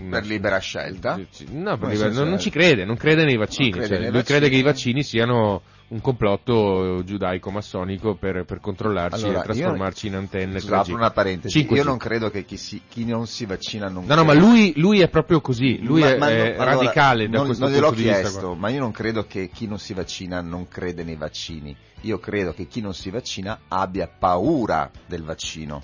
mm, 0.00 0.10
Per 0.12 0.24
libera 0.26 0.58
scelta? 0.58 1.18
No, 1.50 1.76
per 1.76 1.88
libera- 1.88 2.12
non, 2.12 2.28
non 2.28 2.38
ci 2.38 2.50
crede, 2.50 2.84
non 2.84 2.94
crede 2.96 3.24
nei 3.24 3.36
vaccini. 3.36 3.72
Crede 3.72 3.86
cioè, 3.88 3.98
nei 3.98 4.10
lui 4.10 4.18
vaccini. 4.18 4.38
crede 4.38 4.48
che 4.52 4.60
i 4.60 4.62
vaccini 4.62 5.02
siano 5.02 5.62
un 5.90 6.00
complotto 6.00 7.02
giudaico-massonico 7.04 8.14
per, 8.14 8.44
per 8.44 8.60
controllarci 8.60 9.24
Allora, 9.24 9.40
e 9.40 9.42
trasformarci 9.44 10.06
in 10.06 10.14
antenne. 10.14 10.60
Scusa, 10.60 10.78
apro 10.80 10.92
3G. 10.92 10.96
una 10.96 11.10
parentesi. 11.10 11.66
5G. 11.66 11.74
Io 11.74 11.84
non 11.84 11.96
credo 11.96 12.30
che 12.30 12.44
chi, 12.44 12.56
si- 12.56 12.82
chi 12.88 13.04
non 13.04 13.26
si 13.26 13.44
vaccina 13.44 13.88
non 13.88 14.04
No, 14.06 14.14
no, 14.14 14.22
ma 14.24 14.32
lui, 14.32 14.72
lui 14.76 15.00
è 15.00 15.08
proprio 15.08 15.40
così, 15.40 15.82
lui 15.82 16.00
Ma- 16.02 16.14
è, 16.14 16.18
ma 16.18 16.30
è 16.30 16.36
no, 16.36 16.62
allora, 16.62 16.64
radicale 16.76 17.28
da 17.28 17.36
non, 17.38 17.46
questo 17.46 17.64
non 17.64 17.72
gliel'ho 17.72 17.86
punto 17.88 18.02
di 18.02 18.06
vista. 18.08 18.20
chiesto, 18.22 18.46
qua. 18.48 18.56
ma 18.56 18.68
io 18.70 18.78
non 18.80 18.90
credo 18.92 19.26
che 19.26 19.50
chi 19.52 19.66
non 19.66 19.78
si 19.80 19.92
vaccina 19.94 20.40
non 20.40 20.68
crede 20.68 21.02
nei 21.02 21.16
vaccini. 21.16 21.76
Io 22.02 22.18
credo 22.20 22.52
che 22.52 22.66
chi 22.68 22.80
non 22.80 22.94
si 22.94 23.10
vaccina 23.10 23.58
abbia 23.66 24.06
paura 24.08 24.88
del 25.06 25.24
vaccino. 25.24 25.82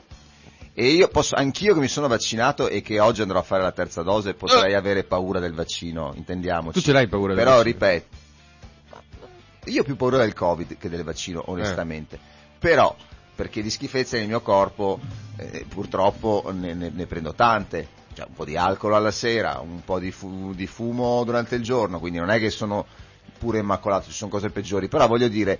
E 0.72 0.88
io 0.88 1.08
posso, 1.08 1.34
anch'io 1.34 1.74
che 1.74 1.80
mi 1.80 1.88
sono 1.88 2.06
vaccinato 2.06 2.68
e 2.68 2.80
che 2.82 3.00
oggi 3.00 3.22
andrò 3.22 3.38
a 3.38 3.42
fare 3.42 3.62
la 3.62 3.72
terza 3.72 4.02
dose, 4.02 4.34
potrei 4.34 4.74
avere 4.74 5.04
paura 5.04 5.40
del 5.40 5.54
vaccino, 5.54 6.12
intendiamoci. 6.14 6.78
Tu 6.78 6.84
ce 6.84 6.92
l'hai 6.92 7.08
paura 7.08 7.34
del 7.34 7.42
Però, 7.42 7.56
vaccino? 7.56 7.72
ripeto, 7.72 8.06
io 9.66 9.81
ho 9.83 9.85
più 9.85 9.96
paura 9.96 10.18
del 10.18 10.33
Covid 10.35 10.76
che 10.79 10.88
del 10.88 11.05
vaccino, 11.05 11.42
onestamente. 11.46 12.18
Però, 12.59 12.94
perché 13.35 13.62
di 13.62 13.70
schifezze 13.70 14.18
nel 14.18 14.29
mio 14.29 14.40
corpo, 14.40 14.98
eh, 15.37 15.64
purtroppo 15.68 16.50
ne, 16.52 16.74
ne- 16.74 16.90
ne 16.92 17.07
prendo 17.07 17.35
tante. 17.35 17.88
Cioè, 18.14 18.26
un 18.29 18.35
po' 18.35 18.44
di 18.46 18.57
alcol 18.57 18.94
alla 18.94 19.11
sera, 19.11 19.59
un 19.61 19.83
po' 19.85 19.98
di, 19.98 20.11
fu- 20.11 20.55
di 20.55 20.66
fumo 20.66 21.22
durante 21.24 21.55
il 21.55 21.62
giorno, 21.62 21.98
quindi 21.98 22.18
non 22.18 22.31
è 22.31 22.38
che 22.38 22.48
sono 22.48 22.87
pure 23.38 23.59
immacolato, 23.59 24.07
ci 24.07 24.12
sono 24.12 24.31
cose 24.31 24.48
peggiori. 24.48 24.88
Però 24.88 25.07
voglio 25.07 25.29
dire, 25.29 25.59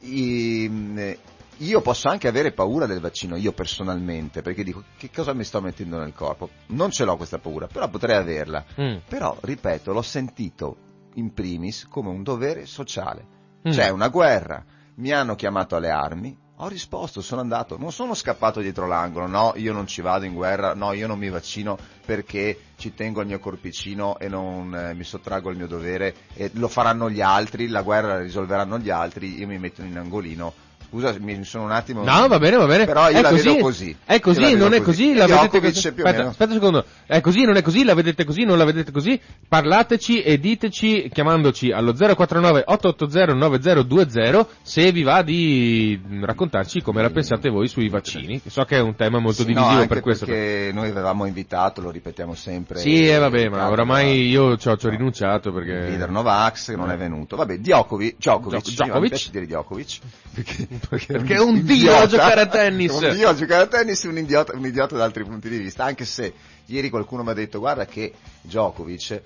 i- 0.00 1.16
io 1.58 1.80
posso 1.82 2.08
anche 2.08 2.26
avere 2.26 2.52
paura 2.52 2.86
del 2.86 3.00
vaccino, 3.00 3.36
io 3.36 3.52
personalmente, 3.52 4.40
perché 4.40 4.64
dico 4.64 4.84
che 4.96 5.10
cosa 5.14 5.34
mi 5.34 5.44
sto 5.44 5.60
mettendo 5.60 5.98
nel 5.98 6.14
corpo. 6.14 6.48
Non 6.68 6.90
ce 6.90 7.04
l'ho 7.04 7.16
questa 7.18 7.36
paura, 7.38 7.66
però 7.66 7.86
potrei 7.88 8.16
averla. 8.16 8.64
Mm. 8.80 8.96
Però, 9.06 9.36
ripeto, 9.38 9.92
l'ho 9.92 10.00
sentito 10.00 10.76
in 11.16 11.34
primis 11.34 11.86
come 11.86 12.08
un 12.08 12.22
dovere 12.22 12.64
sociale. 12.64 13.38
Mm. 13.66 13.72
C'è 13.72 13.88
una 13.88 14.08
guerra, 14.08 14.64
mi 14.96 15.12
hanno 15.12 15.34
chiamato 15.34 15.76
alle 15.76 15.90
armi, 15.90 16.36
ho 16.62 16.68
risposto, 16.68 17.22
sono 17.22 17.40
andato, 17.40 17.78
non 17.78 17.90
sono 17.90 18.14
scappato 18.14 18.60
dietro 18.60 18.86
l'angolo, 18.86 19.26
no, 19.26 19.52
io 19.56 19.72
non 19.72 19.86
ci 19.86 20.02
vado 20.02 20.26
in 20.26 20.34
guerra, 20.34 20.74
no, 20.74 20.92
io 20.92 21.06
non 21.06 21.18
mi 21.18 21.30
vaccino 21.30 21.78
perché 22.04 22.58
ci 22.76 22.94
tengo 22.94 23.20
al 23.20 23.26
mio 23.26 23.38
corpicino 23.38 24.18
e 24.18 24.28
non 24.28 24.74
eh, 24.74 24.94
mi 24.94 25.04
sottraggo 25.04 25.48
al 25.48 25.56
mio 25.56 25.66
dovere. 25.66 26.14
E 26.34 26.50
lo 26.54 26.68
faranno 26.68 27.08
gli 27.08 27.22
altri, 27.22 27.68
la 27.68 27.82
guerra 27.82 28.08
la 28.08 28.20
risolveranno 28.20 28.78
gli 28.78 28.90
altri, 28.90 29.38
io 29.38 29.46
mi 29.46 29.58
metto 29.58 29.82
in 29.82 29.96
angolino. 29.96 30.52
Scusa, 30.90 31.14
mi 31.20 31.44
sono 31.44 31.64
un 31.64 31.70
attimo... 31.70 32.02
No, 32.02 32.26
va 32.26 32.38
bene, 32.40 32.56
va 32.56 32.66
bene. 32.66 32.84
Però 32.84 33.08
io 33.08 33.18
è 33.18 33.20
la 33.22 33.28
così, 33.30 33.48
vedo 33.48 33.62
così. 33.62 33.96
È 34.04 34.18
così, 34.18 34.40
vedo 34.40 34.56
non 34.56 34.74
è 34.74 34.82
così. 34.82 35.06
così, 35.06 35.14
la 35.14 35.26
vedete 35.26 35.60
così. 35.60 35.86
Aspetta, 35.86 36.26
aspetta 36.26 36.50
un 36.50 36.52
secondo. 36.58 36.84
È 37.06 37.20
così, 37.20 37.44
non 37.44 37.56
è 37.56 37.62
così, 37.62 37.84
la 37.84 37.94
vedete 37.94 38.24
così, 38.24 38.42
non 38.42 38.58
la 38.58 38.64
vedete 38.64 38.90
così. 38.90 39.20
Parlateci 39.46 40.20
e 40.22 40.40
diteci, 40.40 41.08
chiamandoci 41.12 41.70
allo 41.70 41.92
049 41.92 42.64
880 42.66 43.34
9020, 43.34 44.46
se 44.62 44.90
vi 44.90 45.02
va 45.04 45.22
di 45.22 46.00
raccontarci 46.22 46.82
come 46.82 47.02
la 47.02 47.10
pensate 47.10 47.50
voi 47.50 47.68
sui 47.68 47.88
vaccini. 47.88 48.40
So 48.46 48.64
che 48.64 48.78
è 48.78 48.80
un 48.80 48.96
tema 48.96 49.20
molto 49.20 49.42
Sì, 49.44 49.52
no, 49.52 49.60
divisivo 49.60 49.76
anche 49.76 49.86
per 49.86 50.00
questo. 50.00 50.26
perché 50.26 50.70
noi 50.72 50.88
avevamo 50.90 51.24
invitato, 51.24 51.80
lo 51.80 51.90
ripetiamo 51.90 52.34
sempre. 52.34 52.80
Sì, 52.80 53.06
eh, 53.08 53.18
vabbè, 53.18 53.48
ma 53.48 53.70
oramai 53.70 54.28
io 54.28 54.56
ci 54.56 54.68
ho, 54.68 54.76
ci 54.76 54.86
ho 54.86 54.90
rinunciato 54.90 55.50
il 55.50 55.54
perché... 55.54 55.88
leader 55.90 56.10
Novax 56.10 56.70
che 56.70 56.76
non 56.76 56.90
è 56.90 56.96
venuto. 56.96 57.36
Vabbè, 57.36 57.58
Djokovic, 57.58 58.16
Djokovic, 58.16 58.62
Djokovic. 58.62 59.00
mi 59.00 59.08
piace 59.08 59.30
dire 59.30 59.46
Djokovic 59.46 59.98
perché, 60.34 60.66
Perché 60.88 61.34
è 61.34 61.40
un 61.40 61.64
dio 61.64 61.96
a 61.96 62.06
giocare 62.06 62.40
a 62.42 62.46
tennis. 62.46 62.92
Un 62.92 63.12
dio 63.14 63.28
a 63.28 63.34
giocare 63.34 63.62
a 63.62 63.66
tennis 63.66 64.02
un 64.04 64.16
idiota, 64.18 64.52
un 64.56 64.64
idiota 64.66 64.96
da 64.96 65.04
altri 65.04 65.24
punti 65.24 65.48
di 65.48 65.58
vista, 65.58 65.84
anche 65.84 66.04
se 66.04 66.32
ieri 66.66 66.88
qualcuno 66.90 67.22
mi 67.22 67.30
ha 67.30 67.34
detto 67.34 67.58
guarda 67.58 67.84
che 67.86 68.12
Djokovic 68.42 69.20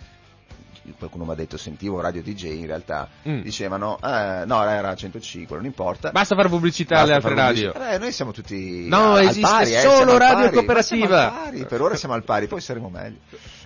qualcuno 0.98 1.24
mi 1.24 1.30
ha 1.32 1.34
detto 1.34 1.57
sentivo 1.57 2.00
Radio 2.02 2.22
DJ 2.22 2.59
in 2.59 2.66
realtà, 2.66 3.09
Mm. 3.26 3.40
dicevano 3.40 3.98
eh, 4.05 4.42
no 4.44 4.68
era 4.68 4.94
105, 4.94 5.57
non 5.57 5.64
importa. 5.64 6.11
Basta 6.11 6.34
fare 6.36 6.48
pubblicità 6.50 6.96
Basta 6.96 7.05
alle 7.05 7.14
altre 7.14 7.34
radio. 7.34 7.74
Eh, 7.90 7.98
noi 7.98 8.12
siamo 8.12 8.32
tutti 8.32 8.86
No, 8.86 9.14
al 9.14 9.22
esiste 9.22 9.40
pari, 9.40 9.74
eh, 9.74 9.80
solo 9.80 10.12
al 10.12 10.18
Radio 10.18 10.44
pari. 10.44 10.55
Cooperativa. 10.57 11.30
pari, 11.30 11.64
per 11.64 11.80
ora 11.80 11.94
siamo 11.96 12.14
al 12.14 12.22
pari, 12.24 12.46
poi 12.48 12.61
saremo 12.61 12.90
meglio. 12.90 13.18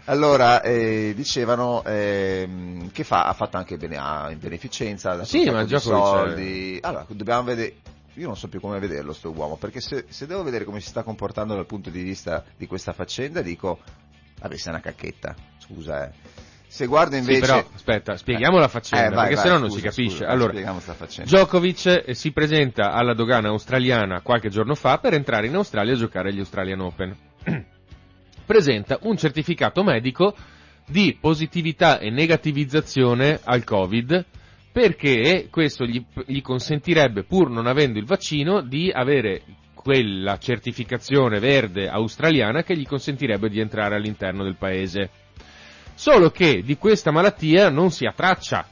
Allora, 0.08 0.62
eh, 0.62 1.12
dicevano 1.14 1.84
ehm, 1.84 2.90
che 2.92 3.04
fa, 3.04 3.24
ha 3.24 3.34
fatto 3.34 3.58
anche 3.58 3.76
bene, 3.76 3.96
a, 3.98 4.30
in 4.30 4.38
beneficenza, 4.38 5.22
Sì, 5.24 5.50
ma 5.50 5.60
di 5.64 5.66
Djokovic, 5.74 6.04
soldi. 6.06 6.78
Allora, 6.80 7.04
dobbiamo 7.08 7.42
vedere. 7.42 7.74
Io 8.14 8.26
non 8.26 8.36
so 8.36 8.48
più 8.48 8.58
come 8.58 8.78
vederlo 8.80 9.12
sto 9.12 9.30
uomo, 9.30 9.56
perché 9.56 9.80
se, 9.80 10.06
se 10.08 10.26
devo 10.26 10.42
vedere 10.42 10.64
come 10.64 10.80
si 10.80 10.88
sta 10.88 11.02
comportando 11.02 11.54
dal 11.54 11.66
punto 11.66 11.90
di 11.90 12.02
vista 12.02 12.42
di 12.56 12.66
questa 12.66 12.92
faccenda, 12.92 13.42
dico, 13.42 13.78
vabbè, 14.40 14.56
sei 14.56 14.72
una 14.72 14.80
cacchetta, 14.80 15.36
scusa, 15.58 16.08
eh. 16.08 16.12
Se 16.66 16.86
guardo 16.86 17.12
Sì, 17.12 17.20
invece... 17.20 17.40
però, 17.40 17.64
aspetta, 17.74 18.16
spieghiamo 18.16 18.58
la 18.58 18.68
faccenda, 18.68 19.06
Eh, 19.06 19.08
vai, 19.10 19.18
perché 19.28 19.34
vai, 19.34 19.44
sennò 19.44 19.58
non 19.58 19.70
scusa, 19.70 19.80
si 19.80 19.88
capisce. 19.88 20.16
scusa, 20.18 20.28
allora. 20.28 20.82
Djokovic 21.22 22.04
eh, 22.06 22.14
si 22.14 22.32
presenta 22.32 22.92
alla 22.92 23.14
dogana 23.14 23.48
australiana 23.48 24.20
qualche 24.22 24.48
giorno 24.48 24.74
fa 24.74 24.98
per 24.98 25.14
entrare 25.14 25.46
in 25.46 25.54
Australia 25.54 25.92
a 25.92 25.96
giocare 25.96 26.30
agli 26.30 26.40
Australian 26.40 26.80
Open. 26.80 27.16
presenta 28.48 28.98
un 29.02 29.18
certificato 29.18 29.82
medico 29.82 30.34
di 30.86 31.18
positività 31.20 31.98
e 31.98 32.08
negativizzazione 32.08 33.40
al 33.44 33.62
Covid 33.62 34.24
perché 34.72 35.48
questo 35.50 35.84
gli, 35.84 36.02
gli 36.24 36.40
consentirebbe, 36.40 37.24
pur 37.24 37.50
non 37.50 37.66
avendo 37.66 37.98
il 37.98 38.06
vaccino, 38.06 38.62
di 38.62 38.90
avere 38.90 39.42
quella 39.74 40.38
certificazione 40.38 41.40
verde 41.40 41.90
australiana 41.90 42.62
che 42.62 42.74
gli 42.74 42.86
consentirebbe 42.86 43.50
di 43.50 43.60
entrare 43.60 43.96
all'interno 43.96 44.44
del 44.44 44.56
paese. 44.56 45.10
Solo 45.94 46.30
che 46.30 46.62
di 46.62 46.78
questa 46.78 47.10
malattia 47.10 47.68
non 47.68 47.90
si 47.90 48.06
ha 48.06 48.12
traccia, 48.16 48.66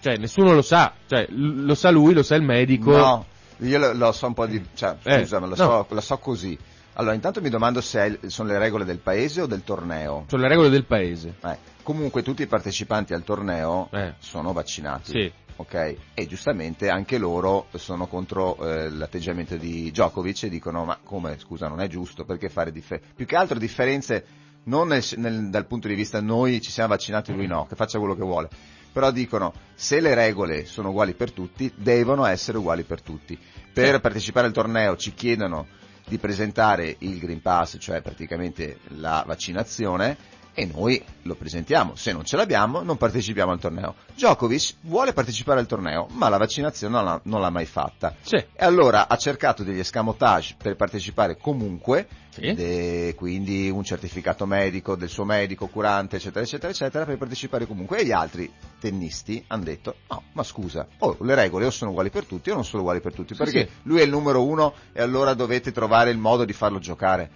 cioè 0.00 0.18
nessuno 0.18 0.52
lo 0.52 0.62
sa, 0.62 0.92
cioè 1.08 1.26
lo 1.30 1.74
sa 1.74 1.90
lui, 1.90 2.12
lo 2.12 2.22
sa 2.22 2.34
il 2.34 2.42
medico. 2.42 2.90
No, 2.94 3.26
io 3.60 3.78
lo, 3.78 3.94
lo 3.94 4.12
so 4.12 4.26
un 4.26 4.34
po' 4.34 4.46
di... 4.46 4.62
cioè, 4.74 4.96
Eh, 5.04 5.20
scusa, 5.20 5.38
ma 5.38 5.46
lo, 5.46 5.54
no. 5.56 5.56
so, 5.56 5.86
lo 5.88 6.00
so 6.00 6.18
così. 6.18 6.58
Allora, 6.94 7.14
intanto 7.14 7.40
mi 7.40 7.48
domando 7.48 7.80
se 7.80 8.18
è- 8.20 8.28
sono 8.28 8.48
le 8.50 8.58
regole 8.58 8.84
del 8.84 8.98
paese 8.98 9.40
o 9.42 9.46
del 9.46 9.64
torneo. 9.64 10.24
Sono 10.28 10.42
le 10.42 10.48
regole 10.48 10.68
del 10.68 10.84
paese. 10.84 11.34
Eh, 11.42 11.56
comunque 11.82 12.22
tutti 12.22 12.42
i 12.42 12.46
partecipanti 12.46 13.14
al 13.14 13.24
torneo 13.24 13.88
Eh. 13.92 14.14
sono 14.18 14.52
vaccinati. 14.52 15.10
Sì. 15.10 15.32
Ok, 15.56 15.96
e 16.14 16.26
giustamente 16.26 16.88
anche 16.88 17.18
loro 17.18 17.66
sono 17.76 18.06
contro 18.06 18.56
eh, 18.66 18.88
l'atteggiamento 18.90 19.56
di 19.56 19.90
Djokovic 19.90 20.44
e 20.44 20.48
dicono 20.48 20.84
ma 20.86 20.98
come 21.02 21.38
scusa 21.38 21.68
non 21.68 21.80
è 21.80 21.88
giusto 21.88 22.24
perché 22.24 22.48
fare 22.48 22.72
differenze 22.72 23.12
più 23.14 23.26
che 23.26 23.36
altro 23.36 23.58
differenze 23.58 24.24
non 24.64 24.88
nel- 24.88 25.04
nel- 25.16 25.50
dal 25.50 25.66
punto 25.66 25.88
di 25.88 25.94
vista 25.94 26.22
noi 26.22 26.60
ci 26.62 26.70
siamo 26.70 26.88
vaccinati 26.88 27.34
lui 27.34 27.46
no 27.46 27.66
che 27.68 27.76
faccia 27.76 27.98
quello 27.98 28.14
che 28.16 28.22
vuole 28.24 28.48
però 28.90 29.10
dicono 29.10 29.52
se 29.74 30.00
le 30.00 30.14
regole 30.14 30.64
sono 30.64 30.88
uguali 30.88 31.12
per 31.12 31.32
tutti 31.32 31.70
devono 31.76 32.24
essere 32.24 32.56
uguali 32.56 32.82
per 32.82 33.02
tutti 33.02 33.38
per 33.72 33.94
Sì. 33.96 34.00
partecipare 34.00 34.46
al 34.46 34.52
torneo 34.54 34.96
ci 34.96 35.12
chiedono 35.12 35.66
di 36.06 36.18
presentare 36.18 36.96
il 36.98 37.18
Green 37.18 37.40
Pass 37.40 37.76
cioè 37.78 38.00
praticamente 38.00 38.78
la 38.98 39.24
vaccinazione 39.26 40.40
e 40.54 40.66
noi 40.66 41.02
lo 41.22 41.34
presentiamo. 41.34 41.94
Se 41.94 42.12
non 42.12 42.24
ce 42.24 42.36
l'abbiamo, 42.36 42.82
non 42.82 42.96
partecipiamo 42.96 43.52
al 43.52 43.58
torneo. 43.58 43.94
Djokovic 44.14 44.74
vuole 44.82 45.12
partecipare 45.12 45.60
al 45.60 45.66
torneo, 45.66 46.06
ma 46.10 46.28
la 46.28 46.36
vaccinazione 46.36 46.94
non 46.94 47.04
l'ha, 47.04 47.20
non 47.24 47.40
l'ha 47.40 47.50
mai 47.50 47.66
fatta. 47.66 48.14
Sì. 48.20 48.36
E 48.36 48.64
allora 48.64 49.08
ha 49.08 49.16
cercato 49.16 49.62
degli 49.62 49.78
escamotage 49.78 50.56
per 50.58 50.76
partecipare 50.76 51.36
comunque, 51.38 52.06
Sì. 52.32 53.14
quindi 53.14 53.68
un 53.68 53.84
certificato 53.84 54.46
medico 54.46 54.96
del 54.96 55.10
suo 55.10 55.24
medico 55.24 55.66
curante, 55.66 56.16
eccetera, 56.16 56.42
eccetera, 56.44 56.72
eccetera, 56.72 57.04
per 57.04 57.18
partecipare 57.18 57.66
comunque. 57.66 57.98
E 57.98 58.06
gli 58.06 58.12
altri 58.12 58.50
tennisti 58.80 59.44
hanno 59.48 59.64
detto, 59.64 59.96
no, 60.08 60.22
ma 60.32 60.42
scusa, 60.42 60.86
oh, 60.98 61.16
le 61.20 61.34
regole 61.34 61.66
o 61.66 61.70
sono 61.70 61.90
uguali 61.90 62.08
per 62.10 62.24
tutti 62.24 62.50
o 62.50 62.54
non 62.54 62.64
sono 62.64 62.80
uguali 62.82 63.00
per 63.00 63.12
tutti, 63.12 63.34
Sì, 63.34 63.42
perché 63.42 63.66
sì. 63.66 63.72
lui 63.82 64.00
è 64.00 64.04
il 64.04 64.10
numero 64.10 64.44
uno 64.44 64.72
e 64.92 65.02
allora 65.02 65.34
dovete 65.34 65.72
trovare 65.72 66.10
il 66.10 66.18
modo 66.18 66.44
di 66.46 66.52
farlo 66.54 66.78
giocare. 66.78 67.30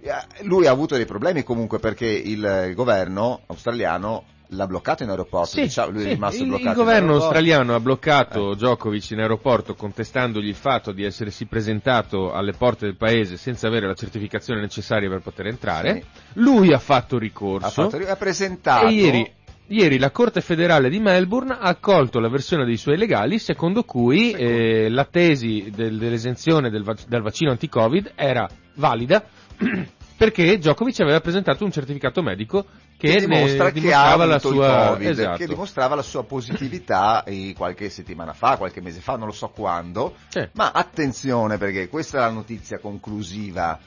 Eh, 0.00 0.44
Lui 0.44 0.66
ha 0.66 0.70
avuto 0.70 0.94
dei 0.94 1.06
problemi 1.06 1.42
comunque 1.42 1.78
perché 1.78 2.06
il 2.06 2.72
governo 2.74 3.40
australiano 3.46 4.24
l'ha 4.48 4.66
bloccato 4.66 5.02
in 5.02 5.10
aeroporto, 5.10 5.48
Sì, 5.48 5.62
diciamo, 5.62 5.90
lui 5.90 6.02
sì, 6.02 6.06
è 6.08 6.12
rimasto 6.12 6.42
il, 6.42 6.48
bloccato 6.48 6.68
il 6.70 6.74
governo 6.76 7.14
australiano 7.14 7.74
ha 7.74 7.80
bloccato 7.80 8.54
Djokovic 8.54 9.10
in 9.10 9.20
aeroporto 9.20 9.74
contestandogli 9.74 10.48
il 10.48 10.54
fatto 10.54 10.92
di 10.92 11.04
essersi 11.04 11.46
presentato 11.46 12.32
alle 12.32 12.52
porte 12.52 12.86
del 12.86 12.96
paese 12.96 13.36
senza 13.36 13.66
avere 13.66 13.86
la 13.86 13.94
certificazione 13.94 14.60
necessaria 14.60 15.08
per 15.08 15.20
poter 15.20 15.46
entrare. 15.48 16.04
Lui 16.34 16.72
ha 16.72 16.78
fatto 16.78 17.18
ricorso. 17.18 17.66
Ha, 17.66 17.88
fatto- 17.88 17.96
ha 18.08 18.16
presentato. 18.16 18.86
E 18.86 18.92
ieri, 18.92 19.32
ieri 19.66 19.98
la 19.98 20.10
Corte 20.10 20.40
federale 20.40 20.88
di 20.88 20.98
Melbourne 20.98 21.52
ha 21.52 21.58
accolto 21.60 22.18
la 22.18 22.28
versione 22.30 22.64
dei 22.64 22.76
suoi 22.78 22.96
legali 22.96 23.38
secondo 23.38 23.84
cui 23.84 24.30
Secondo. 24.30 24.50
eh, 24.50 24.88
la 24.88 25.04
tesi 25.04 25.70
del- 25.74 25.98
dell'esenzione 25.98 26.70
del, 26.70 26.84
dal 27.06 27.22
vaccino 27.22 27.50
anti-Covid 27.50 28.12
era 28.14 28.48
valida 28.76 29.22
perché 30.16 30.56
Djokovic 30.58 31.00
aveva 31.00 31.20
presentato 31.20 31.64
un 31.64 31.70
certificato 31.70 32.22
medico 32.22 32.64
che, 32.98 33.14
che 33.14 33.26
dimostra 33.26 33.70
che 33.70 33.78
ha 33.94 34.16
dimostrava 34.16 34.24
la 34.26 34.38
sua 34.40 34.86
Covid, 34.88 35.08
esatto. 35.08 35.36
che 35.36 35.46
dimostrava 35.46 35.94
la 35.94 36.02
sua 36.02 36.24
positività 36.24 37.24
qualche 37.54 37.88
settimana 37.90 38.32
fa, 38.32 38.56
qualche 38.56 38.80
mese 38.80 39.00
fa, 39.00 39.16
non 39.16 39.28
lo 39.28 39.32
so 39.32 39.48
quando. 39.50 40.16
Sì. 40.28 40.46
Ma 40.54 40.72
attenzione 40.72 41.58
perché 41.58 41.88
questa 41.88 42.18
è 42.18 42.20
la 42.20 42.30
notizia 42.30 42.78
conclusiva. 42.80 43.78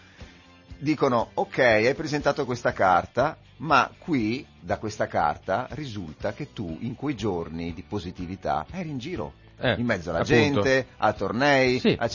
Dicono, 0.77 1.31
ok, 1.33 1.57
hai 1.59 1.93
presentato 1.93 2.45
questa 2.45 2.71
carta, 2.71 3.37
ma 3.57 3.91
qui 3.97 4.45
da 4.59 4.77
questa 4.77 5.07
carta 5.07 5.67
risulta 5.71 6.33
che 6.33 6.53
tu 6.53 6.77
in 6.79 6.95
quei 6.95 7.15
giorni 7.15 7.73
di 7.73 7.83
positività 7.83 8.65
eri 8.71 8.89
in 8.89 8.97
giro, 8.97 9.33
Eh, 9.59 9.75
in 9.77 9.85
mezzo 9.85 10.09
alla 10.09 10.21
appunto. 10.21 10.61
gente, 10.61 10.87
a 10.97 11.13
tornei. 11.13 11.79
Sì. 11.79 11.95
a- 11.99 12.09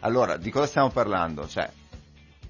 allora, 0.00 0.36
di 0.36 0.50
cosa 0.50 0.66
stiamo 0.66 0.90
parlando? 0.90 1.46
Cioè, 1.46 1.70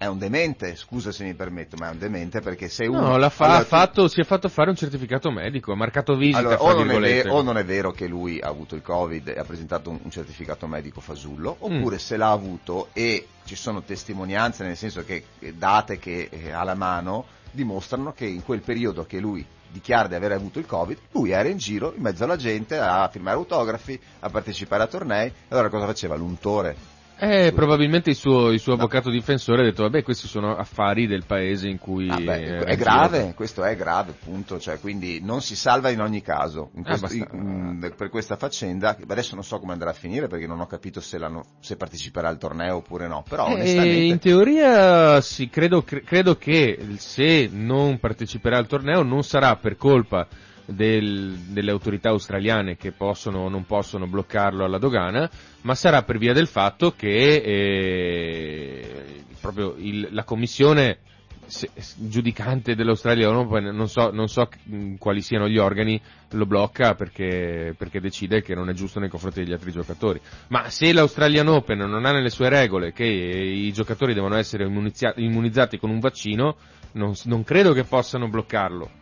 è 0.02 0.06
un 0.06 0.18
demente, 0.18 0.74
scusa 0.74 1.12
se 1.12 1.22
mi 1.22 1.34
permetto, 1.34 1.76
ma 1.78 1.86
è 1.86 1.90
un 1.92 1.98
demente 1.98 2.40
perché 2.40 2.68
se 2.68 2.86
uno... 2.86 3.00
No, 3.02 3.16
l'ha 3.18 3.30
fa- 3.30 3.44
allora 3.44 3.64
fatto, 3.64 4.08
si 4.08 4.20
è 4.20 4.24
fatto 4.24 4.48
fare 4.48 4.70
un 4.70 4.74
certificato 4.74 5.30
medico, 5.30 5.70
ha 5.70 5.76
marcato 5.76 6.16
visita, 6.16 6.38
allora, 6.38 6.60
o, 6.60 6.82
non 6.82 7.00
vero, 7.00 7.32
o 7.34 7.42
non 7.42 7.56
è 7.56 7.64
vero 7.64 7.92
che 7.92 8.08
lui 8.08 8.40
ha 8.40 8.48
avuto 8.48 8.74
il 8.74 8.82
Covid 8.82 9.28
e 9.28 9.38
ha 9.38 9.44
presentato 9.44 9.90
un, 9.90 10.00
un 10.02 10.10
certificato 10.10 10.66
medico 10.66 11.00
fasullo, 11.00 11.54
oppure 11.56 11.94
Mm. 11.94 11.98
se 11.98 12.16
l'ha 12.16 12.30
avuto 12.32 12.88
e 12.92 13.28
ci 13.44 13.54
sono 13.54 13.82
testimonianze, 13.82 14.64
nel 14.64 14.76
senso 14.76 15.04
che 15.04 15.22
eh, 15.38 15.52
date 15.52 15.98
che 16.00 16.28
eh, 16.32 16.50
ha 16.50 16.64
la 16.64 16.74
mano, 16.74 17.24
dimostrano 17.52 18.12
che 18.12 18.26
in 18.26 18.42
quel 18.42 18.60
periodo 18.60 19.04
che 19.04 19.20
lui 19.20 19.46
dichiara 19.70 20.08
di 20.08 20.16
aver 20.16 20.32
avuto 20.32 20.58
il 20.58 20.66
Covid, 20.66 20.98
lui 21.12 21.30
era 21.30 21.48
in 21.48 21.58
giro 21.58 21.92
in 21.96 22.02
mezzo 22.02 22.24
alla 22.24 22.36
gente 22.36 22.76
a 22.76 23.08
firmare 23.08 23.36
autografi, 23.36 23.98
a 24.18 24.28
partecipare 24.30 24.82
a 24.82 24.86
tornei, 24.88 25.32
allora 25.48 25.68
cosa 25.68 25.86
faceva? 25.86 26.16
L'untore. 26.16 26.90
Eh, 27.18 27.52
probabilmente 27.54 28.10
il 28.10 28.16
suo, 28.16 28.50
il 28.50 28.58
suo 28.58 28.72
No. 28.72 28.78
avvocato 28.78 29.08
difensore 29.08 29.62
ha 29.62 29.64
detto, 29.64 29.82
vabbè, 29.82 30.02
questi 30.02 30.26
sono 30.26 30.56
affari 30.56 31.06
del 31.06 31.24
paese 31.24 31.68
in 31.68 31.78
cui... 31.78 32.08
Ah, 32.10 32.18
beh, 32.18 32.42
eh, 32.42 32.58
è 32.64 32.76
grave, 32.76 33.32
questo 33.36 33.62
è 33.62 33.76
grave, 33.76 34.10
appunto, 34.10 34.58
cioè, 34.58 34.80
quindi 34.80 35.20
non 35.22 35.40
si 35.40 35.54
salva 35.54 35.90
in 35.90 36.00
ogni 36.00 36.20
caso 36.20 36.70
in 36.74 36.80
Eh, 36.80 36.84
questo- 36.84 37.06
basta- 37.06 37.28
in- 37.36 37.78
in- 37.82 37.92
per 37.96 38.08
questa 38.08 38.36
faccenda. 38.36 38.96
Adesso 39.06 39.34
non 39.36 39.44
so 39.44 39.60
come 39.60 39.72
andrà 39.72 39.90
a 39.90 39.94
finire 39.94 40.26
perché 40.26 40.46
non 40.48 40.58
ho 40.60 40.66
capito 40.66 41.00
se, 41.00 41.18
se 41.60 41.76
parteciperà 41.76 42.28
al 42.28 42.38
torneo 42.38 42.76
oppure 42.76 43.06
no, 43.06 43.22
però 43.28 43.48
Eh, 43.48 43.52
onestamente 43.54 44.04
in 44.04 44.18
teoria 44.18 45.20
sì, 45.20 45.48
credo, 45.48 45.82
cre- 45.82 46.02
credo 46.02 46.36
che 46.36 46.76
se 46.96 47.48
non 47.52 47.98
parteciperà 48.00 48.58
al 48.58 48.66
torneo 48.66 49.02
non 49.02 49.22
sarà 49.22 49.54
per 49.56 49.76
colpa 49.76 50.26
del- 50.64 51.36
delle 51.48 51.70
autorità 51.70 52.10
australiane 52.10 52.76
che 52.76 52.92
possono 52.92 53.40
o 53.40 53.48
non 53.48 53.64
possono 53.64 54.06
bloccarlo 54.06 54.64
alla 54.64 54.78
dogana, 54.78 55.28
ma 55.62 55.74
sarà 55.74 56.02
per 56.02 56.18
via 56.18 56.32
del 56.32 56.46
fatto 56.46 56.92
che 56.92 57.36
eh, 57.36 59.24
proprio 59.40 59.74
il- 59.78 60.08
la 60.10 60.24
commissione 60.24 60.98
se- 61.46 61.70
giudicante 61.96 62.74
dell'Australia 62.74 63.30
non 63.30 63.88
so, 63.88 64.10
non 64.10 64.28
so 64.28 64.48
mh, 64.64 64.94
quali 64.94 65.20
siano 65.20 65.48
gli 65.48 65.58
organi, 65.58 66.00
lo 66.30 66.46
blocca 66.46 66.94
perché, 66.94 67.74
perché 67.76 68.00
decide 68.00 68.40
che 68.42 68.54
non 68.54 68.70
è 68.70 68.72
giusto 68.72 68.98
nei 69.00 69.10
confronti 69.10 69.42
degli 69.42 69.52
altri 69.52 69.70
giocatori. 69.70 70.20
Ma 70.48 70.70
se 70.70 70.92
l'Australian 70.92 71.48
Open 71.48 71.78
non 71.78 72.06
ha 72.06 72.12
nelle 72.12 72.30
sue 72.30 72.48
regole 72.48 72.92
che 72.92 73.04
i 73.04 73.70
giocatori 73.72 74.14
devono 74.14 74.36
essere 74.36 74.64
immunizia- 74.64 75.12
immunizzati 75.16 75.78
con 75.78 75.90
un 75.90 75.98
vaccino, 75.98 76.56
non, 76.92 77.12
non 77.24 77.44
credo 77.44 77.72
che 77.72 77.84
possano 77.84 78.28
bloccarlo. 78.28 79.00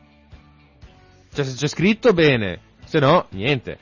Cioè, 1.33 1.45
se 1.45 1.55
c'è 1.55 1.69
scritto 1.69 2.13
bene, 2.13 2.61
se 2.85 2.99
no, 2.99 3.27
niente. 3.31 3.79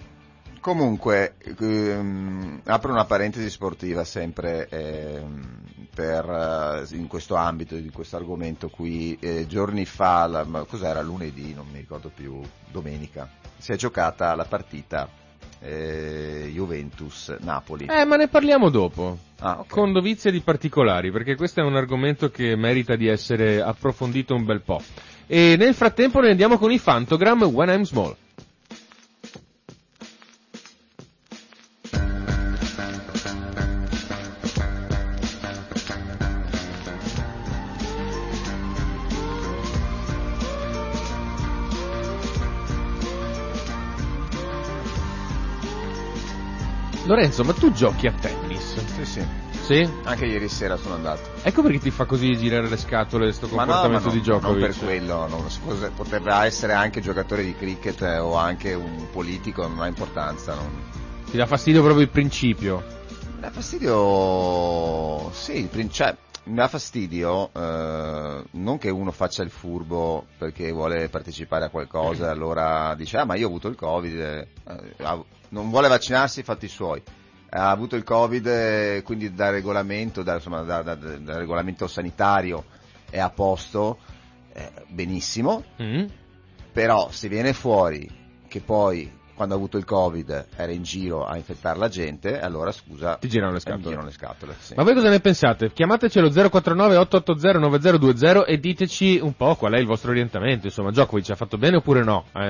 Comunque, 0.61 1.37
ehm, 1.61 2.61
apro 2.65 2.93
una 2.93 3.05
parentesi 3.05 3.49
sportiva 3.49 4.05
sempre 4.05 4.69
ehm, 4.69 5.63
per, 5.95 6.85
eh, 6.91 6.97
in 6.97 7.07
questo 7.07 7.37
ambito, 7.37 7.77
di 7.77 7.91
questo 7.91 8.17
argomento 8.17 8.69
qui. 8.69 9.17
Eh, 9.21 9.47
giorni 9.47 9.85
fa, 9.85 10.27
la- 10.27 10.65
cos'era 10.69 11.01
lunedì, 11.01 11.55
non 11.55 11.67
mi 11.73 11.79
ricordo 11.79 12.11
più, 12.15 12.41
domenica, 12.71 13.31
si 13.57 13.73
è 13.73 13.77
giocata 13.77 14.35
la 14.35 14.45
partita 14.45 15.09
eh, 15.61 16.51
Juventus-Napoli. 16.53 17.87
Eh, 17.87 18.05
ma 18.05 18.17
ne 18.17 18.29
parliamo 18.29 18.71
dopo. 18.71 19.19
Ah, 19.41 19.61
ok. 19.61 19.69
Con 19.69 19.93
dovizie 19.93 20.31
di 20.31 20.41
particolari, 20.41 21.11
perché 21.11 21.35
questo 21.37 21.61
è 21.61 21.65
un 21.65 21.77
argomento 21.77 22.31
che 22.31 22.57
merita 22.57 22.97
di 22.97 23.07
essere 23.07 23.61
approfondito 23.61 24.35
un 24.35 24.45
bel 24.45 24.63
po'. 24.63 24.81
E 25.31 25.57
nel 25.59 25.75
frattempo 25.75 26.21
ne 26.21 26.31
andiamo 26.31 26.57
con 26.57 26.73
i 26.73 26.79
Fantogram 26.79 27.43
When 27.43 27.69
I'm 27.69 27.83
Small. 27.83 28.17
Lorenzo, 47.09 47.43
ma 47.43 47.55
tu 47.55 47.73
giochi 47.73 48.07
a 48.07 48.13
tennis? 48.13 48.75
Sì, 48.97 49.05
sì. 49.07 49.27
Sì? 49.63 49.91
Anche 50.05 50.27
ieri 50.27 50.47
sera 50.47 50.77
sono 50.77 50.95
andato. 50.95 51.23
Ecco 51.43 51.63
perché 51.63 51.79
ti 51.79 51.91
fa 51.91 52.05
così 52.05 52.37
girare 52.37 52.69
le 52.69 52.77
scatole 52.77 53.33
sto 53.33 53.47
Ma 53.47 53.65
no, 53.65 53.73
comportamento 53.73 54.09
ma 54.09 54.13
no, 54.13 54.19
di 54.19 54.23
gioco. 54.23 54.51
non 54.51 54.59
per 54.59 54.77
quello, 54.77 55.27
non- 55.27 55.51
scusa, 55.51 55.91
potrebbe 55.91 56.35
essere 56.35 56.75
anche 56.75 57.01
giocatore 57.01 57.45
di 57.45 57.55
cricket 57.57 58.03
eh, 58.03 58.19
o 58.19 58.35
anche 58.37 58.75
un 58.75 59.07
politico, 59.11 59.67
non 59.67 59.81
ha 59.81 59.87
importanza. 59.87 60.55
Non... 60.55 60.69
Ti 61.31 61.37
dà 61.39 61.47
fastidio 61.47 61.81
proprio 61.83 62.03
il 62.05 62.11
principio. 62.11 62.85
Mi 63.37 63.41
dà 63.41 63.51
fastidio, 63.51 65.31
sì, 65.33 65.61
il 65.61 65.69
prin- 65.69 65.91
cioè, 65.91 66.15
mi 66.49 66.55
dà 66.55 66.67
fastidio 66.69 67.51
eh, 67.55 68.45
non 68.53 68.79
che 68.79 68.91
uno 68.91 69.11
faccia 69.13 69.43
il 69.43 69.51
furbo 69.51 70.27
perché 70.39 70.71
vuole 70.73 71.09
partecipare 71.09 71.67
a 71.67 71.69
qualcosa 71.71 72.27
e 72.27 72.31
allora 72.31 72.95
dice 72.97 73.19
ah 73.19 73.25
ma 73.25 73.35
io 73.37 73.47
ho 73.47 73.49
avuto 73.49 73.69
il 73.69 73.77
covid, 73.77 74.19
eh, 74.19 74.49
ha- 75.03 75.23
non 75.51 75.71
vuole 75.71 75.89
vaccinarsi, 75.89 76.43
fatti 76.43 76.67
i 76.67 76.69
suoi. 76.69 77.03
Ha 77.51 77.71
avuto 77.71 77.97
il 77.97 78.05
covid, 78.05 78.47
eh, 78.47 79.03
quindi 79.05 79.33
da 79.35 79.49
regolamento, 79.49 80.23
da, 80.23 80.35
insomma, 80.35 80.61
da- 80.63 80.83
da- 80.83 80.95
da- 80.95 81.17
da 81.17 81.39
regolamento 81.39 81.87
sanitario 81.87 82.65
è 83.09 83.19
a 83.19 83.31
posto, 83.31 83.99
eh, 84.53 84.71
benissimo, 84.89 85.65
Mm? 85.81 86.05
però 86.73 87.09
se 87.11 87.29
viene 87.29 87.55
fuori 87.55 88.07
che 88.49 88.61
poi 88.61 89.11
quando 89.39 89.55
ha 89.55 89.57
avuto 89.57 89.79
il 89.79 89.85
covid 89.85 90.47
era 90.57 90.73
in 90.73 90.83
giro 90.83 91.25
a 91.25 91.37
infettare 91.37 91.79
la 91.79 91.89
gente, 91.89 92.41
allora 92.41 92.73
scusa, 92.73 93.17
Ti 93.17 93.29
girano 93.29 93.53
le 93.53 93.59
eh, 93.59 93.61
scatole. 93.61 93.83
girano 93.85 94.05
le 94.05 94.13
scatole. 94.13 94.57
sì. 94.59 94.75
Ma 94.77 94.83
voi 94.83 94.95
cosa 94.95 95.09
ne 95.09 95.21
pensate? 95.21 95.73
Chiamatecelo 95.73 96.29
049 96.29 96.97
880 96.97 97.59
9020 97.61 98.51
e 98.51 98.59
diteci 98.59 99.19
un 99.23 99.35
po' 99.35 99.55
qual 99.55 99.73
è 99.75 99.79
il 99.79 99.87
vostro 99.87 100.11
orientamento. 100.11 100.67
Insomma, 100.67 100.91
Djokovic 100.91 101.31
ha 101.31 101.37
fatto 101.37 101.57
bene 101.57 101.77
oppure 101.77 102.03
no 102.03 102.25
eh, 102.35 102.41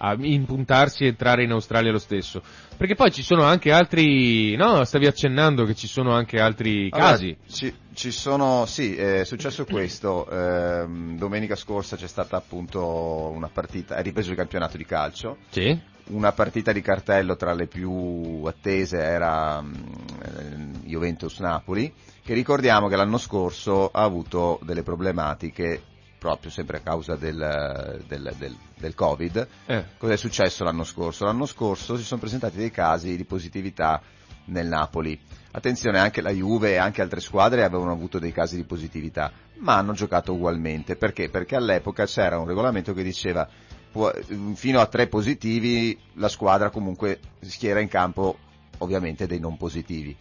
a, 0.00 0.16
impuntarsi 0.18 1.04
e 1.04 1.08
entrare 1.08 1.44
in 1.44 1.50
Australia 1.50 1.92
lo 1.92 1.98
stesso? 1.98 2.40
Perché 2.76 2.94
poi 2.94 3.10
ci 3.12 3.22
sono 3.22 3.42
anche 3.42 3.70
altri, 3.72 4.56
no? 4.56 4.82
Stavi 4.84 5.06
accennando 5.06 5.64
che 5.64 5.74
ci 5.74 5.86
sono 5.88 6.12
anche 6.12 6.38
altri 6.40 6.88
Allora, 6.90 7.10
casi. 7.10 7.36
ci, 7.50 7.74
ci 7.92 8.10
sono, 8.12 8.64
sì, 8.66 8.94
è 8.96 9.24
successo 9.24 9.64
questo. 9.64 10.28
ehm, 10.30 11.16
domenica 11.18 11.56
scorsa 11.56 11.96
c'è 11.96 12.06
stata 12.06 12.36
appunto 12.36 13.30
una 13.34 13.50
partita, 13.52 13.96
è 13.96 14.02
ripreso 14.02 14.30
il 14.30 14.36
campionato 14.36 14.76
di 14.76 14.84
calcio. 14.84 15.38
Sì? 15.50 15.96
Una 16.10 16.32
partita 16.32 16.72
di 16.72 16.80
cartello 16.80 17.36
tra 17.36 17.52
le 17.52 17.66
più 17.66 18.42
attese 18.46 18.96
era 18.98 19.60
mm, 19.60 19.74
eh, 20.22 20.78
Juventus-Napoli, 20.84 21.92
che 22.24 22.32
ricordiamo 22.32 22.88
che 22.88 22.96
l'anno 22.96 23.18
scorso 23.18 23.90
ha 23.90 24.02
avuto 24.04 24.58
delle 24.62 24.82
problematiche 24.82 25.82
proprio 26.18 26.50
sempre 26.50 26.78
a 26.78 26.80
causa 26.80 27.14
del, 27.14 28.02
del- 28.06 28.34
del- 28.38 28.56
del 28.78 28.94
Covid. 28.94 29.48
Eh. 29.66 29.84
Cosa 29.98 30.14
è 30.14 30.16
successo 30.16 30.64
l'anno 30.64 30.84
scorso? 30.84 31.26
L'anno 31.26 31.44
scorso 31.44 31.96
si 31.98 32.04
sono 32.04 32.20
presentati 32.20 32.56
dei 32.56 32.70
casi 32.70 33.14
di 33.14 33.24
positività 33.24 34.00
nel 34.46 34.66
Napoli. 34.66 35.18
Attenzione, 35.50 35.98
anche 35.98 36.22
la 36.22 36.30
Juve 36.30 36.72
e 36.72 36.76
anche 36.76 37.02
altre 37.02 37.20
squadre 37.20 37.64
avevano 37.64 37.92
avuto 37.92 38.18
dei 38.18 38.32
casi 38.32 38.56
di 38.56 38.64
positività, 38.64 39.30
ma 39.58 39.76
hanno 39.76 39.92
giocato 39.92 40.32
ugualmente. 40.32 40.96
Perché? 40.96 41.28
Perché 41.28 41.54
all'epoca 41.54 42.06
c'era 42.06 42.38
un 42.38 42.46
regolamento 42.46 42.94
che 42.94 43.02
diceva 43.02 43.46
può- 43.90 44.12
fino 44.54 44.80
a 44.80 44.86
tre 44.86 45.06
positivi 45.06 45.98
la 46.14 46.28
squadra 46.28 46.70
comunque 46.70 47.18
schiera 47.40 47.80
in 47.80 47.88
campo 47.88 48.36
ovviamente 48.78 49.26
dei 49.26 49.40
non 49.40 49.56
positivi. 49.56 50.16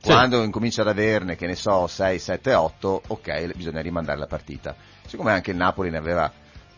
Sì. 0.00 0.08
Quando 0.10 0.42
incomincia 0.42 0.82
ad 0.82 0.88
averne, 0.88 1.36
che 1.36 1.46
ne 1.46 1.56
so, 1.56 1.86
6, 1.86 2.18
7, 2.18 2.54
8, 2.54 3.02
ok, 3.08 3.54
bisogna 3.56 3.80
rimandare 3.80 4.18
la 4.18 4.26
partita. 4.26 4.74
Siccome 5.06 5.32
anche 5.32 5.50
il 5.50 5.56
Napoli 5.56 5.90
ne 5.90 5.98
aveva 5.98 6.30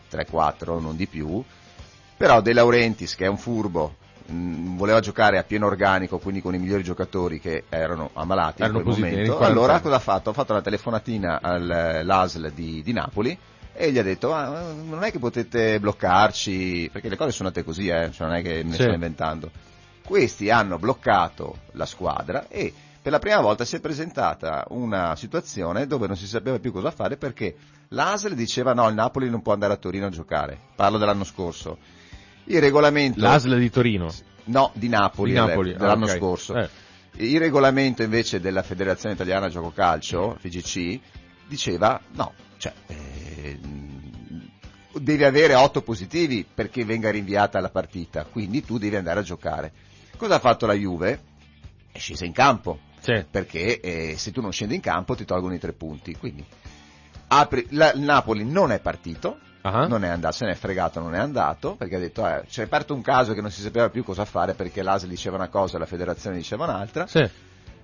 3-4, 0.09 0.79
non 0.79 0.95
di 0.95 1.05
più, 1.07 1.43
però 2.17 2.41
De 2.41 2.53
Laurentiis, 2.53 3.15
che 3.15 3.25
è 3.25 3.27
un 3.27 3.37
furbo, 3.37 3.95
mh, 4.25 4.75
voleva 4.75 4.99
giocare 4.99 5.37
a 5.37 5.43
pieno 5.43 5.67
organico, 5.67 6.17
quindi 6.17 6.41
con 6.41 6.55
i 6.55 6.57
migliori 6.57 6.83
giocatori 6.83 7.39
che 7.39 7.65
erano 7.69 8.09
ammalati 8.13 8.63
Erano 8.63 8.79
in 8.79 8.83
quel 8.83 8.95
positivi, 8.95 9.21
momento, 9.27 9.45
allora 9.45 9.79
cosa 9.81 9.95
ha 9.95 9.99
fatto? 9.99 10.31
Ha 10.31 10.33
fatto 10.33 10.53
una 10.53 10.61
telefonatina 10.61 11.39
all'ASL 11.41 12.51
di, 12.51 12.81
di 12.81 12.91
Napoli 12.93 13.37
e 13.73 13.91
gli 13.91 13.97
ha 13.97 14.03
detto 14.03 14.33
"Ah, 14.33 14.71
non 14.73 15.03
è 15.03 15.11
che 15.11 15.19
potete 15.19 15.79
bloccarci, 15.79 16.89
perché 16.91 17.09
le 17.09 17.17
cose 17.17 17.31
sono 17.31 17.47
andate 17.49 17.65
così, 17.65 17.87
eh, 17.87 18.11
cioè 18.11 18.27
non 18.27 18.35
è 18.37 18.41
che 18.41 18.55
me 18.63 18.63
ne 18.69 18.75
Sì. 18.75 18.81
sto 18.83 18.91
inventando. 18.91 19.51
Questi 20.03 20.49
hanno 20.49 20.77
bloccato 20.77 21.59
la 21.73 21.85
squadra 21.85 22.47
e 22.49 22.73
per 23.01 23.11
la 23.11 23.19
prima 23.19 23.39
volta 23.39 23.63
si 23.65 23.75
è 23.77 23.79
presentata 23.79 24.65
una 24.69 25.15
situazione 25.15 25.87
dove 25.87 26.07
non 26.07 26.15
si 26.15 26.27
sapeva 26.27 26.59
più 26.59 26.71
cosa 26.71 26.91
fare 26.91 27.17
perché 27.17 27.55
l'ASL 27.89 28.33
diceva 28.35 28.73
no, 28.73 28.87
il 28.89 28.93
Napoli 28.95 29.29
non 29.29 29.41
può 29.41 29.53
andare 29.53 29.73
a 29.73 29.77
Torino 29.77 30.05
a 30.07 30.09
giocare. 30.09 30.57
Parlo 30.75 30.97
dell'anno 30.97 31.23
scorso. 31.23 31.77
Il 32.45 32.59
regolamento... 32.59 33.19
L'ASL 33.21 33.57
di 33.57 33.69
Torino. 33.69 34.11
No, 34.45 34.71
di 34.73 34.89
Napoli, 34.89 35.31
Di 35.31 35.37
Napoli, 35.37 35.71
dell'anno 35.73 36.05
ah, 36.05 36.11
ok. 36.11 36.17
scorso. 36.17 36.55
Eh. 36.55 36.69
Il 37.17 37.39
regolamento 37.39 38.03
invece 38.03 38.39
della 38.39 38.63
Federazione 38.63 39.15
Italiana 39.15 39.49
Gioco 39.49 39.71
Calcio, 39.71 40.37
FGC, 40.39 40.99
diceva 41.47 41.99
no, 42.13 42.33
cioè, 42.61 42.73
eh, 42.85 43.59
devi 44.99 45.23
avere 45.23 45.55
8 45.55 45.81
positivi 45.81 46.45
perché 46.45 46.85
venga 46.85 47.09
rinviata 47.09 47.59
la 47.59 47.69
partita, 47.69 48.23
quindi 48.25 48.63
tu 48.63 48.77
devi 48.77 48.95
andare 48.95 49.19
a 49.21 49.23
giocare. 49.23 49.71
Cosa 50.15 50.35
ha 50.35 50.39
fatto 50.39 50.67
la 50.67 50.73
Juve? 50.73 51.21
È 51.91 51.97
scesa 51.97 52.23
in 52.25 52.33
campo, 52.33 52.79
Sì. 52.99 53.25
perché 53.29 53.79
eh, 53.79 54.13
se 54.17 54.31
tu 54.31 54.41
non 54.41 54.51
scendi 54.51 54.75
in 54.75 54.81
campo 54.81 55.15
ti 55.15 55.25
tolgono 55.25 55.55
i 55.55 55.59
tre 55.59 55.73
punti. 55.73 56.15
Quindi 56.15 56.45
apri- 57.29 57.65
la- 57.71 57.93
il 57.93 58.01
Napoli 58.01 58.45
non 58.45 58.71
è 58.71 58.79
partito, 58.79 59.39
Ah. 59.61 59.87
non 59.87 60.03
è 60.03 60.07
andato, 60.07 60.35
se 60.35 60.45
ne 60.45 60.51
è 60.51 60.55
fregato, 60.55 60.99
non 60.99 61.15
è 61.15 61.19
andato, 61.19 61.75
perché 61.75 61.95
ha 61.95 61.99
detto, 61.99 62.27
eh, 62.27 62.43
c'è 62.47 62.63
aperto 62.63 62.93
un 62.93 63.01
caso 63.01 63.33
che 63.33 63.41
non 63.41 63.49
si 63.49 63.61
sapeva 63.61 63.89
più 63.89 64.03
cosa 64.03 64.25
fare 64.25 64.53
perché 64.53 64.83
l'ASL 64.83 65.07
diceva 65.07 65.35
una 65.37 65.49
cosa 65.49 65.77
e 65.77 65.79
la 65.79 65.85
federazione 65.87 66.35
diceva 66.37 66.65
un'altra. 66.65 67.07
Sì. 67.07 67.27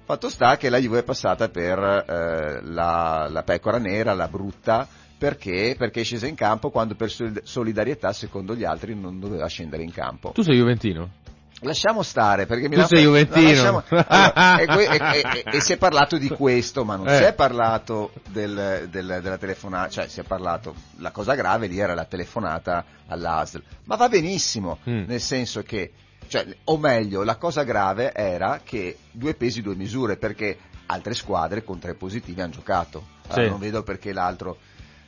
Fatto 0.07 0.29
sta 0.29 0.55
che 0.55 0.69
la 0.69 0.77
Juve 0.77 0.99
è 0.99 1.03
passata 1.03 1.49
per 1.49 1.77
eh, 1.77 2.61
la, 2.63 3.27
la 3.29 3.43
pecora 3.43 3.77
nera, 3.77 4.13
la 4.13 4.29
brutta, 4.29 4.87
perché? 5.17 5.75
Perché 5.77 5.99
è 5.99 6.03
scesa 6.05 6.27
in 6.27 6.35
campo 6.35 6.69
quando 6.69 6.95
per 6.95 7.11
solid- 7.11 7.41
solidarietà, 7.43 8.13
secondo 8.13 8.55
gli 8.55 8.63
altri, 8.63 8.95
non 8.95 9.19
doveva 9.19 9.47
scendere 9.47 9.83
in 9.83 9.91
campo. 9.91 10.31
Tu 10.31 10.43
sei 10.43 10.55
Juventino? 10.55 11.09
Lasciamo 11.59 12.03
stare, 12.03 12.45
perché 12.45 12.69
mi 12.69 12.75
Tu 12.75 12.85
sei 12.85 13.01
juventino. 13.03 13.71
no, 13.71 13.83
allora, 13.89 14.59
e, 14.59 14.65
e- 14.95 15.41
e- 15.43 15.57
e 15.57 15.59
si 15.59 15.73
è 15.73 15.77
parlato 15.77 16.17
di 16.17 16.29
questo, 16.29 16.85
ma 16.85 16.95
non 16.95 17.09
Eh. 17.09 17.17
si 17.17 17.23
è 17.23 17.33
parlato 17.33 18.11
del- 18.29 18.87
del- 18.89 19.19
della 19.21 19.37
telefonata, 19.37 19.89
cioè 19.89 20.07
si 20.07 20.21
è 20.21 20.23
parlato, 20.23 20.73
la 20.99 21.11
cosa 21.11 21.33
grave 21.35 21.67
lì 21.67 21.79
era 21.79 21.93
la 21.95 22.05
telefonata 22.05 22.85
all'ASL, 23.07 23.61
ma 23.85 23.95
va 23.97 24.07
benissimo, 24.07 24.77
Mm. 24.89 25.03
nel 25.07 25.19
senso 25.19 25.63
che, 25.63 25.91
cioè, 26.27 26.45
o 26.65 26.77
meglio, 26.77 27.23
la 27.23 27.35
cosa 27.37 27.63
grave 27.63 28.13
era 28.13 28.61
che 28.63 28.97
due 29.11 29.33
pesi, 29.33 29.61
due 29.61 29.75
misure, 29.75 30.17
perché 30.17 30.57
altre 30.87 31.13
squadre 31.13 31.63
con 31.63 31.79
tre 31.79 31.93
positivi 31.95 32.41
hanno 32.41 32.53
giocato, 32.53 33.15
Allora, 33.29 33.43
Sì. 33.43 33.49
non 33.49 33.59
vedo 33.59 33.83
perché 33.83 34.13
l'altro 34.13 34.57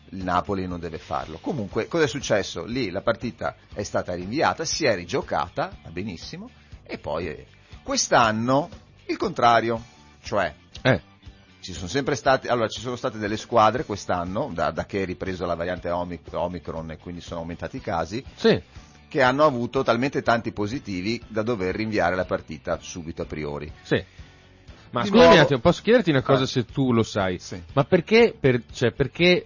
il 0.09 0.23
Napoli 0.23 0.67
non 0.67 0.79
deve 0.79 0.97
farlo. 0.97 1.37
Comunque, 1.39 1.87
cosa 1.87 2.03
è 2.03 2.07
successo? 2.07 2.65
Lì 2.65 2.89
la 2.89 3.01
partita 3.01 3.55
è 3.73 3.83
stata 3.83 4.13
rinviata, 4.13 4.65
si 4.65 4.83
è 4.85 4.93
rigiocata, 4.95 5.71
va 5.83 5.89
benissimo, 5.89 6.49
e 6.83 6.97
poi 6.97 7.45
quest'anno 7.83 8.69
il 9.05 9.15
contrario, 9.17 9.81
cioè 10.21 10.53
Eh. 10.81 11.01
ci 11.61 11.73
sono 11.73 11.87
sempre 11.87 12.15
state, 12.15 12.47
allora 12.49 12.67
ci 12.67 12.81
sono 12.81 12.95
state 12.95 13.17
delle 13.17 13.37
squadre 13.37 13.85
quest'anno, 13.85 14.51
da, 14.53 14.71
da 14.71 14.85
che 14.85 15.03
è 15.03 15.05
ripreso 15.05 15.45
la 15.45 15.55
variante 15.55 15.89
Omic- 15.89 16.33
Omicron 16.33 16.91
e 16.91 16.97
quindi 16.97 17.21
sono 17.21 17.39
aumentati 17.39 17.77
i 17.77 17.81
casi, 17.81 18.23
Sì. 18.35 18.61
Che 19.09 19.21
hanno 19.21 19.43
avuto 19.43 19.83
talmente 19.83 20.21
tanti 20.21 20.53
positivi 20.53 21.21
da 21.27 21.41
dover 21.41 21.75
rinviare 21.75 22.15
la 22.15 22.23
partita 22.25 22.77
subito 22.79 23.23
a 23.23 23.25
priori. 23.25 23.69
Sì. 23.81 24.01
Ma 24.91 25.01
Di 25.01 25.09
scusami 25.09 25.33
un 25.35 25.39
attimo, 25.41 25.59
posso 25.59 25.81
chiederti 25.83 26.09
una 26.11 26.21
cosa 26.23 26.43
Ah. 26.43 26.47
se 26.47 26.63
tu 26.65 26.93
lo 26.93 27.03
sai? 27.03 27.37
Sì. 27.39 27.61
Ma 27.73 27.83
perché, 27.83 28.33
per, 28.39 28.61
cioè, 28.71 28.91
perché 28.91 29.45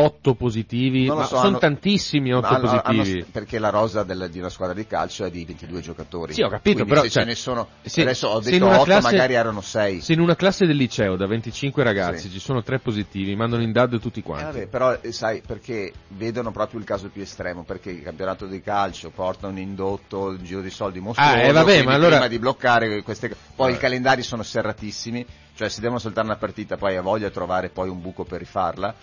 8 0.00 0.34
positivi? 0.34 1.06
So, 1.06 1.22
sono 1.24 1.40
hanno- 1.48 1.58
tantissimi 1.58 2.32
8 2.32 2.40
Ma 2.48 2.56
hanno- 2.56 2.60
positivi. 2.82 3.12
hanno- 3.18 3.26
perché 3.32 3.58
la 3.58 3.70
rosa 3.70 4.02
del- 4.04 4.28
di 4.30 4.38
una 4.38 4.48
squadra 4.48 4.74
di 4.74 4.86
calcio 4.86 5.24
è 5.24 5.30
di 5.30 5.44
22 5.44 5.80
giocatori. 5.80 6.32
Sì, 6.34 6.42
ho 6.42 6.48
capito, 6.48 6.74
Quindi 6.76 6.90
però, 6.90 7.02
se 7.02 7.10
cioè, 7.10 7.22
ce 7.24 7.28
ne 7.28 7.34
sono, 7.34 7.68
se- 7.82 8.02
adesso 8.02 8.28
ho 8.28 8.40
detto 8.40 8.64
una 8.64 8.76
8, 8.76 8.84
classe- 8.84 9.10
magari 9.12 9.34
erano 9.34 9.60
6. 9.60 10.00
Se 10.00 10.12
in 10.12 10.20
una 10.20 10.36
classe 10.36 10.66
del 10.66 10.76
liceo 10.76 11.16
da 11.16 11.26
25 11.26 11.82
ragazzi 11.82 12.28
Sì. 12.28 12.30
ci 12.30 12.38
sono 12.38 12.62
3 12.62 12.78
positivi, 12.78 13.34
mandano 13.34 13.62
in 13.62 13.72
DAD 13.72 13.98
tutti 13.98 14.20
Eh, 14.20 14.22
quanti. 14.22 14.44
vabbè, 14.44 14.66
però 14.68 14.92
eh, 15.00 15.12
sai 15.12 15.42
perché 15.46 15.92
vedono 16.08 16.50
proprio 16.52 16.78
il 16.78 16.86
caso 16.86 17.08
più 17.08 17.22
estremo 17.22 17.64
perché 17.64 17.90
il 17.90 18.02
campionato 18.02 18.46
di 18.46 18.60
calcio 18.60 19.10
porta 19.10 19.46
un 19.48 19.58
indotto 19.58 20.26
un 20.28 20.38
giro 20.44 20.60
di 20.60 20.70
soldi 20.70 21.00
mostruoso 21.00 21.32
Ah, 21.34 21.40
eh, 21.42 21.52
vabbè, 21.52 21.82
ma 21.82 21.94
allora- 21.94 22.10
prima 22.16 22.28
di 22.28 22.38
bloccare 22.38 23.02
queste 23.02 23.34
poi 23.54 23.72
Eh. 23.72 23.74
i 23.74 23.78
calendari 23.78 24.22
sono 24.22 24.42
serratissimi 24.42 25.24
cioè 25.54 25.68
se 25.68 25.80
devono 25.80 25.98
saltare 25.98 26.26
una 26.26 26.36
partita 26.36 26.76
poi 26.76 26.96
ha 26.96 27.02
voglia 27.02 27.26
di 27.28 27.32
trovare 27.34 27.68
poi 27.68 27.88
un 27.88 28.00
buco 28.00 28.24
per 28.24 28.38
rifarla 28.38 28.90
eh, 28.90 28.94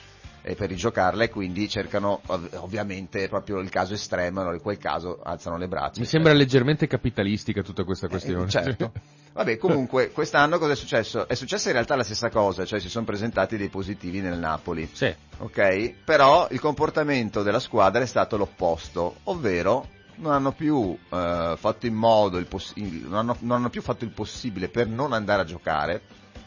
per 0.54 0.70
rigiocarla 0.70 1.24
e 1.24 1.30
quindi 1.30 1.68
cercano 1.68 2.22
ov- 2.28 2.56
ovviamente 2.60 3.28
proprio 3.28 3.60
il 3.60 3.70
caso 3.70 3.96
estremo, 3.96 4.42
allora 4.42 4.56
in 4.56 4.62
quel 4.62 4.78
caso 4.78 5.20
alzano 5.24 5.58
le 5.58 5.68
braccia. 5.68 6.00
Mi 6.00 6.06
sembra 6.06 6.34
leggermente 6.34 6.86
capitalistica 6.86 7.64
tutta 7.64 7.84
questa 7.84 8.08
questione. 8.08 8.46
Eh, 8.46 8.50
certo. 8.50 8.92
Vabbè, 9.36 9.58
comunque, 9.58 10.12
quest'anno 10.12 10.58
cosa 10.58 10.72
è 10.72 10.76
successo? 10.76 11.28
È 11.28 11.34
successa 11.34 11.68
in 11.68 11.74
realtà 11.74 11.96
la 11.98 12.04
stessa 12.04 12.30
cosa, 12.30 12.64
cioè 12.64 12.80
si 12.80 12.88
sono 12.88 13.04
presentati 13.04 13.58
dei 13.58 13.68
positivi 13.68 14.22
nel 14.22 14.38
Napoli. 14.38 14.88
Sì. 14.94 15.14
Ok? 15.40 15.94
Però 16.06 16.48
il 16.52 16.62
comportamento 16.62 17.44
della 17.44 17.60
squadra 17.60 18.02
è 18.02 18.06
stato 18.06 18.38
l'opposto, 18.38 19.18
ovvero 19.24 19.88
non 20.18 20.32
hanno 20.32 20.54
più 20.54 20.98
eh, 21.10 21.56
fatto 21.58 21.86
in 21.86 21.94
modo 21.94 22.38
il 22.38 22.46
poss- 22.46 22.76
non, 22.76 23.16
hanno, 23.16 23.36
non 23.40 23.58
hanno 23.58 23.70
più 23.70 23.82
fatto 23.82 24.06
il 24.06 24.12
possibile 24.12 24.70
per 24.70 24.88
non 24.88 25.12
andare 25.12 25.42
a 25.42 25.46
giocare, 25.46 26.02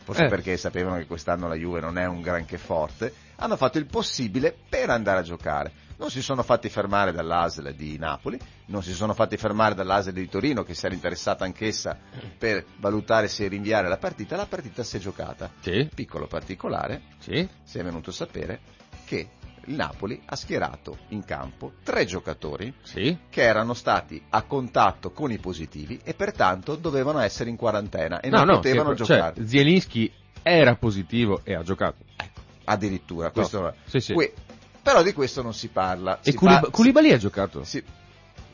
forse 0.04 0.24
Eh. 0.24 0.28
perché 0.28 0.56
sapevano 0.56 0.96
che 0.96 1.06
quest'anno 1.06 1.48
la 1.48 1.56
Juve 1.56 1.80
non 1.80 1.98
è 1.98 2.06
un 2.06 2.22
granché 2.22 2.56
forte, 2.56 3.12
hanno 3.40 3.56
fatto 3.56 3.78
il 3.78 3.86
possibile 3.86 4.56
per 4.68 4.90
andare 4.90 5.20
a 5.20 5.22
giocare. 5.22 5.72
Non 5.98 6.10
si 6.10 6.22
sono 6.22 6.42
fatti 6.44 6.68
fermare 6.68 7.12
dall'ASL 7.12 7.74
di 7.74 7.98
Napoli, 7.98 8.38
non 8.66 8.82
si 8.84 8.92
sono 8.92 9.14
fatti 9.14 9.36
fermare 9.36 9.74
dall'ASL 9.74 10.12
di 10.12 10.28
Torino 10.28 10.62
che 10.62 10.74
si 10.74 10.86
era 10.86 10.94
interessata 10.94 11.44
anch'essa 11.44 11.98
per 12.38 12.64
valutare 12.76 13.26
se 13.26 13.48
rinviare 13.48 13.88
la 13.88 13.96
partita, 13.96 14.36
la 14.36 14.46
partita 14.46 14.84
si 14.84 14.96
è 14.96 15.00
giocata. 15.00 15.50
Sì, 15.60 15.88
Piccolo 15.92 16.26
particolare, 16.28 17.02
sì. 17.18 17.46
si 17.64 17.78
è 17.78 17.82
venuto 17.82 18.10
a 18.10 18.12
sapere 18.12 18.60
che 19.04 19.30
il 19.64 19.74
Napoli 19.74 20.22
ha 20.24 20.36
schierato 20.36 20.98
in 21.08 21.24
campo 21.24 21.72
tre 21.82 22.04
giocatori 22.06 22.72
Sì. 22.82 23.18
che 23.28 23.42
erano 23.42 23.74
stati 23.74 24.22
a 24.30 24.42
contatto 24.42 25.10
con 25.10 25.32
i 25.32 25.38
positivi 25.38 26.00
e 26.04 26.14
pertanto 26.14 26.76
dovevano 26.76 27.18
essere 27.18 27.50
in 27.50 27.56
quarantena 27.56 28.20
e 28.20 28.30
no, 28.30 28.38
non 28.38 28.46
no, 28.46 28.54
potevano 28.56 28.90
che- 28.90 28.96
giocare. 29.04 29.34
Cioè, 29.34 29.46
Zielinski 29.46 30.10
era 30.42 30.76
positivo 30.76 31.40
e 31.44 31.54
ha 31.54 31.62
giocato. 31.62 32.04
Addirittura, 32.68 33.30
questo 33.30 33.60
No, 33.60 33.74
sì, 33.86 34.00
sì. 34.00 34.12
que- 34.12 34.34
però 34.82 35.02
di 35.02 35.12
questo 35.12 35.42
non 35.42 35.54
si 35.54 35.68
parla. 35.68 36.18
E 36.20 36.30
Si 36.32 36.36
Kulib- 36.36 36.60
pa- 36.60 36.70
Koulibaly 36.70 37.12
ha 37.12 37.16
giocato? 37.18 37.64
si- 37.64 37.82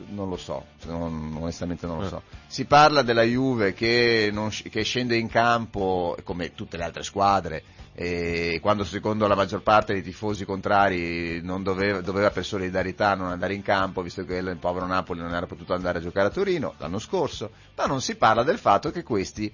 non 0.09 0.27
lo 0.29 0.35
so, 0.37 0.65
non- 0.85 1.37
onestamente 1.39 1.85
non 1.87 1.99
lo 1.99 2.05
Eh. 2.05 2.09
so. 2.09 2.21
Si 2.47 2.65
parla 2.65 3.01
della 3.01 3.23
Juve 3.23 3.73
che, 3.73 4.29
non 4.33 4.49
che 4.49 4.83
scende 4.83 5.15
in 5.15 5.27
campo 5.29 6.17
come 6.23 6.53
tutte 6.53 6.77
le 6.77 6.83
altre 6.83 7.03
squadre 7.03 7.63
e 7.93 8.59
quando 8.61 8.83
secondo 8.83 9.25
la 9.27 9.35
maggior 9.35 9.61
parte 9.61 9.93
dei 9.93 10.03
tifosi 10.03 10.43
contrari 10.43 11.41
non 11.41 11.63
doveva, 11.63 12.01
doveva 12.01 12.29
per 12.29 12.43
solidarietà 12.43 13.15
non 13.15 13.27
andare 13.31 13.53
in 13.53 13.61
campo 13.61 14.01
visto 14.01 14.25
che 14.25 14.35
il 14.35 14.57
povero 14.59 14.85
Napoli 14.85 15.21
non 15.21 15.33
era 15.33 15.45
potuto 15.45 15.73
andare 15.73 15.99
a 15.99 16.01
giocare 16.01 16.27
a 16.27 16.31
Torino 16.31 16.73
l'anno 16.77 16.99
scorso, 16.99 17.51
ma 17.75 17.85
non 17.85 18.01
si 18.01 18.15
parla 18.15 18.43
del 18.43 18.57
fatto 18.59 18.91
che 18.91 19.01
questi 19.03 19.49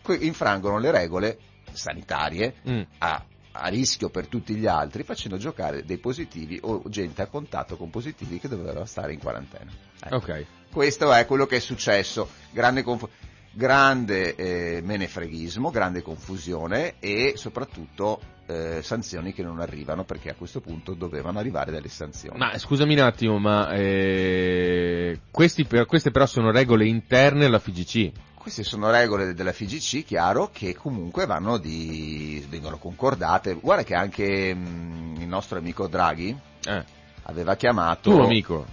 que- 0.00 0.16
infrangono 0.16 0.78
le 0.78 0.90
regole 0.90 1.38
sanitarie 1.72 2.54
Mm. 2.68 2.80
a, 2.98 3.22
a 3.58 3.68
rischio 3.68 4.08
per 4.08 4.26
tutti 4.26 4.54
gli 4.54 4.66
altri 4.66 5.02
facendo 5.02 5.36
giocare 5.36 5.84
dei 5.84 5.98
positivi 5.98 6.58
o 6.62 6.82
gente 6.88 7.22
a 7.22 7.26
contatto 7.26 7.76
con 7.76 7.90
positivi 7.90 8.38
che 8.38 8.48
dovevano 8.48 8.84
stare 8.84 9.12
in 9.12 9.18
quarantena. 9.18 9.70
Ecco. 10.02 10.16
Ok. 10.16 10.44
Questo 10.70 11.12
è 11.12 11.24
quello 11.26 11.46
che 11.46 11.56
è 11.56 11.60
successo, 11.60 12.28
grande, 12.50 12.82
conf- 12.82 13.08
grande 13.52 14.34
eh, 14.34 14.80
menefreghismo, 14.82 15.70
grande 15.70 16.02
confusione 16.02 16.94
e 17.00 17.32
soprattutto 17.36 18.20
eh, 18.46 18.80
sanzioni 18.82 19.32
che 19.32 19.42
non 19.42 19.60
arrivano 19.60 20.04
perché 20.04 20.30
a 20.30 20.34
questo 20.34 20.60
punto 20.60 20.94
dovevano 20.94 21.38
arrivare 21.38 21.72
delle 21.72 21.88
sanzioni. 21.88 22.38
Ma 22.38 22.56
scusami 22.56 22.94
un 22.94 23.00
attimo, 23.00 23.38
ma 23.38 23.72
eh, 23.72 25.20
questi 25.30 25.66
queste 25.86 26.10
però 26.10 26.26
sono 26.26 26.50
regole 26.50 26.86
interne 26.86 27.46
alla 27.46 27.58
FIGC. 27.58 28.12
Queste 28.46 28.62
sono 28.62 28.92
regole 28.92 29.34
della 29.34 29.52
FIGC, 29.52 30.04
chiaro, 30.04 30.50
che 30.52 30.72
comunque 30.76 31.26
vanno 31.26 31.58
di, 31.58 32.46
vengono 32.48 32.78
concordate. 32.78 33.54
Guarda 33.54 33.82
che 33.82 33.94
anche 33.96 34.54
mh, 34.54 35.16
il 35.18 35.26
nostro 35.26 35.58
amico 35.58 35.88
Draghi 35.88 36.38
Eh, 36.64 36.84
aveva 37.24 37.56
chiamato... 37.56 38.08
tu 38.14 38.20
amico. 38.22 38.64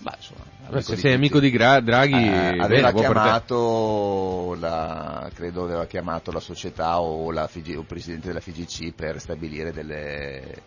Beh, 0.00 0.12
insomma, 0.18 0.44
Beh, 0.68 0.82
se 0.82 0.88
sei 0.88 0.96
tutti. 0.96 1.08
amico 1.14 1.40
di 1.40 1.50
Gra- 1.50 1.80
Draghi, 1.80 2.12
Eh, 2.12 2.28
bene, 2.28 2.62
aveva 2.62 2.92
te. 2.92 2.98
chiamato 2.98 4.54
la, 4.60 5.30
credo 5.32 5.62
aveva 5.64 5.86
chiamato 5.86 6.30
la 6.30 6.40
società 6.40 7.00
o, 7.00 7.30
la 7.32 7.46
FIG 7.46 7.74
o 7.74 7.80
il 7.80 7.86
presidente 7.86 8.26
della 8.26 8.40
FIGC 8.40 8.92
per 8.92 9.18
stabilire 9.18 9.72
delle, 9.72 10.60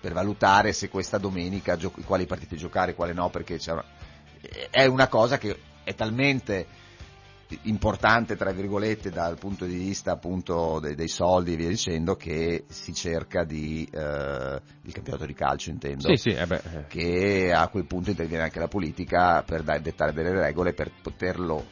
per 0.00 0.12
valutare 0.12 0.72
se 0.72 0.88
questa 0.88 1.18
domenica 1.18 1.76
gio- 1.76 1.92
quali 2.04 2.24
partite 2.26 2.54
giocare, 2.54 2.94
quale 2.94 3.12
no, 3.12 3.30
perché 3.30 3.56
c'è 3.58 3.72
una- 3.72 3.84
è 4.70 4.84
una 4.86 5.08
cosa 5.08 5.38
che 5.38 5.58
è 5.82 5.92
talmente 5.96 6.84
importante 7.62 8.36
tra 8.36 8.50
virgolette 8.52 9.10
dal 9.10 9.38
punto 9.38 9.64
di 9.64 9.76
vista 9.76 10.12
appunto 10.12 10.80
dei, 10.80 10.94
dei 10.94 11.08
soldi 11.08 11.52
e 11.52 11.56
via 11.56 11.68
dicendo 11.68 12.16
che 12.16 12.64
si 12.68 12.92
cerca 12.92 13.44
di 13.44 13.88
eh, 13.90 14.60
il 14.82 14.92
campionato 14.92 15.26
di 15.26 15.34
calcio 15.34 15.70
intendo 15.70 16.08
Sì, 16.08 16.16
sì, 16.16 16.30
eh 16.30 16.46
beh, 16.46 16.56
eh. 16.56 16.84
che 16.88 17.52
a 17.52 17.68
quel 17.68 17.86
punto 17.86 18.10
interviene 18.10 18.44
anche 18.44 18.58
la 18.58 18.68
politica 18.68 19.42
per 19.42 19.62
da- 19.62 19.78
dettare 19.78 20.12
delle 20.12 20.32
regole 20.32 20.72
per 20.72 20.90
poterlo 21.00 21.64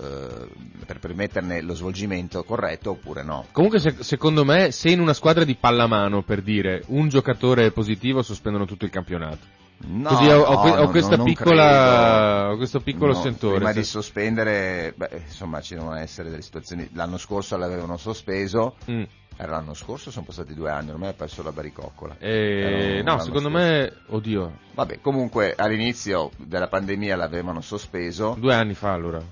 eh, 0.00 0.48
per 0.86 1.00
permetterne 1.00 1.60
lo 1.60 1.74
svolgimento 1.74 2.44
corretto 2.44 2.90
oppure 2.90 3.24
no. 3.24 3.46
Comunque, 3.50 3.80
se- 3.80 3.96
secondo 4.04 4.44
me, 4.44 4.70
se 4.70 4.90
in 4.90 5.00
una 5.00 5.12
squadra 5.12 5.44
di 5.44 5.56
pallamano, 5.56 6.22
per 6.22 6.40
dire, 6.40 6.84
un 6.86 7.08
giocatore 7.08 7.72
positivo, 7.72 8.22
sospendono 8.22 8.64
tutto 8.64 8.84
il 8.84 8.90
campionato. 8.92 9.57
No, 9.80 10.08
Così 10.08 10.26
ho, 10.28 10.42
ho 10.42 10.66
no, 10.66 10.82
ho 10.82 10.88
questa 10.90 11.16
piccola, 11.22 12.50
ho 12.50 12.56
questo 12.56 12.80
piccolo 12.80 13.12
No, 13.12 13.20
sentore. 13.22 13.56
Prima 13.56 13.72
sì. 13.72 13.78
di 13.78 13.84
sospendere, 13.84 14.92
beh, 14.96 15.22
insomma, 15.26 15.60
ci 15.60 15.74
devono 15.74 15.94
essere 15.94 16.30
delle 16.30 16.42
situazioni. 16.42 16.88
L'anno 16.94 17.16
scorso 17.16 17.56
l'avevano 17.56 17.96
sospeso, 17.96 18.74
Mm. 18.90 19.04
era 19.36 19.52
l'anno 19.52 19.74
scorso, 19.74 20.10
sono 20.10 20.24
passati 20.26 20.52
due 20.54 20.70
anni, 20.70 20.90
ormai 20.90 21.10
ha 21.10 21.12
perso 21.12 21.44
la 21.44 21.52
baricoccola. 21.52 22.16
Eh, 22.18 23.02
no, 23.04 23.18
secondo 23.20 23.48
scorso. 23.48 23.64
me, 23.64 23.92
oddio, 24.08 24.52
Vabbè, 24.74 25.00
comunque 25.00 25.54
all'inizio 25.56 26.32
della 26.38 26.66
pandemia 26.66 27.14
l'avevano 27.14 27.60
sospeso. 27.60 28.34
due 28.36 28.54
anni 28.54 28.74
fa 28.74 28.92
allora. 28.92 29.22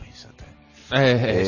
Pensa 0.00 0.28
a 0.28 0.32
te. 0.34 1.10
Eh, 1.10 1.40
e 1.40 1.44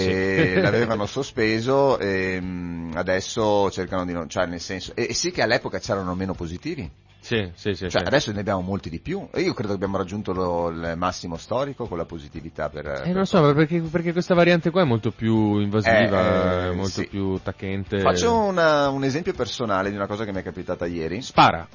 sì. 0.54 0.60
l'avevano 0.60 1.06
sospeso 1.06 1.98
e 1.98 2.38
mm, 2.38 2.92
adesso 2.96 3.70
cercano 3.70 4.04
di 4.04 4.12
non, 4.12 4.28
cioè 4.28 4.44
nel 4.44 4.60
senso, 4.60 4.92
e, 4.94 5.06
e 5.08 5.14
sì 5.14 5.30
che 5.30 5.40
all'epoca 5.42 5.78
c'erano 5.78 6.14
meno 6.14 6.34
positivi, 6.34 6.88
sì, 7.26 7.50
sì, 7.54 7.74
sì, 7.74 7.90
cioè 7.90 8.02
sì. 8.02 8.06
adesso 8.06 8.30
ne 8.30 8.38
abbiamo 8.40 8.60
molti 8.60 8.88
di 8.88 9.00
più 9.00 9.26
e 9.32 9.40
io 9.40 9.52
credo 9.52 9.70
che 9.70 9.74
abbiamo 9.74 9.96
raggiunto 9.96 10.32
lo- 10.32 10.68
il 10.68 10.94
massimo 10.96 11.36
storico 11.36 11.86
con 11.86 11.98
la 11.98 12.04
positività 12.04 12.68
per... 12.68 12.86
Eh, 12.86 13.00
per- 13.02 13.14
non 13.14 13.26
so, 13.26 13.52
perché, 13.52 13.80
perché 13.80 14.12
questa 14.12 14.34
variante 14.34 14.70
qua 14.70 14.82
è 14.82 14.84
molto 14.84 15.10
più 15.10 15.58
invasiva, 15.58 16.66
Eh, 16.66 16.68
eh, 16.68 16.72
molto 16.72 17.00
sì. 17.00 17.06
più 17.08 17.40
taccente. 17.42 17.98
Faccio 18.00 18.32
una- 18.32 18.88
un 18.90 19.02
esempio 19.02 19.32
personale 19.34 19.90
di 19.90 19.96
una 19.96 20.06
cosa 20.06 20.24
che 20.24 20.32
mi 20.32 20.38
è 20.38 20.42
capitata 20.44 20.86
ieri 20.86 21.20
Spara. 21.20 21.66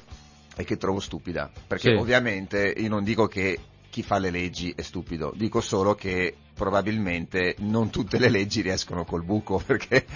e 0.56 0.64
che 0.64 0.76
trovo 0.78 1.00
stupida, 1.00 1.50
perché 1.66 1.90
Sì. 1.90 1.96
ovviamente 2.00 2.72
io 2.76 2.88
non 2.88 3.04
dico 3.04 3.26
che 3.26 3.58
chi 3.92 4.02
fa 4.02 4.16
le 4.16 4.30
leggi 4.30 4.72
è 4.74 4.80
stupido, 4.80 5.34
dico 5.36 5.60
solo 5.60 5.94
che 5.94 6.34
probabilmente 6.54 7.56
non 7.58 7.90
tutte 7.90 8.18
le 8.18 8.30
leggi 8.30 8.62
riescono 8.62 9.04
col 9.04 9.22
buco, 9.22 9.60
perché 9.66 10.06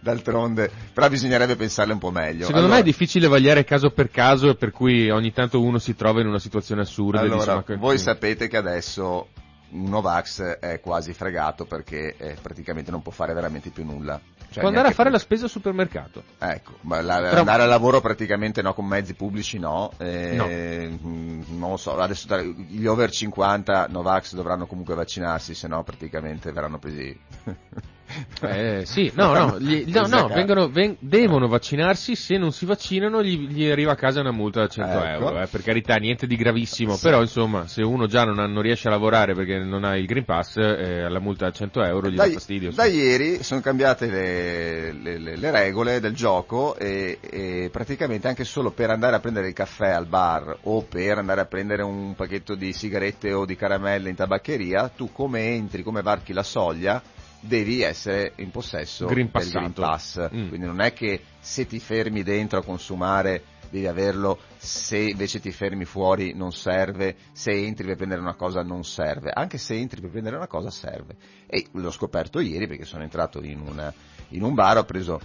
d'altronde, 0.00 0.68
però 0.92 1.08
bisognerebbe 1.08 1.54
pensarle 1.54 1.92
un 1.92 2.00
po' 2.00 2.10
meglio. 2.10 2.46
Secondo 2.46 2.62
me 2.62 2.74
Allora- 2.74 2.80
è 2.80 2.82
difficile 2.82 3.28
vagliare 3.28 3.62
caso 3.62 3.90
per 3.90 4.10
caso, 4.10 4.48
e 4.50 4.56
per 4.56 4.72
cui 4.72 5.10
ogni 5.10 5.32
tanto 5.32 5.62
uno 5.62 5.78
si 5.78 5.94
trova 5.94 6.22
in 6.22 6.26
una 6.26 6.40
situazione 6.40 6.80
assurda. 6.80 7.20
Allora, 7.20 7.62
che- 7.62 7.76
voi 7.76 7.98
sapete 7.98 8.48
che 8.48 8.56
adesso 8.56 9.28
un 9.74 9.88
Novax 9.88 10.42
è 10.42 10.80
quasi 10.80 11.12
fregato 11.12 11.64
perché 11.64 12.16
eh, 12.16 12.36
praticamente 12.40 12.90
non 12.90 13.02
può 13.02 13.12
fare 13.12 13.32
veramente 13.34 13.70
più 13.70 13.84
nulla. 13.84 14.20
Cioè, 14.50 14.60
Può 14.62 14.68
andare 14.68 14.88
a 14.88 14.92
fare 14.92 15.08
più- 15.08 15.18
la 15.18 15.22
spesa 15.24 15.44
al 15.44 15.50
supermercato. 15.50 16.22
Ecco, 16.38 16.74
ma 16.82 17.00
la- 17.00 17.28
Tra- 17.30 17.38
andare 17.40 17.62
al 17.64 17.68
lavoro 17.68 18.00
praticamente 18.00 18.62
no, 18.62 18.72
con 18.72 18.86
mezzi 18.86 19.14
pubblici 19.14 19.58
no, 19.58 19.90
eh, 19.98 20.88
mm, 20.88 21.42
non 21.58 21.70
lo 21.70 21.76
so, 21.76 21.96
adesso 21.98 22.38
gli 22.40 22.86
over 22.86 23.10
50 23.10 23.86
Novax 23.90 24.34
dovranno 24.34 24.66
comunque 24.66 24.94
vaccinarsi, 24.94 25.54
se 25.54 25.66
no 25.66 25.82
praticamente 25.82 26.52
verranno 26.52 26.78
presi... 26.78 27.18
Eh, 28.42 28.82
sì, 28.84 29.10
no, 29.14 29.32
no, 29.32 29.58
gli- 29.58 29.84
no, 29.90 30.02
no, 30.02 30.08
casa. 30.22 30.34
vengono, 30.34 30.68
ven- 30.68 30.96
devono 31.00 31.48
vaccinarsi, 31.48 32.14
se 32.14 32.36
non 32.36 32.52
si 32.52 32.64
vaccinano 32.66 33.22
gli, 33.22 33.48
gli 33.48 33.68
arriva 33.68 33.92
a 33.92 33.96
casa 33.96 34.20
una 34.20 34.30
multa 34.32 34.60
da 34.60 34.68
100 34.68 34.96
Ecco. 35.02 35.04
euro, 35.28 35.40
eh, 35.42 35.46
per 35.46 35.62
carità, 35.62 35.96
niente 35.96 36.26
di 36.26 36.36
gravissimo, 36.36 36.94
Sì. 36.94 37.02
però 37.02 37.20
insomma, 37.20 37.66
se 37.66 37.82
uno 37.82 38.06
già 38.06 38.24
non, 38.24 38.38
ha- 38.38 38.46
non 38.46 38.62
riesce 38.62 38.88
a 38.88 38.90
lavorare 38.90 39.34
perché 39.34 39.58
non 39.58 39.84
ha 39.84 39.96
il 39.96 40.06
Green 40.06 40.24
Pass, 40.24 40.56
eh, 40.56 41.08
la 41.08 41.20
multa 41.20 41.46
da 41.46 41.52
100 41.52 41.82
euro 41.82 42.08
gli 42.08 42.14
da, 42.16 42.26
dà 42.26 42.32
fastidio. 42.32 42.70
da 42.72 42.84
sì. 42.84 42.94
ieri 42.96 43.42
sono 43.42 43.60
cambiate 43.60 44.06
le, 44.06 44.92
le- 44.92 45.18
le- 45.18 45.36
le 45.36 45.50
regole 45.50 46.00
del 46.00 46.14
gioco 46.14 46.76
e, 46.76 47.18
e 47.20 47.68
praticamente 47.72 48.28
anche 48.28 48.44
solo 48.44 48.70
per 48.70 48.90
andare 48.90 49.16
a 49.16 49.20
prendere 49.20 49.48
il 49.48 49.54
caffè 49.54 49.90
al 49.90 50.06
bar 50.06 50.56
o 50.62 50.82
per 50.82 51.18
andare 51.18 51.40
a 51.40 51.46
prendere 51.46 51.82
un 51.82 52.14
pacchetto 52.14 52.54
di 52.54 52.72
sigarette 52.72 53.32
o 53.32 53.44
di 53.44 53.56
caramelle 53.56 54.08
in 54.10 54.14
tabaccheria, 54.16 54.90
tu 54.94 55.10
come 55.12 55.54
entri, 55.54 55.82
come 55.82 56.02
varchi 56.02 56.32
la 56.32 56.42
soglia, 56.42 57.02
devi 57.46 57.82
essere 57.82 58.32
in 58.36 58.50
possesso 58.50 59.06
Green 59.06 59.30
del 59.32 59.48
Green. 59.50 59.72
Pass. 59.72 60.18
Mm. 60.34 60.48
Quindi 60.48 60.66
non 60.66 60.80
è 60.80 60.92
che 60.92 61.20
se 61.40 61.66
ti 61.66 61.78
fermi 61.78 62.22
dentro 62.22 62.58
a 62.58 62.64
consumare 62.64 63.42
devi 63.70 63.86
averlo, 63.86 64.38
se 64.56 64.98
invece 64.98 65.40
ti 65.40 65.50
fermi 65.50 65.84
fuori 65.84 66.32
non 66.34 66.52
serve, 66.52 67.16
se 67.32 67.50
entri 67.50 67.86
per 67.86 67.96
prendere 67.96 68.20
una 68.20 68.34
cosa 68.34 68.62
non 68.62 68.84
serve, 68.84 69.30
anche 69.34 69.58
se 69.58 69.74
entri 69.74 70.00
per 70.00 70.10
prendere 70.10 70.36
una 70.36 70.46
cosa 70.46 70.70
serve. 70.70 71.16
E 71.46 71.66
l'ho 71.72 71.90
scoperto 71.90 72.38
ieri 72.40 72.68
perché 72.68 72.84
sono 72.84 73.02
entrato 73.02 73.42
in, 73.42 73.60
una- 73.60 73.92
in 74.28 74.42
un 74.42 74.54
bar, 74.54 74.78
ho 74.78 74.84
preso 74.84 75.20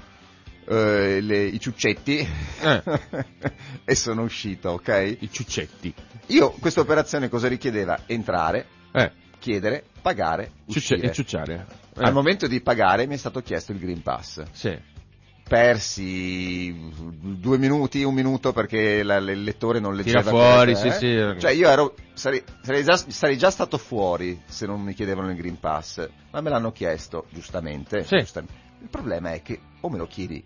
eh, 0.65 1.19
le- 1.21 1.45
i 1.45 1.59
ciuccetti 1.59 2.17
Eh. 2.61 2.83
e 3.85 3.95
sono 3.95 4.23
uscito, 4.23 4.71
ok? 4.71 5.17
I 5.19 5.29
ciuccetti. 5.31 5.93
Io 6.27 6.51
questa 6.59 6.81
operazione 6.81 7.29
cosa 7.29 7.47
richiedeva? 7.47 7.99
Entrare, 8.07 8.65
Eh, 8.91 9.11
chiedere, 9.39 9.83
pagare, 10.01 10.51
ciucce- 10.67 10.93
uscire. 10.95 11.09
e 11.09 11.13
ciucciare. 11.13 11.67
Eh, 11.99 12.03
Al 12.05 12.13
momento 12.13 12.47
di 12.47 12.61
pagare 12.61 13.05
mi 13.07 13.15
è 13.15 13.17
stato 13.17 13.41
chiesto 13.41 13.71
il 13.73 13.79
Green 13.79 14.01
Pass. 14.01 14.43
Sì. 14.51 14.77
Persi 15.49 16.73
due 17.39 17.57
minuti, 17.57 18.03
un 18.03 18.13
minuto 18.13 18.53
perché 18.53 19.01
la- 19.01 19.17
il 19.17 19.41
lettore 19.43 19.79
non 19.79 19.95
leggeva. 19.95 20.19
Tira 20.19 20.29
fuori, 20.31 20.73
quello 20.73 20.89
che- 20.91 20.97
sì, 20.99 21.15
eh. 21.15 21.31
sì. 21.33 21.39
Cioè 21.39 21.51
io 21.51 21.67
ero, 21.69 21.95
sarei, 22.13 22.43
sarei 22.61 22.83
già, 22.83 22.95
sarei 22.95 23.37
già 23.37 23.49
stato 23.49 23.77
fuori 23.79 24.39
se 24.45 24.67
non 24.67 24.79
mi 24.81 24.93
chiedevano 24.93 25.31
il 25.31 25.35
Green 25.35 25.59
Pass, 25.59 26.07
ma 26.31 26.41
me 26.41 26.49
l'hanno 26.51 26.71
chiesto, 26.71 27.25
giustamente. 27.31 28.03
Sì. 28.03 28.17
giustamente. 28.17 28.57
Il 28.81 28.89
problema 28.89 29.33
è 29.33 29.41
che 29.41 29.59
o 29.81 29.89
me 29.89 29.97
lo 29.97 30.05
chiedi 30.05 30.43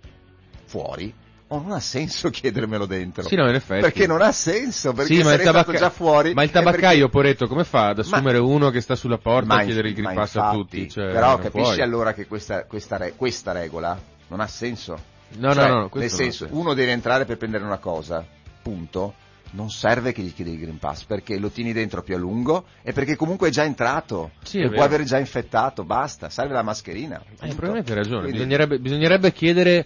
fuori 0.66 1.14
o 1.56 1.62
non 1.62 1.72
ha 1.72 1.80
senso 1.80 2.30
chiedermelo 2.32 2.86
dentro. 2.86 3.24
Sì, 3.24 3.36
no, 3.36 3.48
in 3.48 3.56
effetti. 3.56 3.82
Perché 3.82 4.08
non 4.08 4.22
ha 4.22 4.32
senso, 4.32 4.94
perché 4.94 5.14
Sì, 5.16 5.22
ma 5.24 5.34
il, 5.34 5.40
sarei 5.40 5.46
stato 5.48 5.58
tabacca- 5.72 5.80
già 5.80 5.90
fuori. 5.90 6.34
ma 6.34 6.44
il 6.44 6.50
e 6.50 6.52
perché- 6.52 6.70
tabaccaio, 6.72 7.10
Poretto, 7.10 7.48
come 7.48 7.64
fa 7.64 7.88
ad 7.90 8.00
assumere 8.00 8.38
uno 8.40 8.70
che 8.70 8.82
sta 8.82 8.96
sulla 8.96 9.18
porta 9.18 9.48
Ma 9.56 9.62
a 9.62 9.64
chiedere 9.64 9.90
il 9.90 9.94
Green 9.94 10.14
ma 10.14 10.22
Pass 10.22 10.36
a 10.36 10.52
tutti? 10.52 10.90
Cioè, 10.90 11.12
però 11.12 11.28
non 11.32 11.40
capisci 11.42 11.74
puoi. 11.74 11.82
allora 11.82 12.14
che 12.14 12.28
questa, 12.28 12.66
questa, 12.66 12.98
re- 12.98 13.14
questa 13.16 13.52
regola 13.52 14.00
non 14.28 14.40
ha 14.40 14.48
senso. 14.48 15.12
No, 15.38 15.54
Cioè, 15.54 15.68
no, 15.68 15.74
no, 15.74 15.80
nel 15.82 15.90
non 15.94 16.10
senso, 16.10 16.46
senso. 16.46 16.48
uno 16.60 16.74
deve 16.74 16.92
entrare 16.92 17.26
per 17.26 17.38
prendere 17.38 17.64
una 17.64 17.78
cosa, 17.78 18.26
punto. 18.62 19.16
Non 19.56 19.70
serve 19.70 20.14
che 20.14 20.24
gli 20.24 20.34
chiedi 20.34 20.54
il 20.54 20.60
Green 20.60 20.80
Pass 20.80 21.04
perché 21.04 21.38
lo 21.38 21.50
tieni 21.50 21.74
dentro 21.74 22.02
più 22.02 22.16
a 22.16 22.18
lungo 22.18 22.66
e 22.82 22.92
perché 22.92 23.16
comunque 23.16 23.50
è 23.50 23.52
già 23.52 23.64
entrato 23.64 24.32
Sì, 24.42 24.58
e 24.60 24.70
può 24.72 24.82
aver 24.84 25.04
già 25.04 25.20
infettato, 25.20 25.84
basta, 25.84 26.28
serve 26.32 26.54
la 26.54 26.64
mascherina. 26.64 27.22
Eh, 27.40 27.50
probabilmente 27.50 27.92
hai 27.92 27.98
ragione. 28.00 28.22
Quindi- 28.22 28.38
Bisognerebbe, 28.38 28.80
bisognerebbe 28.80 29.32
chiedere. 29.32 29.86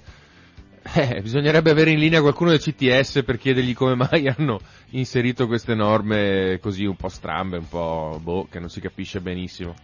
Eh, 0.93 1.21
bisognerebbe 1.21 1.71
avere 1.71 1.91
in 1.91 1.99
linea 1.99 2.21
qualcuno 2.21 2.51
del 2.51 2.59
CTS 2.59 3.23
per 3.23 3.37
chiedergli 3.37 3.73
come 3.73 3.95
mai 3.95 4.27
hanno 4.35 4.59
inserito 4.91 5.47
queste 5.47 5.75
norme 5.75 6.59
così 6.61 6.85
un 6.85 6.95
po' 6.95 7.09
strambe, 7.09 7.57
un 7.57 7.67
po' 7.67 8.19
boh, 8.21 8.47
che 8.49 8.59
non 8.59 8.69
si 8.69 8.79
capisce 8.79 9.19
benissimo. 9.19 9.75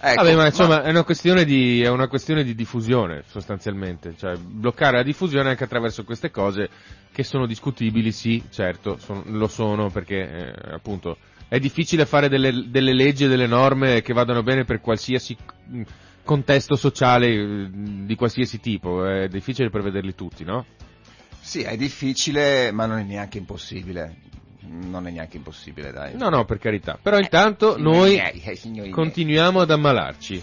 Ecco, 0.00 0.22
Vabbè, 0.22 0.34
ma 0.34 0.46
insomma 0.46 0.82
è 0.82 0.90
una 0.90 1.04
questione 1.04 1.44
di, 1.44 1.82
è 1.82 1.88
una 1.88 2.08
questione 2.08 2.42
di 2.42 2.54
diffusione 2.54 3.22
sostanzialmente, 3.26 4.14
cioè 4.16 4.36
bloccare 4.36 4.96
la 4.96 5.02
diffusione 5.02 5.50
anche 5.50 5.64
attraverso 5.64 6.04
queste 6.04 6.30
cose 6.30 6.68
che 7.12 7.22
sono 7.22 7.46
discutibili, 7.46 8.10
sì, 8.10 8.42
certo, 8.50 8.98
sono- 8.98 9.22
lo 9.26 9.46
sono 9.48 9.90
perché 9.90 10.16
eh, 10.16 10.72
appunto 10.72 11.16
è 11.48 11.58
difficile 11.58 12.04
fare 12.06 12.28
delle, 12.28 12.66
delle 12.68 12.92
leggi 12.92 13.24
e 13.24 13.28
delle 13.28 13.46
norme 13.46 14.02
che 14.02 14.12
vadano 14.12 14.42
bene 14.42 14.64
per 14.64 14.80
qualsiasi 14.80 15.36
contesto 16.28 16.76
sociale 16.76 17.26
eh, 17.28 17.68
di 17.72 18.14
qualsiasi 18.14 18.60
tipo, 18.60 19.06
è 19.06 19.28
difficile 19.28 19.70
prevederli 19.70 20.14
tutti, 20.14 20.44
no? 20.44 20.66
Sì, 21.40 21.62
è 21.62 21.74
difficile, 21.78 22.70
ma 22.70 22.84
non 22.84 22.98
è 22.98 23.02
neanche 23.02 23.38
impossibile. 23.38 24.26
Non 24.60 25.06
è 25.06 25.10
neanche 25.10 25.38
impossibile, 25.38 25.90
dai. 25.90 26.14
No, 26.18 26.28
no, 26.28 26.44
per 26.44 26.58
carità. 26.58 26.98
Però 27.00 27.16
intanto 27.18 27.76
Signori 27.76 27.96
noi 27.98 28.10
miei, 28.10 28.42
eh, 28.42 28.68
miei. 28.68 28.90
continuiamo 28.90 29.60
ad 29.60 29.70
ammalarci. 29.70 30.42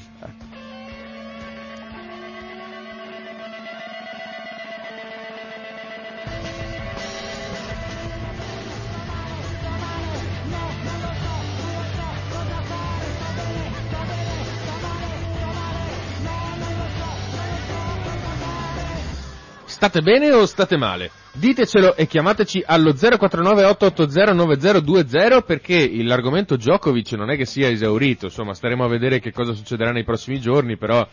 State 19.86 20.02
bene 20.02 20.32
o 20.32 20.48
state 20.48 20.78
male? 20.78 21.12
Ditecelo 21.34 21.96
e 21.96 22.08
chiamateci 22.08 22.64
allo 22.66 22.92
049 22.92 23.66
880 23.66 24.34
9020 24.34 25.44
perché 25.46 26.04
l'argomento 26.04 26.56
Djokovic 26.56 27.12
non 27.12 27.30
è 27.30 27.38
che 27.38 27.46
sia 27.46 27.70
esaurito, 27.70 28.26
insomma 28.26 28.56
staremo 28.56 28.84
a 28.84 28.88
vedere 28.88 29.20
che 29.20 29.32
cosa 29.32 29.54
succederà 29.54 29.92
nei 29.92 30.04
prossimi 30.04 30.40
giorni, 30.40 30.76
però 30.76 31.08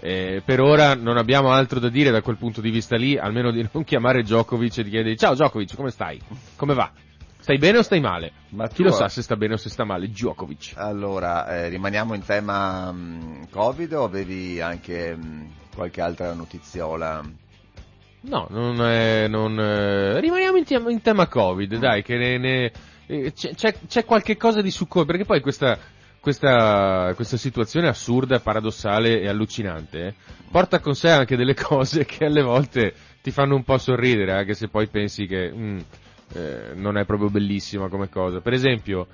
eh, 0.00 0.42
per 0.44 0.60
ora 0.60 0.96
non 0.96 1.18
abbiamo 1.18 1.52
altro 1.52 1.78
da 1.78 1.88
dire 1.88 2.10
da 2.10 2.20
quel 2.20 2.36
punto 2.36 2.60
di 2.60 2.70
vista 2.70 2.96
lì, 2.96 3.16
almeno 3.16 3.52
di 3.52 3.64
non 3.70 3.84
chiamare 3.84 4.24
Djokovic 4.24 4.78
e 4.78 4.82
di 4.82 4.90
chiedere 4.90 5.14
ciao 5.16 5.34
Djokovic, 5.34 5.76
come 5.76 5.90
stai? 5.92 6.20
Come 6.56 6.74
va? 6.74 6.90
Stai 7.38 7.58
bene 7.58 7.78
o 7.78 7.82
stai 7.82 8.00
male? 8.00 8.32
Ma 8.48 8.66
Chi 8.66 8.82
lo 8.82 8.90
sa 8.90 9.08
se 9.08 9.22
sta 9.22 9.36
bene 9.36 9.54
o 9.54 9.56
se 9.56 9.70
sta 9.70 9.84
male? 9.84 10.08
Djokovic. 10.08 10.72
Allora, 10.74 11.46
eh, 11.46 11.68
rimaniamo 11.68 12.14
in 12.14 12.24
tema 12.24 12.90
mh, 12.90 13.50
Covid 13.50 13.92
o 13.92 14.02
avevi 14.02 14.60
anche 14.60 15.14
mh, 15.14 15.50
qualche 15.72 16.00
altra 16.00 16.32
notiziola? 16.34 17.44
No, 18.28 18.46
non, 18.50 18.80
è- 18.82 19.28
non, 19.28 19.58
eh, 19.58 20.20
rimaniamo 20.20 20.56
in, 20.56 20.64
tema- 20.64 20.90
in 20.90 21.00
tema 21.00 21.28
Covid, 21.28 21.76
dai, 21.78 22.02
che 22.02 22.16
ne, 22.16 22.38
ne- 22.38 22.72
eh, 23.06 23.32
c'è, 23.32 23.54
c'è- 23.54 23.76
c'è 23.86 24.04
qualche 24.04 24.36
cosa 24.36 24.60
di 24.62 24.70
su 24.70 24.88
Covid, 24.88 25.06
perché 25.06 25.24
poi 25.24 25.40
questa, 25.40 25.78
questa, 26.20 27.12
questa 27.14 27.36
situazione 27.36 27.86
assurda, 27.88 28.40
paradossale 28.40 29.20
e 29.20 29.28
allucinante 29.28 30.06
eh, 30.08 30.14
porta 30.50 30.80
con 30.80 30.94
sé 30.96 31.08
anche 31.10 31.36
delle 31.36 31.54
cose 31.54 32.04
che 32.04 32.24
alle 32.24 32.42
volte 32.42 32.94
ti 33.22 33.30
fanno 33.30 33.54
un 33.54 33.62
po' 33.62 33.78
sorridere, 33.78 34.32
anche 34.32 34.54
se 34.54 34.68
poi 34.68 34.88
pensi 34.88 35.26
che 35.26 35.52
mm, 35.54 35.78
eh, 36.34 36.70
non 36.74 36.96
è 36.98 37.04
proprio 37.04 37.30
bellissima 37.30 37.88
come 37.88 38.08
cosa. 38.08 38.40
Per 38.40 38.52
esempio, 38.52 39.06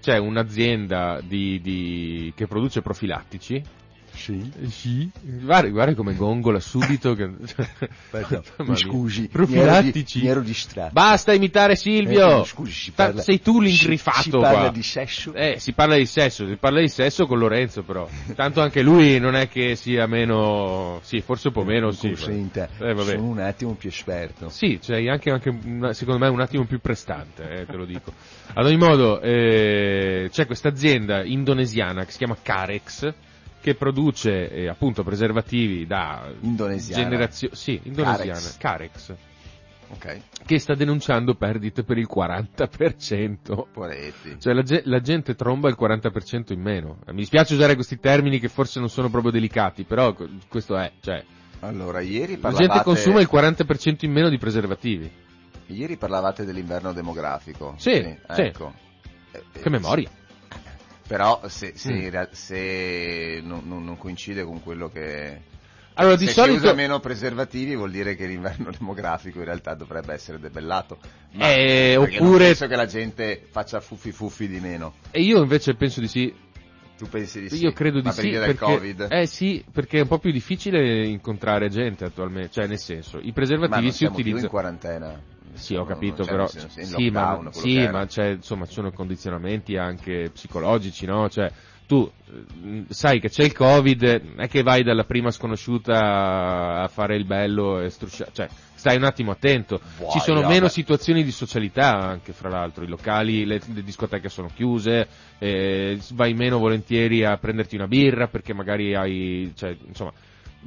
c'è 0.00 0.16
un'azienda 0.16 1.20
di- 1.22 1.60
di- 1.60 2.32
che 2.36 2.46
produce 2.46 2.82
profilattici, 2.82 3.60
Sì. 4.12 4.50
sì, 4.68 5.10
guarda, 5.22 5.68
guarda 5.68 5.94
come 5.94 6.14
gongola 6.14 6.60
subito. 6.60 7.14
Che... 7.14 7.26
Mamma 8.10 8.42
mi 8.58 8.76
scusi, 8.76 9.28
Profilattici. 9.28 9.60
mi 9.60 9.62
ero, 9.62 9.92
di- 10.02 10.20
mi 10.22 10.26
ero 10.28 10.40
distratto. 10.40 10.92
Basta 10.92 11.32
imitare 11.32 11.74
Silvio. 11.76 12.42
Eh, 12.42 12.44
scusi, 12.44 12.72
si 12.72 12.90
parla- 12.90 13.22
sei 13.22 13.40
tu 13.40 13.60
l'ingrifato 13.60 14.20
si 14.22 14.30
parla 14.30 14.48
qua. 14.60 14.70
di 14.70 14.82
sesso? 14.82 15.32
Eh, 15.32 15.58
si 15.58 15.72
parla 15.72 15.96
di 15.96 16.06
sesso, 16.06 16.46
si 16.46 16.56
parla 16.56 16.80
di 16.80 16.88
sesso 16.88 17.26
con 17.26 17.38
Lorenzo 17.38 17.82
però. 17.82 18.08
Tanto 18.34 18.60
anche 18.60 18.82
lui 18.82 19.18
non 19.18 19.34
è 19.34 19.48
che 19.48 19.74
sia 19.76 20.06
meno... 20.06 21.00
Sì, 21.02 21.20
forse 21.20 21.48
un 21.48 21.54
po' 21.54 21.64
meno, 21.64 21.90
sì. 21.90 22.08
Consenta, 22.08 22.68
Eh, 22.78 22.92
vabbè. 22.92 23.12
sono 23.14 23.24
un 23.26 23.38
attimo 23.40 23.74
più 23.74 23.88
esperto. 23.88 24.48
Sì, 24.50 24.78
c'è 24.80 25.06
anche, 25.08 25.30
anche 25.30 25.94
secondo 25.94 26.18
me 26.18 26.28
un 26.28 26.40
attimo 26.40 26.64
più 26.64 26.80
prestante, 26.80 27.48
eh, 27.60 27.66
te 27.66 27.76
lo 27.76 27.84
dico. 27.84 28.12
Ad 28.52 28.66
ogni 28.66 28.76
modo, 28.76 29.20
eh, 29.20 30.28
c'è 30.30 30.46
questa 30.46 30.68
azienda 30.68 31.24
indonesiana 31.24 32.04
che 32.04 32.10
si 32.10 32.18
chiama 32.18 32.36
Carex, 32.40 33.12
che 33.60 33.74
produce 33.74 34.50
eh, 34.50 34.68
appunto 34.68 35.02
preservativi 35.02 35.86
da 35.86 36.32
generazioni... 36.78 37.54
Sì, 37.54 37.80
indonesiana. 37.84 38.38
Carex. 38.38 38.56
Carex. 38.58 39.14
Ok, 39.92 40.20
Che 40.46 40.58
sta 40.60 40.74
denunciando 40.74 41.34
perdite 41.34 41.82
per 41.82 41.98
il 41.98 42.08
40%. 42.12 43.66
poretti. 43.72 44.36
Cioè 44.38 44.52
la, 44.54 44.62
la 44.84 45.00
gente 45.00 45.34
tromba 45.34 45.68
il 45.68 45.76
40% 45.78 46.52
in 46.52 46.60
meno. 46.60 46.98
Eh, 47.06 47.12
Mi 47.12 47.18
dispiace 47.20 47.54
usare 47.54 47.74
questi 47.74 47.98
termini 47.98 48.38
che 48.38 48.48
forse 48.48 48.78
non 48.78 48.88
sono 48.88 49.10
proprio 49.10 49.32
delicati, 49.32 49.82
però 49.82 50.14
questo 50.48 50.76
è, 50.76 50.92
cioè, 51.00 51.24
Allora, 51.60 52.00
ieri 52.00 52.34
la 52.34 52.38
parlavate, 52.50 52.66
gente 52.68 52.82
consuma 52.84 53.20
il 53.20 53.28
40% 53.30 53.96
in 54.04 54.12
meno 54.12 54.28
di 54.28 54.38
preservativi. 54.38 55.10
ieri 55.66 55.96
parlavate 55.96 56.44
dell'inverno 56.44 56.92
demografico. 56.92 57.74
Sì, 57.76 57.94
sì. 57.94 58.40
ecco. 58.42 58.72
Eh, 59.32 59.42
eh, 59.54 59.60
Che 59.60 59.70
memoria. 59.70 60.08
Però 61.10 61.40
se, 61.48 61.72
se, 61.74 61.90
Mm. 61.92 62.22
se 62.30 63.40
non, 63.42 63.62
non- 63.66 63.96
coincide 63.98 64.44
con 64.44 64.62
quello 64.62 64.88
che... 64.88 65.40
Allora, 65.94 66.14
di 66.14 66.26
se 66.26 66.30
si 66.30 66.38
solito... 66.38 66.58
usa 66.58 66.72
meno 66.72 67.00
preservativi 67.00 67.74
vuol 67.74 67.90
dire 67.90 68.14
che 68.14 68.26
l'inverno 68.28 68.70
demografico 68.78 69.40
in 69.40 69.44
realtà 69.46 69.74
dovrebbe 69.74 70.12
essere 70.12 70.38
debellato. 70.38 70.98
Ma- 71.32 71.50
Eh, 71.52 71.94
non 71.96 72.04
oppure- 72.04 72.44
penso 72.44 72.68
che 72.68 72.76
la 72.76 72.86
gente 72.86 73.44
faccia 73.50 73.80
fuffi 73.80 74.12
fuffi 74.12 74.46
di 74.46 74.60
meno. 74.60 74.94
E 75.10 75.20
io 75.22 75.42
invece 75.42 75.74
penso 75.74 75.98
di 75.98 76.06
sì. 76.06 76.32
Tu 76.96 77.08
pensi 77.08 77.40
di 77.40 77.48
sì? 77.48 77.64
Io 77.64 77.72
credo 77.72 78.00
di 78.00 78.12
sì. 78.12 78.30
perché, 78.30 78.54
Covid? 78.54 79.06
Eh 79.10 79.26
sì, 79.26 79.64
perché 79.72 79.98
è 79.98 80.02
un 80.02 80.06
po' 80.08 80.20
più 80.20 80.30
difficile 80.30 81.04
incontrare 81.08 81.68
gente 81.70 82.04
attualmente. 82.04 82.50
Cioè, 82.52 82.68
nel 82.68 82.78
senso, 82.78 83.18
i 83.20 83.32
preservativi 83.32 83.90
si 83.90 84.04
più 84.04 84.06
in 84.06 84.12
utilizzano... 84.12 84.48
quarantena. 84.48 85.20
Sì, 85.60 85.74
ho 85.76 85.84
capito, 85.84 86.24
c'è, 86.24 86.30
però 86.30 86.46
sì, 86.46 87.10
ma, 87.10 87.34
lockdown, 87.34 87.52
sì, 87.52 87.88
ma 87.88 88.06
c'è, 88.06 88.30
insomma, 88.30 88.66
ci 88.66 88.72
sono 88.72 88.90
condizionamenti 88.90 89.76
anche 89.76 90.30
psicologici, 90.32 91.04
no? 91.06 91.28
Cioè, 91.28 91.52
tu 91.86 92.08
sai 92.88 93.18
che 93.18 93.28
c'è 93.28 93.42
il 93.42 93.52
Covid, 93.52 94.02
non 94.22 94.40
è 94.44 94.48
che 94.48 94.62
vai 94.62 94.84
dalla 94.84 95.02
prima 95.04 95.30
sconosciuta 95.30 96.82
a 96.82 96.88
fare 96.88 97.16
il 97.16 97.24
bello 97.24 97.80
e 97.80 97.90
strusciare, 97.90 98.30
cioè, 98.32 98.48
stai 98.74 98.96
un 98.96 99.04
attimo 99.04 99.32
attento. 99.32 99.80
Vuoi, 99.98 100.12
Ci 100.12 100.20
sono 100.20 100.46
meno 100.46 100.68
situazioni 100.68 101.24
di 101.24 101.32
socialità 101.32 101.98
anche, 101.98 102.32
fra 102.32 102.48
l'altro, 102.48 102.84
i 102.84 102.88
locali, 102.88 103.44
le, 103.44 103.60
le 103.74 103.82
discoteche 103.82 104.28
sono 104.28 104.48
chiuse, 104.54 105.08
eh, 105.38 105.98
vai 106.14 106.32
meno 106.32 106.58
volentieri 106.58 107.24
a 107.24 107.36
prenderti 107.36 107.74
una 107.74 107.88
birra 107.88 108.28
perché 108.28 108.54
magari 108.54 108.94
hai, 108.94 109.52
cioè, 109.56 109.76
insomma, 109.86 110.12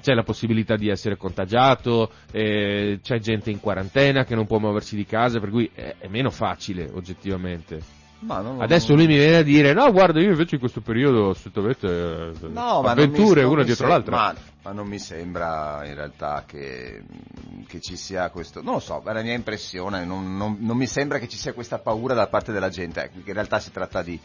c'è 0.02 0.14
la 0.14 0.24
possibilità 0.24 0.76
di 0.76 0.89
essere 0.89 1.18
contagiato, 1.18 2.12
eh, 2.32 3.00
c'è 3.02 3.20
gente 3.20 3.50
in 3.52 3.60
quarantena 3.60 4.24
che 4.26 4.36
non 4.36 4.46
può 4.48 4.60
muoversi 4.60 4.96
di 4.96 5.06
casa, 5.06 5.39
per 5.39 5.50
cui 5.50 5.70
è, 5.74 5.96
è 6.00 6.08
meno 6.08 6.30
facile 6.30 6.89
oggettivamente. 6.94 8.02
Ma 8.20 8.39
non- 8.39 8.62
Adesso 8.62 8.96
lui 8.96 9.06
mi 9.06 9.16
viene 9.18 9.38
a 9.38 9.44
dire, 9.44 9.74
no 9.74 9.91
guarda 9.91 10.22
io 10.22 10.30
invece 10.32 10.56
in 10.56 10.62
questo 10.62 10.80
periodo 10.80 11.32
assolutamente 11.32 12.32
No, 12.48 12.80
avventure 12.80 13.44
una 13.44 13.64
dietro 13.64 13.88
l'altra. 13.88 14.16
Ma, 14.16 14.36
ma 14.64 14.72
non 14.72 14.88
mi 14.88 14.98
sembra 14.98 15.82
in 15.86 15.94
realtà 15.96 16.46
che, 16.48 17.04
che 17.68 17.82
ci 17.82 17.98
sia 17.98 18.30
questo. 18.30 18.62
Non 18.62 18.76
lo 18.76 18.80
so, 18.80 19.04
è 19.06 19.12
la 19.12 19.22
mia 19.22 19.34
impressione. 19.34 20.06
Non, 20.06 20.38
non- 20.38 20.56
non 20.62 20.78
mi 20.78 20.88
sembra 20.88 21.20
che 21.20 21.28
ci 21.28 21.36
sia 21.38 21.52
questa 21.52 21.80
paura 21.80 22.14
da 22.14 22.28
parte 22.28 22.54
della 22.54 22.70
gente. 22.70 23.02
Ecco, 23.04 23.20
che 23.24 23.28
in 23.30 23.34
realtà 23.36 23.60
si 23.60 23.72
tratta 23.72 24.02
di. 24.02 24.18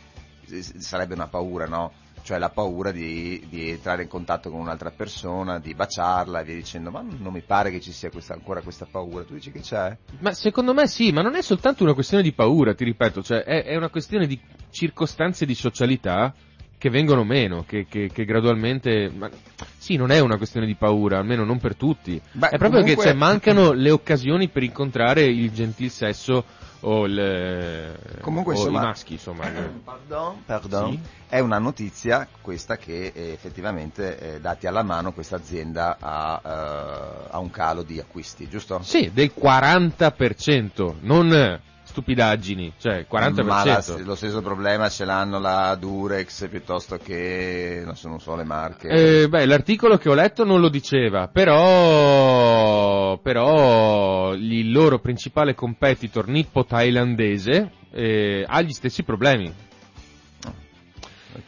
sarebbe 0.78 1.14
una 1.14 1.26
paura, 1.26 1.66
no? 1.66 1.92
Cioè 2.22 2.38
la 2.38 2.50
paura 2.50 2.90
di, 2.92 3.44
di 3.48 3.70
entrare 3.70 4.02
in 4.02 4.08
contatto 4.08 4.50
con 4.50 4.60
un'altra 4.60 4.90
persona, 4.90 5.58
di 5.58 5.74
baciarla 5.74 6.40
e 6.40 6.44
via 6.44 6.54
dicendo. 6.54 6.90
Ma 6.90 7.02
non 7.02 7.32
mi 7.32 7.40
pare 7.40 7.70
che 7.70 7.80
ci 7.80 7.92
sia 7.92 8.10
questa- 8.10 8.34
ancora 8.34 8.60
questa 8.60 8.86
paura. 8.90 9.24
Tu 9.24 9.34
dici 9.34 9.50
che 9.50 9.60
c'è? 9.60 9.96
Ma 10.20 10.32
secondo 10.32 10.74
me 10.74 10.86
sì, 10.86 11.10
ma 11.12 11.22
non 11.22 11.34
è 11.36 11.42
soltanto 11.42 11.82
una 11.84 11.94
questione 11.94 12.22
di 12.22 12.32
paura, 12.32 12.74
ti 12.74 12.84
ripeto, 12.84 13.22
cioè 13.22 13.42
è, 13.42 13.64
è 13.64 13.76
una 13.76 13.88
questione 13.88 14.26
di 14.26 14.38
circostanze 14.70 15.46
di 15.46 15.54
socialità 15.54 16.34
che 16.76 16.90
vengono 16.90 17.24
meno, 17.24 17.64
che, 17.66 17.86
che- 17.88 18.08
che 18.12 18.24
gradualmente... 18.24 19.10
ma- 19.12 19.28
sì, 19.76 19.96
non 19.96 20.10
è 20.12 20.20
una 20.20 20.36
questione 20.36 20.66
di 20.66 20.74
paura, 20.76 21.18
almeno 21.18 21.44
non 21.44 21.58
per 21.58 21.74
tutti. 21.74 22.20
Beh, 22.32 22.50
è 22.50 22.56
proprio 22.58 22.80
comunque- 22.80 23.04
che 23.04 23.10
cioè, 23.10 23.18
mancano 23.18 23.72
le 23.72 23.90
occasioni 23.90 24.48
per 24.48 24.62
incontrare 24.62 25.24
il 25.24 25.50
gentil 25.50 25.90
sesso 25.90 26.44
o, 26.80 27.06
il, 27.06 28.18
Comunque, 28.20 28.54
o 28.54 28.56
insomma- 28.56 28.80
i 28.80 28.84
maschi, 28.84 29.12
insomma. 29.14 29.44
Pardon, 29.84 30.42
pardon. 30.44 30.92
Sì. 30.92 31.00
È 31.28 31.38
una 31.40 31.58
notizia 31.58 32.28
questa 32.40 32.76
che 32.76 33.12
eh, 33.14 33.32
effettivamente 33.32 34.18
eh, 34.18 34.40
dati 34.40 34.66
alla 34.66 34.82
mano 34.82 35.12
questa 35.12 35.36
azienda 35.36 35.96
ha, 36.00 36.40
eh, 36.42 37.28
ha 37.30 37.38
un 37.38 37.50
calo 37.50 37.82
di 37.82 37.98
acquisti, 37.98 38.48
giusto? 38.48 38.80
Sì, 38.82 39.10
del 39.12 39.32
40%, 39.38 40.94
non 41.00 41.60
stupidaggini, 41.88 42.74
cioè 42.78 43.06
40%. 43.08 43.44
Ma 43.44 43.64
la- 43.64 43.82
lo 44.04 44.14
stesso 44.14 44.42
problema 44.42 44.90
ce 44.90 45.06
l'hanno 45.06 45.38
la 45.38 45.74
Durex 45.74 46.46
piuttosto 46.48 46.98
che 46.98 47.80
non 47.82 47.96
so, 47.96 48.08
non 48.08 48.20
so 48.20 48.36
le 48.36 48.44
marche. 48.44 48.88
Eh, 48.88 49.28
beh, 49.28 49.46
l'articolo 49.46 49.96
che 49.96 50.10
ho 50.10 50.14
letto 50.14 50.44
non 50.44 50.60
lo 50.60 50.68
diceva, 50.68 51.28
però, 51.28 53.16
però 53.18 54.34
il 54.34 54.70
loro 54.70 54.98
principale 54.98 55.54
competitor 55.54 56.28
nippo-thailandese 56.28 57.70
eh, 57.90 58.44
ha 58.46 58.60
gli 58.60 58.72
stessi 58.72 59.02
problemi. 59.02 59.50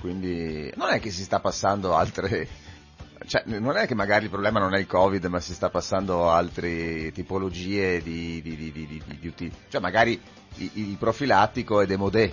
Quindi 0.01 0.73
non 0.77 0.89
è 0.91 1.01
che 1.01 1.11
si 1.11 1.23
sta 1.23 1.41
passando 1.41 1.95
altre 1.95 2.49
cioè, 3.31 3.45
non 3.47 3.77
è 3.77 3.87
che 3.87 3.95
magari 3.95 4.25
il 4.25 4.31
problema 4.31 4.59
non 4.59 4.75
è 4.75 4.81
il 4.81 4.89
Covid, 4.89 5.25
ma 5.27 5.39
si 5.39 5.55
sta 5.55 5.71
passando 5.71 6.29
altre 6.31 7.13
tipologie 7.13 8.03
di, 8.03 8.43
di, 8.43 8.57
di, 8.57 8.73
di, 8.73 8.87
di, 9.07 9.31
di 9.37 9.53
Cioè, 9.69 9.81
magari 9.81 10.21
il, 10.57 10.71
il 10.75 10.97
profilattico 10.99 11.81
è 11.81 11.87
demodé, 11.87 12.33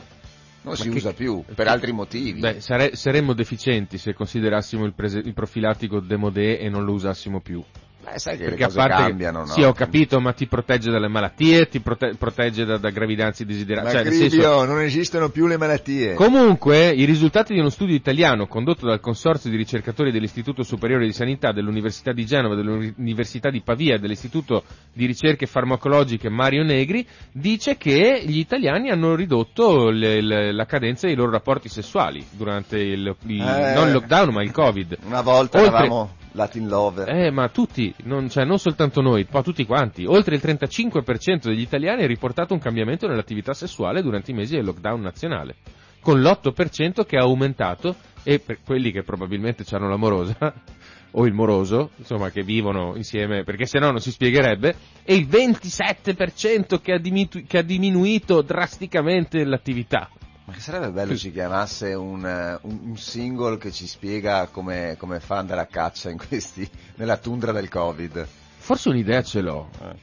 non 0.64 0.76
si 0.76 0.90
che- 0.90 0.96
usa 0.96 1.14
più, 1.14 1.44
per 1.54 1.68
altri 1.68 1.92
motivi. 1.92 2.40
Beh, 2.40 2.62
sare- 2.62 2.96
saremmo 2.96 3.34
deficienti 3.34 4.00
se 4.00 4.16
considerassimo 4.16 4.86
il, 4.86 4.94
prese- 4.94 5.20
il 5.20 5.36
profilattico 5.36 6.00
demodé 6.00 6.58
e 6.58 6.68
non 6.68 6.84
lo 6.84 6.94
usassimo 6.94 7.42
più. 7.42 7.64
Beh, 8.10 8.20
sai 8.20 8.38
che 8.38 8.46
Perché 8.46 8.64
a 8.64 8.70
parte, 8.70 8.94
cambiano, 9.04 9.40
no? 9.40 9.46
sì, 9.48 9.64
ho 9.64 9.74
capito, 9.74 10.22
ma 10.22 10.32
ti 10.32 10.48
protegge 10.48 10.90
dalle 10.90 11.10
malattie, 11.10 11.68
ti 11.68 11.82
prote- 11.82 12.16
protegge 12.18 12.64
da, 12.64 12.78
da 12.78 12.90
gravidanze 12.90 13.44
desiderate. 13.46 13.92
Cioè, 13.92 14.04
nel 14.04 14.14
senso, 14.14 14.64
non 14.64 14.80
esistono 14.82 15.28
più 15.30 15.46
le 15.46 15.58
malattie. 15.58 16.14
Comunque, 16.14 16.88
i 16.90 17.04
risultati 17.04 17.54
di 17.54 17.60
uno 17.60 17.70
studio 17.70 17.96
italiano 17.96 18.48
condotto 18.48 18.86
dal 18.88 19.02
Consorzio 19.02 19.50
di 19.50 19.58
ricercatori 19.58 20.12
dell'Istituto 20.12 20.64
Superiore 20.64 21.06
di 21.06 21.12
Sanità 21.12 21.52
dell'Università 21.52 22.14
di 22.14 22.26
Genova, 22.26 22.56
dell'Università 22.56 23.50
di 23.50 23.62
Pavia 23.62 23.96
e 23.96 24.00
dell'Istituto 24.00 24.64
di 24.94 25.06
Ricerche 25.06 25.46
Farmacologiche 25.46 26.30
Mario 26.30 26.64
Negri 26.64 27.06
dice 27.34 27.76
che 27.76 28.22
gli 28.26 28.38
italiani 28.40 28.90
hanno 28.90 29.16
ridotto 29.16 29.90
le- 29.90 30.22
le- 30.22 30.54
la 30.54 30.66
cadenza 30.66 31.08
dei 31.08 31.16
loro 31.16 31.32
rapporti 31.32 31.68
sessuali 31.68 32.26
durante 32.32 32.78
il, 32.80 33.14
il- 33.26 33.42
Eh. 33.42 33.74
non 33.74 33.88
il 33.88 33.94
lockdown 33.94 34.34
ma 34.34 34.44
il 34.44 34.52
Covid. 34.52 34.98
Una 35.06 35.22
volta 35.22 35.60
Oltre- 35.60 35.76
eravamo 35.78 36.16
Latin 36.38 36.68
lover. 36.68 37.10
Eh, 37.10 37.32
ma 37.32 37.50
tutti, 37.50 37.94
non, 38.04 38.30
cioè, 38.30 38.46
non 38.46 38.60
soltanto 38.60 39.02
noi, 39.02 39.28
ma 39.30 39.42
tutti 39.42 39.66
quanti. 39.66 40.06
Oltre 40.06 40.36
il 40.36 40.42
35% 40.44 41.48
degli 41.48 41.62
italiani 41.62 42.04
ha 42.04 42.08
riportato 42.08 42.54
un 42.54 42.60
cambiamento 42.60 43.08
nell'attività 43.08 43.54
sessuale 43.54 44.02
durante 44.02 44.32
i 44.32 44.36
mesi 44.36 44.56
del 44.56 44.64
lockdown 44.64 45.02
nazionale, 45.02 45.56
con 46.00 46.22
l'8% 46.22 47.06
che 47.06 47.18
ha 47.18 47.24
aumentato, 47.24 47.96
e 48.24 48.40
per 48.40 48.60
quelli 48.64 48.92
che 48.92 49.04
probabilmente 49.04 49.66
hanno 49.72 49.90
l'amorosa, 49.90 50.38
o 51.12 51.26
il 51.26 51.34
moroso, 51.34 51.90
insomma, 51.98 52.30
che 52.30 52.44
vivono 52.44 52.94
insieme, 52.96 53.44
perché 53.44 53.66
se 53.66 53.80
no 53.80 53.90
non 53.90 54.00
si 54.00 54.12
spiegherebbe, 54.12 54.76
e 55.04 55.16
il 55.16 55.28
27% 55.28 56.80
che 56.80 56.94
ha, 56.94 57.00
dimitu- 57.00 57.46
che 57.48 57.58
ha 57.58 57.64
diminuito 57.64 58.42
drasticamente 58.42 59.44
l'attività. 59.44 60.10
Ma 60.48 60.54
che 60.54 60.62
sarebbe 60.62 60.92
bello 60.92 61.18
ci 61.18 61.30
chiamasse 61.34 61.94
un, 61.94 62.26
eh, 62.26 62.58
un- 62.62 62.80
un 62.92 62.98
single 62.98 63.58
che 63.58 63.70
ci 63.70 63.86
spiega 63.86 64.48
come, 64.48 64.96
come 64.98 65.20
fa 65.20 65.40
andare 65.40 65.60
a 65.60 65.66
caccia 65.66 66.10
in 66.10 66.18
questi, 66.18 66.66
nella 66.96 67.18
tundra 67.18 67.52
del 67.52 67.68
Covid. 67.68 68.26
Forse 68.58 68.88
un'idea 68.88 69.22
ce 69.24 69.42
l'ho. 69.42 69.70
Eh, 69.82 69.96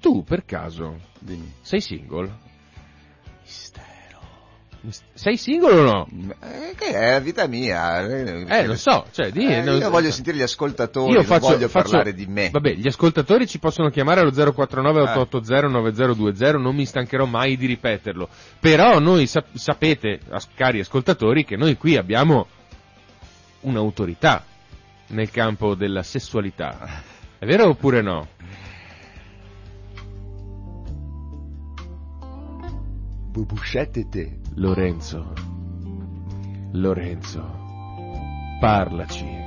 Tu, 0.00 0.22
per 0.22 0.44
caso, 0.44 1.00
dimmi. 1.18 1.52
sei 1.62 1.80
single? 1.80 2.30
Mistero. 3.42 3.88
Sei 5.12 5.36
single 5.36 5.72
o 5.78 5.82
no? 5.82 6.08
Eh, 6.40 6.74
che 6.74 6.86
è 6.92 7.10
la 7.12 7.18
vita 7.20 7.46
mia. 7.46 8.00
Eh, 8.06 8.66
lo 8.66 8.76
so, 8.76 9.06
cioè, 9.12 9.30
di, 9.30 9.44
Eh, 9.46 9.60
no, 9.62 9.76
io 9.76 9.90
voglio 9.90 10.10
sentire 10.10 10.36
gli 10.38 10.42
ascoltatori, 10.42 11.10
io 11.10 11.16
non 11.18 11.24
faccio, 11.26 11.48
voglio 11.48 11.68
faccio- 11.68 11.90
parlare 11.90 12.14
di 12.14 12.26
me. 12.26 12.48
Vabbè, 12.50 12.72
gli 12.74 12.86
ascoltatori 12.86 13.46
ci 13.46 13.58
possono 13.58 13.90
chiamare 13.90 14.20
allo 14.20 14.30
049 14.32 15.00
Eh. 15.00 15.02
880 15.02 15.66
9020, 15.68 16.62
non 16.62 16.74
mi 16.74 16.86
stancherò 16.86 17.26
mai 17.26 17.56
di 17.58 17.66
ripeterlo. 17.66 18.28
Però 18.58 18.98
noi 18.98 19.26
sap- 19.26 19.54
sapete, 19.54 20.20
as- 20.30 20.48
cari 20.54 20.80
ascoltatori, 20.80 21.44
che 21.44 21.56
noi 21.56 21.76
qui 21.76 21.96
abbiamo 21.96 22.46
un'autorità 23.60 24.44
nel 25.08 25.30
campo 25.30 25.74
della 25.74 26.02
sessualità. 26.02 27.02
È 27.38 27.44
vero 27.44 27.68
oppure 27.68 28.00
no? 28.00 28.28
Bubushette 33.30 34.08
te. 34.08 34.38
Lorenzo. 34.56 35.32
Lorenzo. 36.72 37.58
Parlaci. 38.60 39.38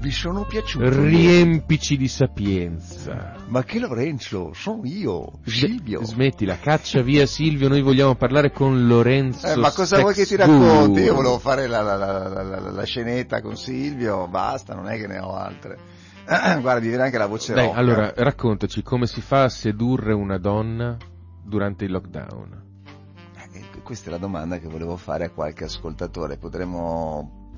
Vi 0.00 0.10
sono 0.10 0.44
piaciuto. 0.44 0.88
Riempici 0.88 1.96
di 1.96 2.06
sapienza. 2.08 3.34
Ma 3.48 3.64
che 3.64 3.78
Lorenzo? 3.80 4.52
Sono 4.52 4.82
io, 4.84 5.40
Silvio. 5.44 6.04
Smettila, 6.04 6.58
caccia 6.58 7.02
via 7.02 7.26
Silvio, 7.26 7.68
noi 7.68 7.82
vogliamo 7.82 8.14
parlare 8.14 8.52
con 8.52 8.86
Lorenzo. 8.86 9.46
Eh, 9.46 9.56
ma 9.56 9.72
cosa 9.72 9.98
vuoi 10.00 10.14
che 10.14 10.24
ti 10.26 10.36
racconti? 10.36 11.00
Io 11.00 11.14
volevo 11.14 11.38
fare 11.38 11.66
la, 11.66 11.80
la- 11.82 11.96
la- 11.96 12.28
la- 12.28 12.42
la- 12.42 12.70
la 12.70 12.84
scenetta 12.84 13.40
con 13.40 13.56
Silvio, 13.56 14.28
basta, 14.28 14.74
non 14.74 14.88
è 14.88 14.96
che 14.98 15.06
ne 15.08 15.18
ho 15.18 15.34
altre. 15.34 15.78
Guarda, 16.26 16.80
mi 16.80 16.88
viene 16.88 17.02
anche 17.04 17.18
la 17.18 17.26
voce 17.26 17.54
rocca. 17.54 17.76
allora, 17.76 18.12
raccontaci 18.14 18.82
come 18.82 19.06
si 19.06 19.20
fa 19.20 19.44
a 19.44 19.48
sedurre 19.48 20.12
una 20.14 20.38
donna 20.38 20.96
durante 21.44 21.84
il 21.86 21.90
lockdown. 21.90 22.66
Questa 23.88 24.08
è 24.10 24.12
la 24.12 24.18
domanda 24.18 24.58
che 24.58 24.68
volevo 24.68 24.98
fare 24.98 25.24
a 25.24 25.30
qualche 25.30 25.64
ascoltatore. 25.64 26.36
Potremmo, 26.36 27.48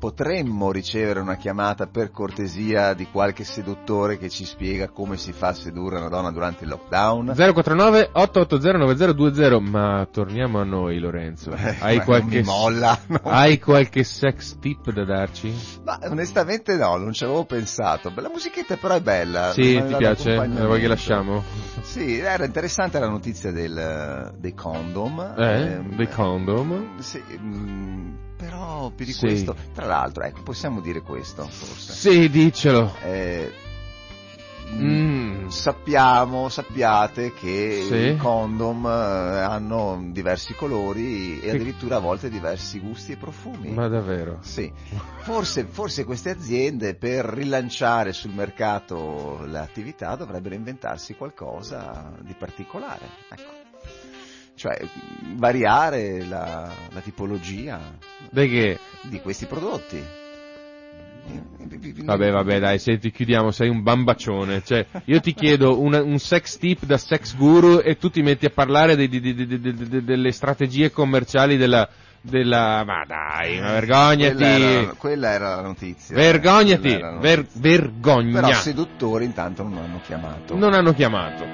potremmo 0.00 0.72
ricevere 0.72 1.20
una 1.20 1.36
chiamata 1.36 1.86
per 1.86 2.10
cortesia 2.10 2.92
di 2.92 3.06
qualche 3.06 3.44
seduttore 3.44 4.18
che 4.18 4.28
ci 4.28 4.44
spiega 4.44 4.88
come 4.88 5.16
si 5.16 5.30
fa 5.32 5.46
a 5.50 5.52
sedurre 5.54 5.98
una 5.98 6.08
donna 6.08 6.32
durante 6.32 6.64
il 6.64 6.70
lockdown? 6.70 7.32
049 7.36 8.10
880 8.14 8.78
9020, 8.78 9.60
ma 9.70 10.08
torniamo 10.10 10.58
a 10.58 10.64
noi 10.64 10.98
Lorenzo. 10.98 11.52
Eh, 11.52 11.76
Hai 11.78 12.00
qualche, 12.02 12.40
non 12.40 12.40
mi 12.40 12.42
molla, 12.42 12.98
no. 13.06 13.20
hai 13.22 13.60
qualche 13.60 14.02
sex 14.02 14.58
tip 14.58 14.90
da 14.90 15.04
darci? 15.04 15.54
Ma 15.84 16.00
onestamente 16.02 16.74
no, 16.74 16.96
non 16.96 17.12
ci 17.12 17.22
avevo 17.22 17.44
pensato. 17.44 18.12
La 18.16 18.28
musichetta 18.28 18.76
però 18.76 18.94
è 18.96 19.00
bella. 19.00 19.52
Sì, 19.52 19.80
ti 19.86 19.94
piace? 19.94 20.34
La 20.34 20.66
vuoi 20.66 20.80
che 20.80 20.88
lasciamo? 20.88 21.65
Sì, 21.90 22.18
era 22.18 22.44
interessante 22.44 22.98
la 22.98 23.08
notizia 23.08 23.50
del, 23.52 24.34
dei 24.36 24.54
condom. 24.54 25.34
Eh? 25.38 25.42
Ehm, 25.72 25.96
Dei 25.96 26.08
condom? 26.08 26.98
Sì, 26.98 27.22
mm, 27.38 28.14
però 28.36 28.90
più 28.94 29.06
di 29.06 29.12
Sì. 29.12 29.20
questo, 29.20 29.54
tra 29.72 29.86
l'altro, 29.86 30.24
ecco, 30.24 30.42
possiamo 30.42 30.80
dire 30.80 31.00
questo, 31.00 31.44
forse. 31.44 31.92
Sì, 31.92 32.28
dicelo. 32.28 32.94
Eh, 33.02 33.50
Mm. 34.68 35.46
Sappiamo, 35.46 36.48
sappiate 36.48 37.32
che 37.32 37.84
Sì. 37.86 37.94
i 37.94 38.16
condom 38.16 38.84
eh, 38.84 38.90
hanno 38.90 40.08
diversi 40.10 40.54
colori 40.54 41.40
e 41.40 41.50
addirittura 41.50 41.96
a 41.96 42.00
volte 42.00 42.28
diversi 42.28 42.80
gusti 42.80 43.12
e 43.12 43.16
profumi. 43.16 43.70
Ma 43.70 43.88
davvero? 43.88 44.38
Sì, 44.40 44.70
forse, 45.20 45.66
forse 45.66 46.04
queste 46.04 46.30
aziende 46.30 46.96
per 46.96 47.24
rilanciare 47.26 48.12
sul 48.12 48.32
mercato 48.32 49.44
l'attività 49.46 50.16
dovrebbero 50.16 50.54
inventarsi 50.54 51.14
qualcosa 51.14 52.12
di 52.20 52.34
particolare, 52.36 53.06
ecco. 53.30 53.54
Cioè 54.56 54.80
variare 55.34 56.24
la, 56.24 56.72
la 56.90 57.00
tipologia 57.00 57.78
di 59.02 59.20
questi 59.20 59.44
prodotti. 59.44 60.24
Vabbè, 62.04 62.30
vabbè, 62.30 62.58
dai, 62.60 62.78
senti, 62.78 63.10
chiudiamo, 63.10 63.50
sei 63.50 63.68
un 63.68 63.82
bambaccione. 63.82 64.62
Cioè, 64.64 64.86
io 65.04 65.20
ti 65.20 65.34
chiedo 65.34 65.80
una- 65.80 66.02
un 66.02 66.18
sex 66.18 66.58
tip 66.58 66.84
da 66.84 66.96
sex 66.98 67.34
guru 67.36 67.80
e 67.82 67.96
tu 67.96 68.10
ti 68.10 68.22
metti 68.22 68.46
a 68.46 68.50
parlare 68.50 68.96
di- 68.96 69.08
di- 69.08 69.20
di- 69.20 70.04
delle 70.04 70.32
strategie 70.32 70.90
commerciali 70.90 71.56
della, 71.56 71.88
della... 72.20 72.82
Ma 72.84 73.04
dai, 73.06 73.60
ma 73.60 73.72
vergognati! 73.72 74.34
Quella 74.36 74.58
era, 74.58 74.92
quella 74.96 75.30
era 75.30 75.54
la 75.56 75.62
notizia. 75.62 76.14
Vergognati! 76.16 76.98
La 76.98 77.18
Ver- 77.18 77.38
notizia. 77.38 77.60
vergogna! 77.60 78.40
Però 78.40 78.52
seduttori 78.54 79.24
intanto 79.24 79.62
non 79.62 79.78
hanno 79.78 80.00
chiamato. 80.04 80.56
Non 80.56 80.74
hanno 80.74 80.92
chiamato. 80.92 81.44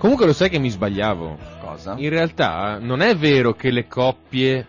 Comunque 0.00 0.24
lo 0.24 0.32
sai 0.32 0.48
che 0.48 0.58
mi 0.58 0.70
sbagliavo. 0.70 1.36
Cosa? 1.60 1.94
In 1.98 2.08
realtà 2.08 2.78
non 2.80 3.02
è 3.02 3.14
vero 3.14 3.52
che 3.52 3.70
le 3.70 3.86
coppie 3.86 4.66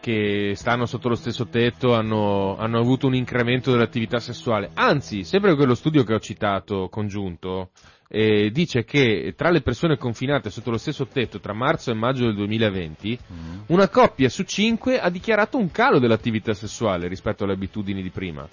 che 0.00 0.52
stanno 0.54 0.84
sotto 0.84 1.08
lo 1.08 1.14
stesso 1.14 1.46
tetto 1.46 1.94
hanno, 1.94 2.58
hanno 2.58 2.78
avuto 2.78 3.06
un 3.06 3.14
incremento 3.14 3.70
dell'attività 3.72 4.18
sessuale. 4.18 4.70
Anzi, 4.74 5.24
sempre 5.24 5.54
quello 5.54 5.74
studio 5.74 6.04
che 6.04 6.12
ho 6.12 6.18
citato 6.20 6.88
congiunto 6.90 7.70
eh, 8.08 8.50
dice 8.50 8.84
che 8.84 9.32
tra 9.34 9.48
le 9.50 9.62
persone 9.62 9.96
confinate 9.96 10.50
sotto 10.50 10.70
lo 10.70 10.76
stesso 10.76 11.06
tetto 11.06 11.40
tra 11.40 11.54
marzo 11.54 11.90
e 11.90 11.94
maggio 11.94 12.26
del 12.26 12.34
2020 12.34 13.18
Mm. 13.32 13.58
una 13.68 13.88
coppia 13.88 14.28
su 14.28 14.42
cinque 14.42 15.00
ha 15.00 15.08
dichiarato 15.08 15.56
un 15.56 15.70
calo 15.70 15.98
dell'attività 15.98 16.52
sessuale 16.52 17.08
rispetto 17.08 17.44
alle 17.44 17.54
abitudini 17.54 18.02
di 18.02 18.10
prima. 18.10 18.46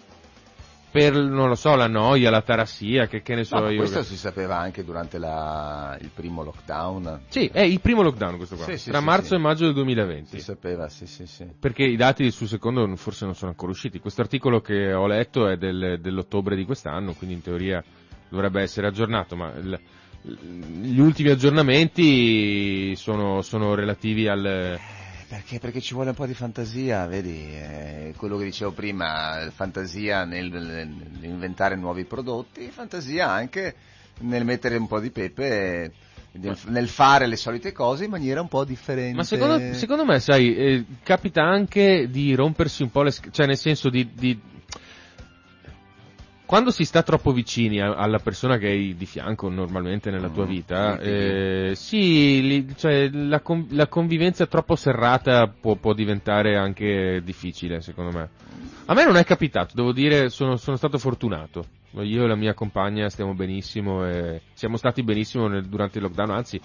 Per, 0.93 1.11
non 1.15 1.47
lo 1.47 1.55
so, 1.55 1.75
la 1.75 1.87
noia, 1.87 2.29
la 2.29 2.43
tarassia, 2.43 3.07
che, 3.07 3.23
che 3.23 3.33
ne 3.33 3.43
so 3.45 3.57
No, 3.57 3.69
io. 3.71 3.77
questo 3.77 4.03
si 4.03 4.15
sapeva 4.15 4.59
anche 4.59 4.83
durante 4.83 5.17
la- 5.17 5.97
il 5.99 6.11
primo 6.13 6.43
lockdown. 6.43 7.21
Sì, 7.29 7.49
è 7.51 7.61
il 7.61 7.81
primo 7.81 8.03
lockdown 8.03 8.37
questo 8.37 8.55
qua, 8.55 8.65
Sì, 8.65 8.77
sì, 8.77 8.91
tra 8.91 8.99
sì, 8.99 9.05
marzo 9.05 9.33
e 9.33 9.39
maggio 9.39 9.65
del 9.65 9.73
2020. 9.73 10.37
Si 10.37 10.39
sapeva, 10.39 10.87
sì, 10.89 11.07
sì, 11.07 11.25
sì. 11.25 11.47
Perché 11.59 11.81
i 11.81 11.95
dati 11.95 12.29
sul 12.29 12.47
secondo 12.47 12.95
forse 12.95 13.25
non 13.25 13.33
sono 13.33 13.49
ancora 13.49 13.71
usciti. 13.71 13.97
Questo 13.97 14.21
articolo 14.21 14.61
che 14.61 14.93
ho 14.93 15.07
letto 15.07 15.47
è 15.47 15.57
del- 15.57 15.97
dell'ottobre 15.99 16.55
di 16.55 16.63
quest'anno, 16.63 17.13
quindi 17.13 17.37
in 17.37 17.41
teoria 17.41 17.83
dovrebbe 18.29 18.61
essere 18.61 18.85
aggiornato, 18.85 19.35
ma 19.35 19.51
il- 19.55 19.79
gli 20.21 20.99
ultimi 20.99 21.29
aggiornamenti 21.29 22.95
sono, 22.95 23.41
sono 23.41 23.73
relativi 23.73 24.27
al... 24.27 24.79
Perché? 25.34 25.57
Perché 25.57 25.81
ci 25.81 25.95
vuole 25.95 26.09
un 26.09 26.15
po' 26.15 26.27
di 26.27 26.36
fantasia, 26.36 27.07
vedi? 27.07 27.55
eh, 27.55 28.13
quello 28.17 28.38
che 28.38 28.43
dicevo 28.43 28.71
prima, 28.71 29.49
fantasia 29.51 30.25
nel, 30.25 30.47
nel 30.51 31.23
inventare 31.23 31.75
nuovi 31.75 32.05
prodotti, 32.05 32.69
fantasia 32.69 33.31
anche 33.31 33.73
nel 34.19 34.45
mettere 34.45 34.75
un 34.75 34.86
po' 34.86 34.99
di 34.99 35.09
pepe, 35.09 35.91
nel, 36.34 36.88
fare 36.88 37.25
le 37.25 37.36
solite 37.36 37.71
cose 37.71 38.03
in 38.03 38.11
maniera 38.11 38.41
un 38.41 38.47
po' 38.47 38.63
differente. 38.63 39.15
Ma 39.15 39.23
secondo, 39.23 39.73
secondo 39.73 40.05
me, 40.05 40.19
sai, 40.19 40.55
eh, 40.55 40.86
capita 41.01 41.41
anche 41.41 42.09
di 42.11 42.36
rompersi 42.36 42.84
un 42.84 42.91
po' 42.91 43.01
le... 43.01 43.11
cioè 43.31 43.47
nel 43.47 43.57
senso 43.57 43.89
di... 43.89 44.07
di- 44.13 44.39
Quando 46.45 46.71
si 46.71 46.83
sta 46.83 47.01
troppo 47.03 47.31
vicini 47.31 47.79
a- 47.81 47.95
alla 47.95 48.19
persona 48.19 48.57
che 48.57 48.67
hai 48.67 48.95
di 48.95 49.05
fianco 49.05 49.49
normalmente 49.49 50.11
nella 50.11 50.29
tua 50.29 50.43
Mm, 50.45 50.47
vita, 50.49 50.99
eh, 50.99 51.71
sì, 51.75 52.41
li- 52.41 52.67
cioè, 52.75 53.09
la, 53.11 53.39
con- 53.39 53.65
la 53.71 53.87
convivenza 53.87 54.45
troppo 54.45 54.75
serrata 54.75 55.47
può, 55.47 55.75
può 55.75 55.93
diventare 55.93 56.55
anche 56.57 57.21
difficile, 57.23 57.81
secondo 57.81 58.11
me. 58.17 58.29
A 58.85 58.93
me 58.93 59.05
non 59.05 59.15
è 59.15 59.23
capitato, 59.23 59.71
devo 59.73 59.93
dire, 59.93 60.29
sono, 60.29 60.57
sono 60.57 60.75
stato 60.75 60.97
fortunato. 60.97 61.65
Io 62.01 62.23
e 62.23 62.27
la 62.27 62.35
mia 62.35 62.53
compagna 62.53 63.07
stiamo 63.09 63.33
benissimo 63.33 64.05
e 64.05 64.41
siamo 64.53 64.77
stati 64.77 65.01
benissimo 65.03 65.47
nel- 65.47 65.65
durante 65.65 65.99
il 65.99 66.03
lockdown, 66.03 66.31
anzi 66.31 66.59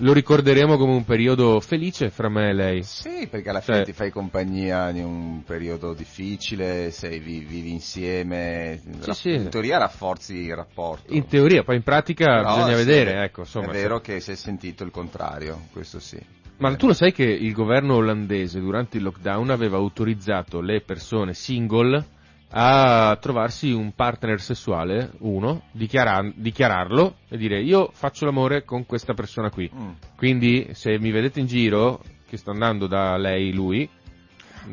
lo 0.00 0.12
ricorderemo 0.12 0.76
come 0.76 0.92
un 0.92 1.04
periodo 1.04 1.60
felice 1.60 2.10
fra 2.10 2.28
me 2.28 2.50
e 2.50 2.52
lei. 2.52 2.82
Sì, 2.82 3.26
perché 3.28 3.50
alla 3.50 3.60
fine 3.60 3.76
Cioè- 3.78 3.86
ti 3.86 3.92
fai 3.92 4.10
compagnia 4.10 4.90
in 4.90 5.04
un 5.04 5.42
periodo 5.44 5.92
difficile, 5.94 6.90
sei, 6.90 7.18
vi- 7.18 7.40
vivi 7.44 7.70
insieme, 7.70 8.80
Sì, 9.00 9.12
sì. 9.12 9.34
in 9.34 9.48
teoria 9.48 9.78
rafforzi 9.78 10.34
il 10.36 10.54
rapporto. 10.54 11.12
In 11.12 11.26
teoria, 11.26 11.62
poi 11.64 11.76
in 11.76 11.82
pratica 11.82 12.26
Però, 12.26 12.54
bisogna 12.56 12.76
sì, 12.76 12.84
vedere, 12.84 13.24
ecco, 13.24 13.40
insomma. 13.40 13.66
È 13.68 13.72
vero 13.72 14.00
che 14.00 14.20
si 14.20 14.30
è 14.32 14.36
sentito 14.36 14.84
il 14.84 14.90
contrario, 14.90 15.62
questo 15.72 15.98
sì. 15.98 16.18
Ma 16.58 16.74
tu 16.74 16.88
lo 16.88 16.92
sai 16.92 17.12
che 17.12 17.22
il 17.22 17.52
governo 17.52 17.94
olandese 17.94 18.58
durante 18.58 18.96
il 18.96 19.04
lockdown 19.04 19.50
aveva 19.50 19.76
autorizzato 19.76 20.60
le 20.60 20.80
persone 20.80 21.32
single 21.32 22.04
a 22.50 23.16
trovarsi 23.20 23.70
un 23.72 23.92
partner 23.94 24.40
sessuale, 24.40 25.12
uno, 25.18 25.62
dichiara- 25.72 26.32
dichiararlo 26.34 27.16
e 27.28 27.36
dire 27.36 27.60
io 27.60 27.90
faccio 27.92 28.24
l'amore 28.24 28.64
con 28.64 28.86
questa 28.86 29.14
persona 29.14 29.50
qui. 29.50 29.70
Mm. 29.74 29.90
Quindi 30.16 30.68
se 30.72 30.98
mi 30.98 31.10
vedete 31.10 31.40
in 31.40 31.46
giro, 31.46 32.02
che 32.26 32.36
sto 32.36 32.50
andando 32.50 32.86
da 32.86 33.16
lei, 33.16 33.52
lui... 33.52 33.88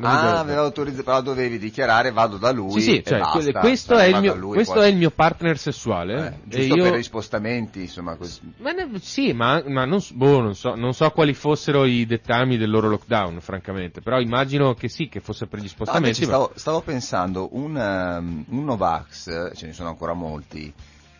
Ah, 0.00 0.38
aveva 0.40 0.60
autorizzato, 0.62 1.02
però 1.04 1.20
dovevi 1.22 1.58
dichiarare 1.58 2.10
vado 2.10 2.36
da 2.36 2.50
lui 2.52 2.72
Sì, 2.72 2.80
sì, 2.80 2.96
e 2.98 3.02
cioè, 3.02 3.18
basta. 3.20 3.38
que- 3.38 3.52
questo, 3.52 3.94
Cioè, 3.94 4.04
è 4.04 4.06
il 4.08 4.20
mio, 4.20 4.34
lui, 4.34 4.54
questo 4.54 4.74
poi- 4.74 4.84
è 4.84 4.86
il 4.88 4.96
mio 4.96 5.10
partner 5.10 5.58
sessuale. 5.58 6.14
eh, 6.48 6.56
e 6.58 6.58
giusto 6.66 6.74
io... 6.76 6.82
per 6.82 6.98
gli 6.98 7.02
spostamenti, 7.02 7.80
insomma, 7.82 8.16
così. 8.16 8.40
Ma 8.58 8.72
ne- 8.72 8.88
sì, 9.00 9.32
ma, 9.32 9.62
ma 9.66 9.84
non, 9.84 10.00
boh, 10.12 10.40
non, 10.40 10.54
so, 10.54 10.74
non 10.74 10.92
so 10.94 11.08
quali 11.10 11.34
fossero 11.34 11.84
i 11.84 12.04
dettami 12.06 12.56
del 12.56 12.70
loro 12.70 12.88
lockdown, 12.88 13.40
francamente. 13.40 14.00
Però 14.00 14.20
immagino 14.20 14.74
che 14.74 14.88
sì, 14.88 15.08
che 15.08 15.20
fosse 15.20 15.46
per 15.46 15.58
gli 15.60 15.62
No, 15.62 15.68
spostamenti. 15.68 16.08
invece 16.08 16.26
ma- 16.26 16.32
stavo, 16.32 16.52
stavo 16.56 16.80
pensando, 16.82 17.48
un, 17.52 17.74
um, 17.76 18.44
un 18.48 18.64
Novax, 18.64 19.26
eh, 19.28 19.52
ce 19.54 19.66
ne 19.66 19.72
sono 19.72 19.88
ancora 19.88 20.12
molti, 20.12 20.72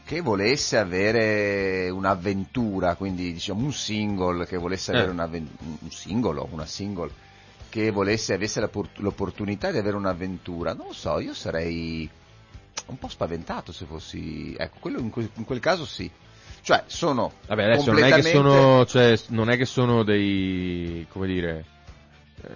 che 0.04 0.20
volesse 0.20 0.78
avere 0.78 1.88
un'avventura, 1.90 2.94
quindi 2.94 3.32
diciamo 3.32 3.64
un 3.64 3.72
single 3.72 4.46
che 4.46 4.56
volesse 4.56 4.92
Eh. 4.92 4.96
avere 4.96 5.10
un'avven- 5.10 5.48
un 5.80 5.90
singolo, 5.90 6.46
una 6.52 6.64
single, 6.66 7.10
che 7.76 7.90
volesse, 7.90 8.32
avesse 8.32 8.66
l'opportunità 8.96 9.70
di 9.70 9.76
avere 9.76 9.96
un'avventura, 9.96 10.72
non 10.72 10.86
lo 10.86 10.92
so, 10.94 11.20
io 11.20 11.34
sarei 11.34 12.08
un 12.86 12.98
po' 12.98 13.08
spaventato 13.08 13.70
se 13.70 13.84
fossi, 13.84 14.54
ecco, 14.56 14.78
quello 14.80 14.98
in, 14.98 15.10
quel, 15.10 15.28
in 15.34 15.44
quel 15.44 15.60
caso 15.60 15.84
sì. 15.84 16.10
Cioè, 16.62 16.84
sono 16.86 17.32
Vabbè, 17.46 17.64
adesso 17.64 17.92
non 17.92 18.02
è 18.02 18.06
che 18.06 18.10
completamente- 18.12 18.30
sono, 18.30 18.86
cioè, 18.86 19.18
non 19.28 19.50
è 19.50 19.56
che 19.58 19.66
sono 19.66 20.02
dei, 20.04 21.06
come 21.10 21.26
dire, 21.26 21.64
eh, 22.42 22.50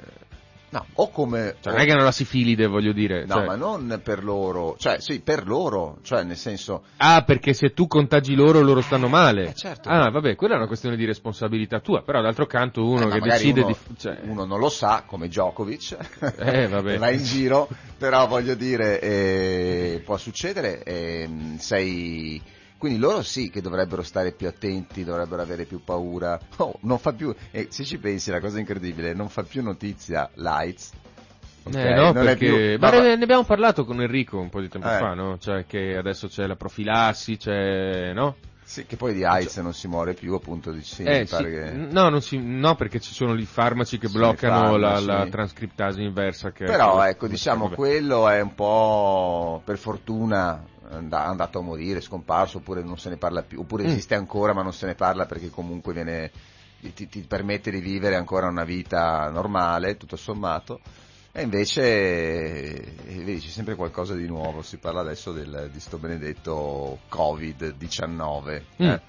No, 0.73 0.87
o 0.95 1.11
come... 1.11 1.57
cioè, 1.61 1.73
non 1.73 1.83
è 1.83 1.85
che 1.85 1.91
hanno 1.91 2.05
la 2.05 2.13
sifilide, 2.13 2.69
voglio 2.69 2.93
dire. 2.93 3.25
No, 3.27 3.35
cioè- 3.35 3.47
ma 3.47 3.57
non 3.57 4.01
per 4.05 4.23
loro, 4.23 4.77
cioè 4.79 5.01
sì, 5.01 5.21
per 5.21 5.45
loro, 5.45 5.99
cioè 6.03 6.23
nel 6.23 6.37
senso, 6.37 6.85
Ah, 6.99 7.25
perché 7.25 7.55
se 7.55 7.73
tu 7.73 7.89
contagi 7.89 8.35
loro, 8.37 8.61
loro 8.61 8.81
stanno 8.81 9.09
male. 9.09 9.49
Eh, 9.49 9.55
certo. 9.55 9.89
Ah, 9.89 10.11
vabbè, 10.11 10.37
quella 10.37 10.55
è 10.55 10.57
una 10.59 10.69
questione 10.69 10.95
di 10.97 11.05
responsabilità 11.05 11.81
tua, 11.81 12.03
però 12.03 12.23
d'altro 12.23 12.47
canto 12.47 12.87
uno 12.87 13.09
eh, 13.09 13.19
che 13.19 13.21
decide 13.21 13.63
uno, 13.63 13.77
di... 13.89 13.97
Cioè, 13.97 14.19
uno 14.23 14.45
non 14.45 14.61
lo 14.61 14.69
sa, 14.69 15.03
come 15.05 15.27
Djokovic, 15.27 15.97
Eh, 16.39 16.69
vabbè. 16.69 16.99
va 16.99 17.11
in 17.11 17.25
giro, 17.25 17.69
però 17.99 18.29
voglio 18.29 18.55
dire, 18.55 19.01
eh, 19.01 20.03
può 20.05 20.17
succedere, 20.19 20.85
ehm, 20.85 21.57
sei... 21.59 22.41
Quindi 22.81 22.99
loro 22.99 23.21
sì 23.21 23.51
che 23.51 23.61
dovrebbero 23.61 24.03
stare 24.03 24.33
più 24.33 24.49
attenti, 24.49 25.05
dovrebbero 25.05 25.43
avere 25.43 25.67
più 25.67 25.85
paura. 25.85 26.41
Oh, 26.57 26.79
non 26.85 26.99
fa 26.99 27.13
più, 27.13 27.35
e 27.51 27.67
se 27.69 27.85
ci 27.85 27.99
pensi 27.99 28.31
la 28.31 28.41
cosa 28.41 28.59
incredibile, 28.59 29.13
non 29.13 29.29
fa 29.29 29.43
più 29.43 29.63
notizia 29.63 30.31
Lights. 30.37 30.93
ok? 31.65 31.75
Eh, 31.75 31.93
no, 31.95 32.13
perché... 32.15 32.37
più- 32.37 32.79
ma 32.79 32.91
no, 32.91 33.01
ne 33.03 33.17
ne 33.17 33.23
abbiamo 33.23 33.45
parlato 33.45 33.85
con 33.85 34.01
Enrico 34.01 34.39
un 34.39 34.49
po' 34.49 34.63
di 34.63 34.69
tempo 34.71 34.89
Eh. 34.89 34.97
fa, 34.97 35.13
no? 35.13 35.37
Cioè 35.37 35.67
che 35.67 35.95
adesso 35.95 36.27
c'è 36.29 36.47
la 36.47 36.57
profilassi, 36.57 37.37
c'è... 37.37 38.15
no? 38.15 38.37
Sì, 38.71 38.87
che 38.87 38.95
poi 38.95 39.15
di 39.15 39.25
AIDS 39.25 39.57
non 39.57 39.75
si 39.75 39.89
muore 39.89 40.15
più, 40.15 40.33
appunto, 40.33 40.71
dici, 40.71 40.95
sì, 40.95 41.03
Eh, 41.03 41.27
sì. 41.27 41.43
che... 41.43 41.73
no, 41.73 42.09
non 42.09 42.23
si- 42.23 42.39
no, 42.39 42.77
perché 42.77 43.01
ci 43.01 43.13
sono 43.13 43.35
i 43.35 43.45
farmaci 43.45 43.99
che 43.99 44.07
i 44.07 44.11
bloccano 44.11 44.77
la, 44.77 44.91
farmaci. 44.95 45.07
la 45.07 45.27
trascriptasi 45.27 46.03
inversa. 46.05 46.53
Che 46.53 46.67
Però 46.67 47.01
che- 47.01 47.09
ecco, 47.09 47.27
diciamo, 47.27 47.65
vabbè. 47.65 47.75
quello 47.75 48.29
è 48.29 48.41
un 48.41 48.55
po' 48.55 49.61
per 49.65 49.77
fortuna 49.77 50.65
and- 50.89 51.13
andato 51.13 51.59
a 51.59 51.63
morire, 51.63 52.01
scomparso, 52.01 52.59
oppure 52.59 52.85
non 52.85 52.97
se 52.97 53.09
ne 53.09 53.17
parla 53.17 53.43
più, 53.43 53.59
oppure 53.59 53.83
Mm. 53.83 53.87
esiste 53.87 54.15
ancora 54.15 54.53
ma 54.53 54.63
non 54.63 54.73
se 54.73 54.87
ne 54.87 54.95
parla 54.95 55.27
perché 55.27 55.51
comunque 55.51 55.93
viene, 55.93 56.31
ti, 56.95 57.09
ti 57.09 57.25
permette 57.27 57.73
di 57.73 57.81
vivere 57.81 58.15
ancora 58.15 58.47
una 58.47 58.63
vita 58.63 59.29
normale, 59.31 59.97
tutto 59.97 60.15
sommato. 60.15 60.79
E 61.33 61.43
invece, 61.43 61.83
eh, 61.83 62.93
vedi, 63.07 63.39
c'è 63.39 63.49
sempre 63.49 63.77
qualcosa 63.77 64.15
di 64.15 64.27
nuovo, 64.27 64.63
si 64.63 64.79
parla 64.79 65.01
adesso 65.01 65.33
del, 65.33 65.71
di 65.73 65.79
sto 65.79 65.99
benedetto 65.99 66.99
Covid-19, 67.09 68.63
Mm. 68.83 68.87
eh, 68.89 69.01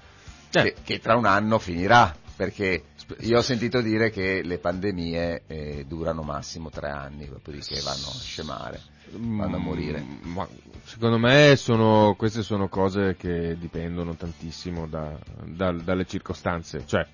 che, 0.50 0.74
che 0.84 0.98
tra 1.00 1.16
un 1.16 1.26
anno 1.26 1.58
finirà, 1.58 2.14
perché 2.36 2.84
io 3.20 3.38
ho 3.38 3.42
sentito 3.42 3.80
dire 3.80 4.10
che 4.10 4.42
le 4.44 4.58
pandemie 4.58 5.42
eh, 5.48 5.84
durano 5.86 6.22
massimo 6.22 6.70
tre 6.70 6.90
anni, 6.90 7.26
dopodiché 7.28 7.80
vanno 7.80 8.06
a 8.06 8.20
scemare, 8.20 8.80
vanno 9.10 9.56
a 9.56 9.60
morire. 9.60 10.00
Mm, 10.00 10.32
Ma 10.32 10.46
secondo 10.84 11.18
me 11.18 11.56
sono, 11.56 12.14
queste 12.16 12.42
sono 12.42 12.68
cose 12.68 13.16
che 13.16 13.56
dipendono 13.58 14.14
tantissimo 14.14 14.86
da- 14.86 15.18
da- 15.44 15.72
dalle 15.72 16.06
circostanze. 16.06 16.84
Cioè, 16.86 17.04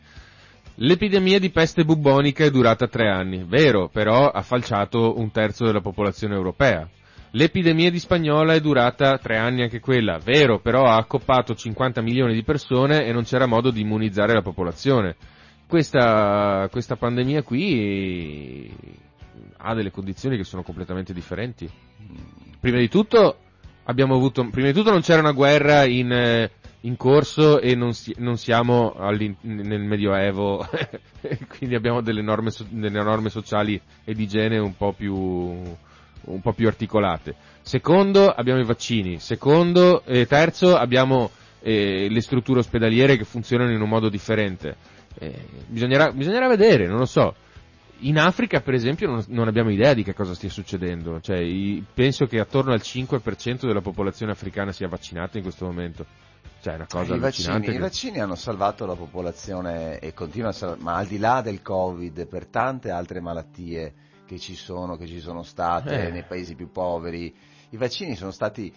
l'epidemia 0.81 1.39
di 1.39 1.51
peste 1.51 1.85
bubbonica 1.85 2.45
è 2.45 2.51
durata 2.51 2.87
tre 2.89 3.09
anni, 3.09 3.45
vero, 3.45 3.89
però 3.89 4.29
ha 4.31 4.43
falciato 4.43 5.19
un 5.19 5.31
terzo 5.31 5.65
della 5.65 5.81
popolazione 5.81 6.35
europea. 6.35 6.89
L'epidemia 7.33 7.91
di 7.91 7.99
spagnola 7.99 8.55
è 8.55 8.61
durata 8.61 9.19
tre 9.19 9.37
anni 9.37 9.63
anche 9.63 9.81
quella, 9.81 10.19
vero, 10.19 10.61
però 10.61 10.85
ha 10.85 10.97
accoppato 10.97 11.55
50 11.55 12.01
milioni 12.01 12.33
di 12.33 12.43
persone 12.43 13.05
e 13.05 13.13
non 13.13 13.25
c'era 13.25 13.47
modo 13.47 13.71
di 13.71 13.81
immunizzare 13.81 14.33
la 14.33 14.43
popolazione. 14.43 15.17
Questa, 15.67 16.67
questa 16.71 16.97
pandemia 16.97 17.43
qui 17.43 18.73
ha 19.59 19.75
delle 19.75 19.91
condizioni 19.91 20.37
che 20.39 20.45
sono 20.45 20.63
completamente 20.63 21.13
differenti. 21.13 21.69
Prima 22.61 22.79
di 22.79 22.89
tutto, 22.89 23.37
abbiamo 23.85 24.15
avuto, 24.15 24.49
prima 24.49 24.69
di 24.69 24.73
tutto 24.73 24.91
non 24.91 25.03
c'era 25.03 25.21
una 25.21 25.33
guerra 25.33 25.85
in, 25.85 26.11
eh, 26.11 26.51
in 26.83 26.97
corso 26.97 27.61
e 27.61 27.75
non, 27.75 27.93
si, 27.93 28.15
non 28.19 28.37
siamo 28.37 28.95
nel 29.41 29.81
Medioevo, 29.81 30.67
quindi 31.59 31.75
abbiamo 31.75 32.01
delle 32.01 32.23
norme, 32.23 32.51
delle 32.69 33.03
norme 33.03 33.31
sociali 33.31 33.81
e 34.05 34.15
di 34.15 34.25
igiene 34.25 34.59
un 34.59 34.77
po' 34.77 34.93
più, 34.93 35.15
un 35.15 36.41
po' 36.41 36.53
più 36.53 36.69
articolate. 36.69 37.35
Secondo, 37.63 38.29
abbiamo 38.29 38.61
i 38.61 38.65
vaccini. 38.65 39.19
Secondo, 39.19 40.03
eh, 40.05 40.27
terzo, 40.27 40.77
abbiamo 40.77 41.31
eh, 41.61 42.07
le 42.09 42.21
strutture 42.21 42.61
ospedaliere 42.61 43.17
che 43.17 43.25
funzionano 43.25 43.73
in 43.73 43.81
un 43.81 43.89
modo 43.89 44.09
differente. 44.09 44.77
Eh, 45.19 45.35
bisognerà, 45.67 46.13
bisognerà, 46.13 46.47
vedere, 46.47 46.87
non 46.87 46.99
lo 46.99 47.07
so. 47.07 47.35
In 48.03 48.19
Africa, 48.19 48.61
per 48.61 48.75
esempio, 48.75 49.09
non, 49.09 49.25
non 49.29 49.49
abbiamo 49.49 49.71
idea 49.71 49.93
di 49.93 50.05
che 50.05 50.15
cosa 50.15 50.35
stia 50.35 50.49
succedendo. 50.49 51.21
Cioè, 51.21 51.45
penso 51.93 52.27
che 52.27 52.39
attorno 52.39 52.73
al 52.73 52.81
5% 52.83 53.67
della 53.67 53.81
popolazione 53.81 54.31
africana 54.31 54.71
sia 54.71 54.87
vaccinata 54.87 55.37
in 55.37 55.43
questo 55.43 55.65
momento. 55.65 56.07
Cioè, 56.69 56.73
è 56.73 56.77
una 56.77 56.87
cosa 56.87 57.15
I 57.15 57.19
vaccini, 57.19 57.61
che... 57.61 57.71
I 57.73 57.79
vaccini 57.79 58.21
hanno 58.21 58.35
salvato 58.35 58.85
la 58.87 58.95
popolazione 58.95 59.99
e 59.99 60.13
continuano 60.15 60.53
a 60.53 60.57
salvare, 60.57 60.83
ma 60.83 60.95
al 60.97 61.07
di 61.07 61.19
là 61.19 61.41
del 61.41 61.63
Covid, 61.63 62.27
per 62.27 62.47
tante 62.47 62.91
altre 62.91 63.21
malattie 63.21 63.95
che 64.27 64.39
ci 64.39 64.55
sono, 64.55 64.97
che 64.97 65.07
ci 65.07 65.21
sono 65.21 65.43
state 65.43 66.09
Eh. 66.09 66.11
nei 66.11 66.25
paesi 66.25 66.55
più 66.55 66.71
poveri, 66.71 67.35
i 67.71 67.77
vaccini 67.77 68.15
sono 68.17 68.31
stati 68.31 68.73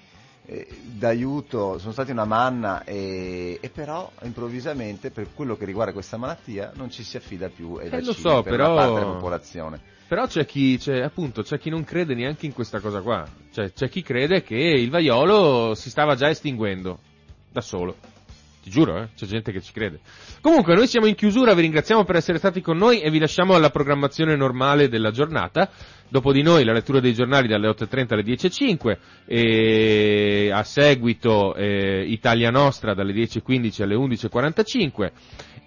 eh, 0.46 0.68
d'aiuto, 0.98 1.78
sono 1.78 1.92
stati 1.92 2.12
una 2.12 2.26
manna 2.26 2.84
e, 2.84 3.58
e 3.62 3.70
però 3.70 4.10
improvvisamente 4.24 5.12
per 5.12 5.28
quello 5.34 5.56
che 5.58 5.66
riguarda 5.66 5.92
questa 5.94 6.18
malattia 6.18 6.72
non 6.76 6.90
ci 6.90 7.04
si 7.04 7.18
affida 7.18 7.50
più 7.50 7.76
ai 7.76 7.88
Eh, 7.88 7.90
vaccini 7.90 8.06
lo 8.08 8.14
so, 8.14 8.42
per 8.42 8.52
però- 8.52 8.76
parte 8.76 8.94
della 9.00 9.12
popolazione. 9.12 9.80
Però 10.08 10.28
c'è 10.28 10.46
chi, 10.46 10.78
c'è, 10.78 11.00
appunto, 11.02 11.42
c'è 11.42 11.58
chi 11.58 11.70
non 11.70 11.86
crede 11.86 12.14
neanche 12.16 12.46
in 12.46 12.52
questa 12.54 12.82
cosa 12.82 13.00
qua. 13.00 13.26
Cioè, 13.54 13.72
c'è 13.72 13.88
chi 13.88 14.02
crede 14.02 14.44
che 14.44 14.56
il 14.56 14.90
vaiolo 14.90 15.74
si 15.74 15.90
stava 15.90 16.16
già 16.16 16.28
estinguendo. 16.30 17.00
Da 17.52 17.62
solo. 17.62 17.96
Ti 18.64 18.70
giuro, 18.70 18.98
eh? 19.02 19.10
C'è 19.16 19.26
gente 19.26 19.52
che 19.52 19.60
ci 19.62 19.74
crede. 19.74 20.00
Comunque, 20.40 20.76
noi 20.76 20.88
siamo 20.88 21.08
in 21.08 21.16
chiusura, 21.16 21.54
vi 21.54 21.62
ringraziamo 21.62 22.04
per 22.04 22.16
essere 22.16 22.38
stati 22.38 22.62
con 22.62 22.78
noi 22.78 23.02
e 23.02 23.10
vi 23.10 23.18
lasciamo 23.20 23.56
alla 23.56 23.72
programmazione 23.72 24.36
normale 24.36 24.88
della 24.88 25.12
giornata. 25.12 25.70
Dopo 26.12 26.34
di 26.34 26.42
noi 26.42 26.66
la 26.66 26.74
lettura 26.74 27.00
dei 27.00 27.14
giornali 27.14 27.48
dalle 27.48 27.70
8.30 27.70 28.14
alle 28.16 28.24
10.05 28.24 28.98
e 29.26 30.52
a 30.52 30.62
seguito 30.62 31.56
eh, 31.56 32.04
Italia 32.06 32.50
Nostra 32.50 32.94
dalle 32.94 33.14
10.15 33.14 33.82
alle 33.84 33.96
11.45 33.96 35.12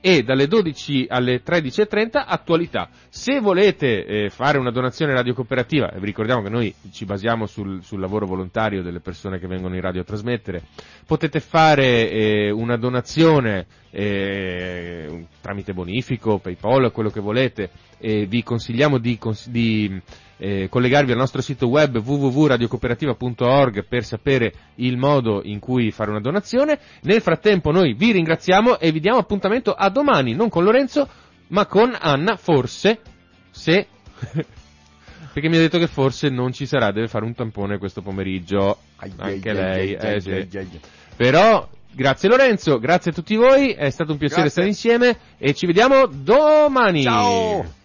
e 0.03 0.23
dalle 0.23 0.47
12 0.47 1.07
alle 1.09 1.43
13.30 1.43 2.23
attualità. 2.27 2.91
Se 3.09 3.41
volete 3.41 4.05
eh, 4.05 4.29
fare 4.29 4.59
una 4.59 4.71
donazione 4.71 5.15
radio 5.15 5.33
cooperativa, 5.33 5.91
vi 5.97 6.05
ricordiamo 6.05 6.43
che 6.43 6.51
noi 6.51 6.75
ci 6.93 7.07
basiamo 7.07 7.47
sul, 7.47 7.83
sul 7.83 8.01
lavoro 8.01 8.27
volontario 8.27 8.83
delle 8.83 9.01
persone 9.01 9.39
che 9.39 9.47
vengono 9.47 9.77
in 9.77 9.81
radio 9.81 10.03
a 10.03 10.05
trasmettere, 10.05 10.65
potete 11.07 11.41
fare 11.41 12.11
eh, 12.11 12.51
una 12.51 12.77
donazione 12.77 13.65
eh, 13.97 15.27
tramite 15.41 15.73
bonifico, 15.73 16.39
PayPal, 16.39 16.91
quello 16.91 17.11
che 17.11 17.21
volete, 17.21 17.71
e 17.99 18.27
vi 18.27 18.43
consigliamo 18.43 18.99
di, 18.99 19.17
di 19.47 20.03
eh, 20.39 20.69
collegarvi 20.69 21.13
al 21.13 21.19
nostro 21.19 21.41
sito 21.41 21.69
web 21.69 21.97
www.radiocooperativa.org 21.97 23.87
per 23.87 24.05
sapere 24.05 24.53
il 24.77 24.97
modo 24.97 25.43
in 25.45 25.61
cui 25.61 25.93
fare 25.93 26.11
una 26.11 26.21
donazione. 26.21 26.81
Nel 27.03 27.21
frattempo 27.21 27.71
noi 27.71 27.95
vi 27.95 28.11
ringraziamo 28.11 28.81
e 28.81 28.91
vi 28.91 28.99
diamo 28.99 29.19
appuntamento 29.19 29.73
a 29.73 29.89
domani, 29.91 30.35
non 30.35 30.49
con 30.49 30.65
Lorenzo, 30.65 31.09
ma 31.49 31.67
con 31.67 31.97
Anna, 31.97 32.37
forse, 32.37 32.99
se... 33.51 33.87
Perché 35.35 35.49
mi 35.49 35.57
ha 35.57 35.61
detto 35.61 35.79
che 35.79 35.89
forse 35.89 36.29
non 36.29 36.53
ci 36.53 36.65
sarà, 36.65 36.93
deve 36.93 37.09
fare 37.09 37.25
un 37.25 37.35
tampone 37.35 37.79
questo 37.79 38.03
pomeriggio. 38.03 38.79
Anche 39.17 39.53
lei, 39.53 39.93
eh, 39.95 40.21
sì. 40.21 40.47
Però, 41.17 41.69
grazie 41.95 42.29
Lorenzo, 42.29 42.79
grazie 42.79 43.11
a 43.11 43.15
tutti 43.15 43.37
voi, 43.37 43.71
è 43.73 43.91
stato 43.91 44.13
un 44.13 44.19
piacere 44.19 44.43
Grazie. 44.43 44.51
stare 44.51 44.67
insieme 44.69 45.19
e 45.39 45.55
ci 45.55 45.67
vediamo 45.67 46.07
domani. 46.07 47.03
Ciao! 47.03 47.83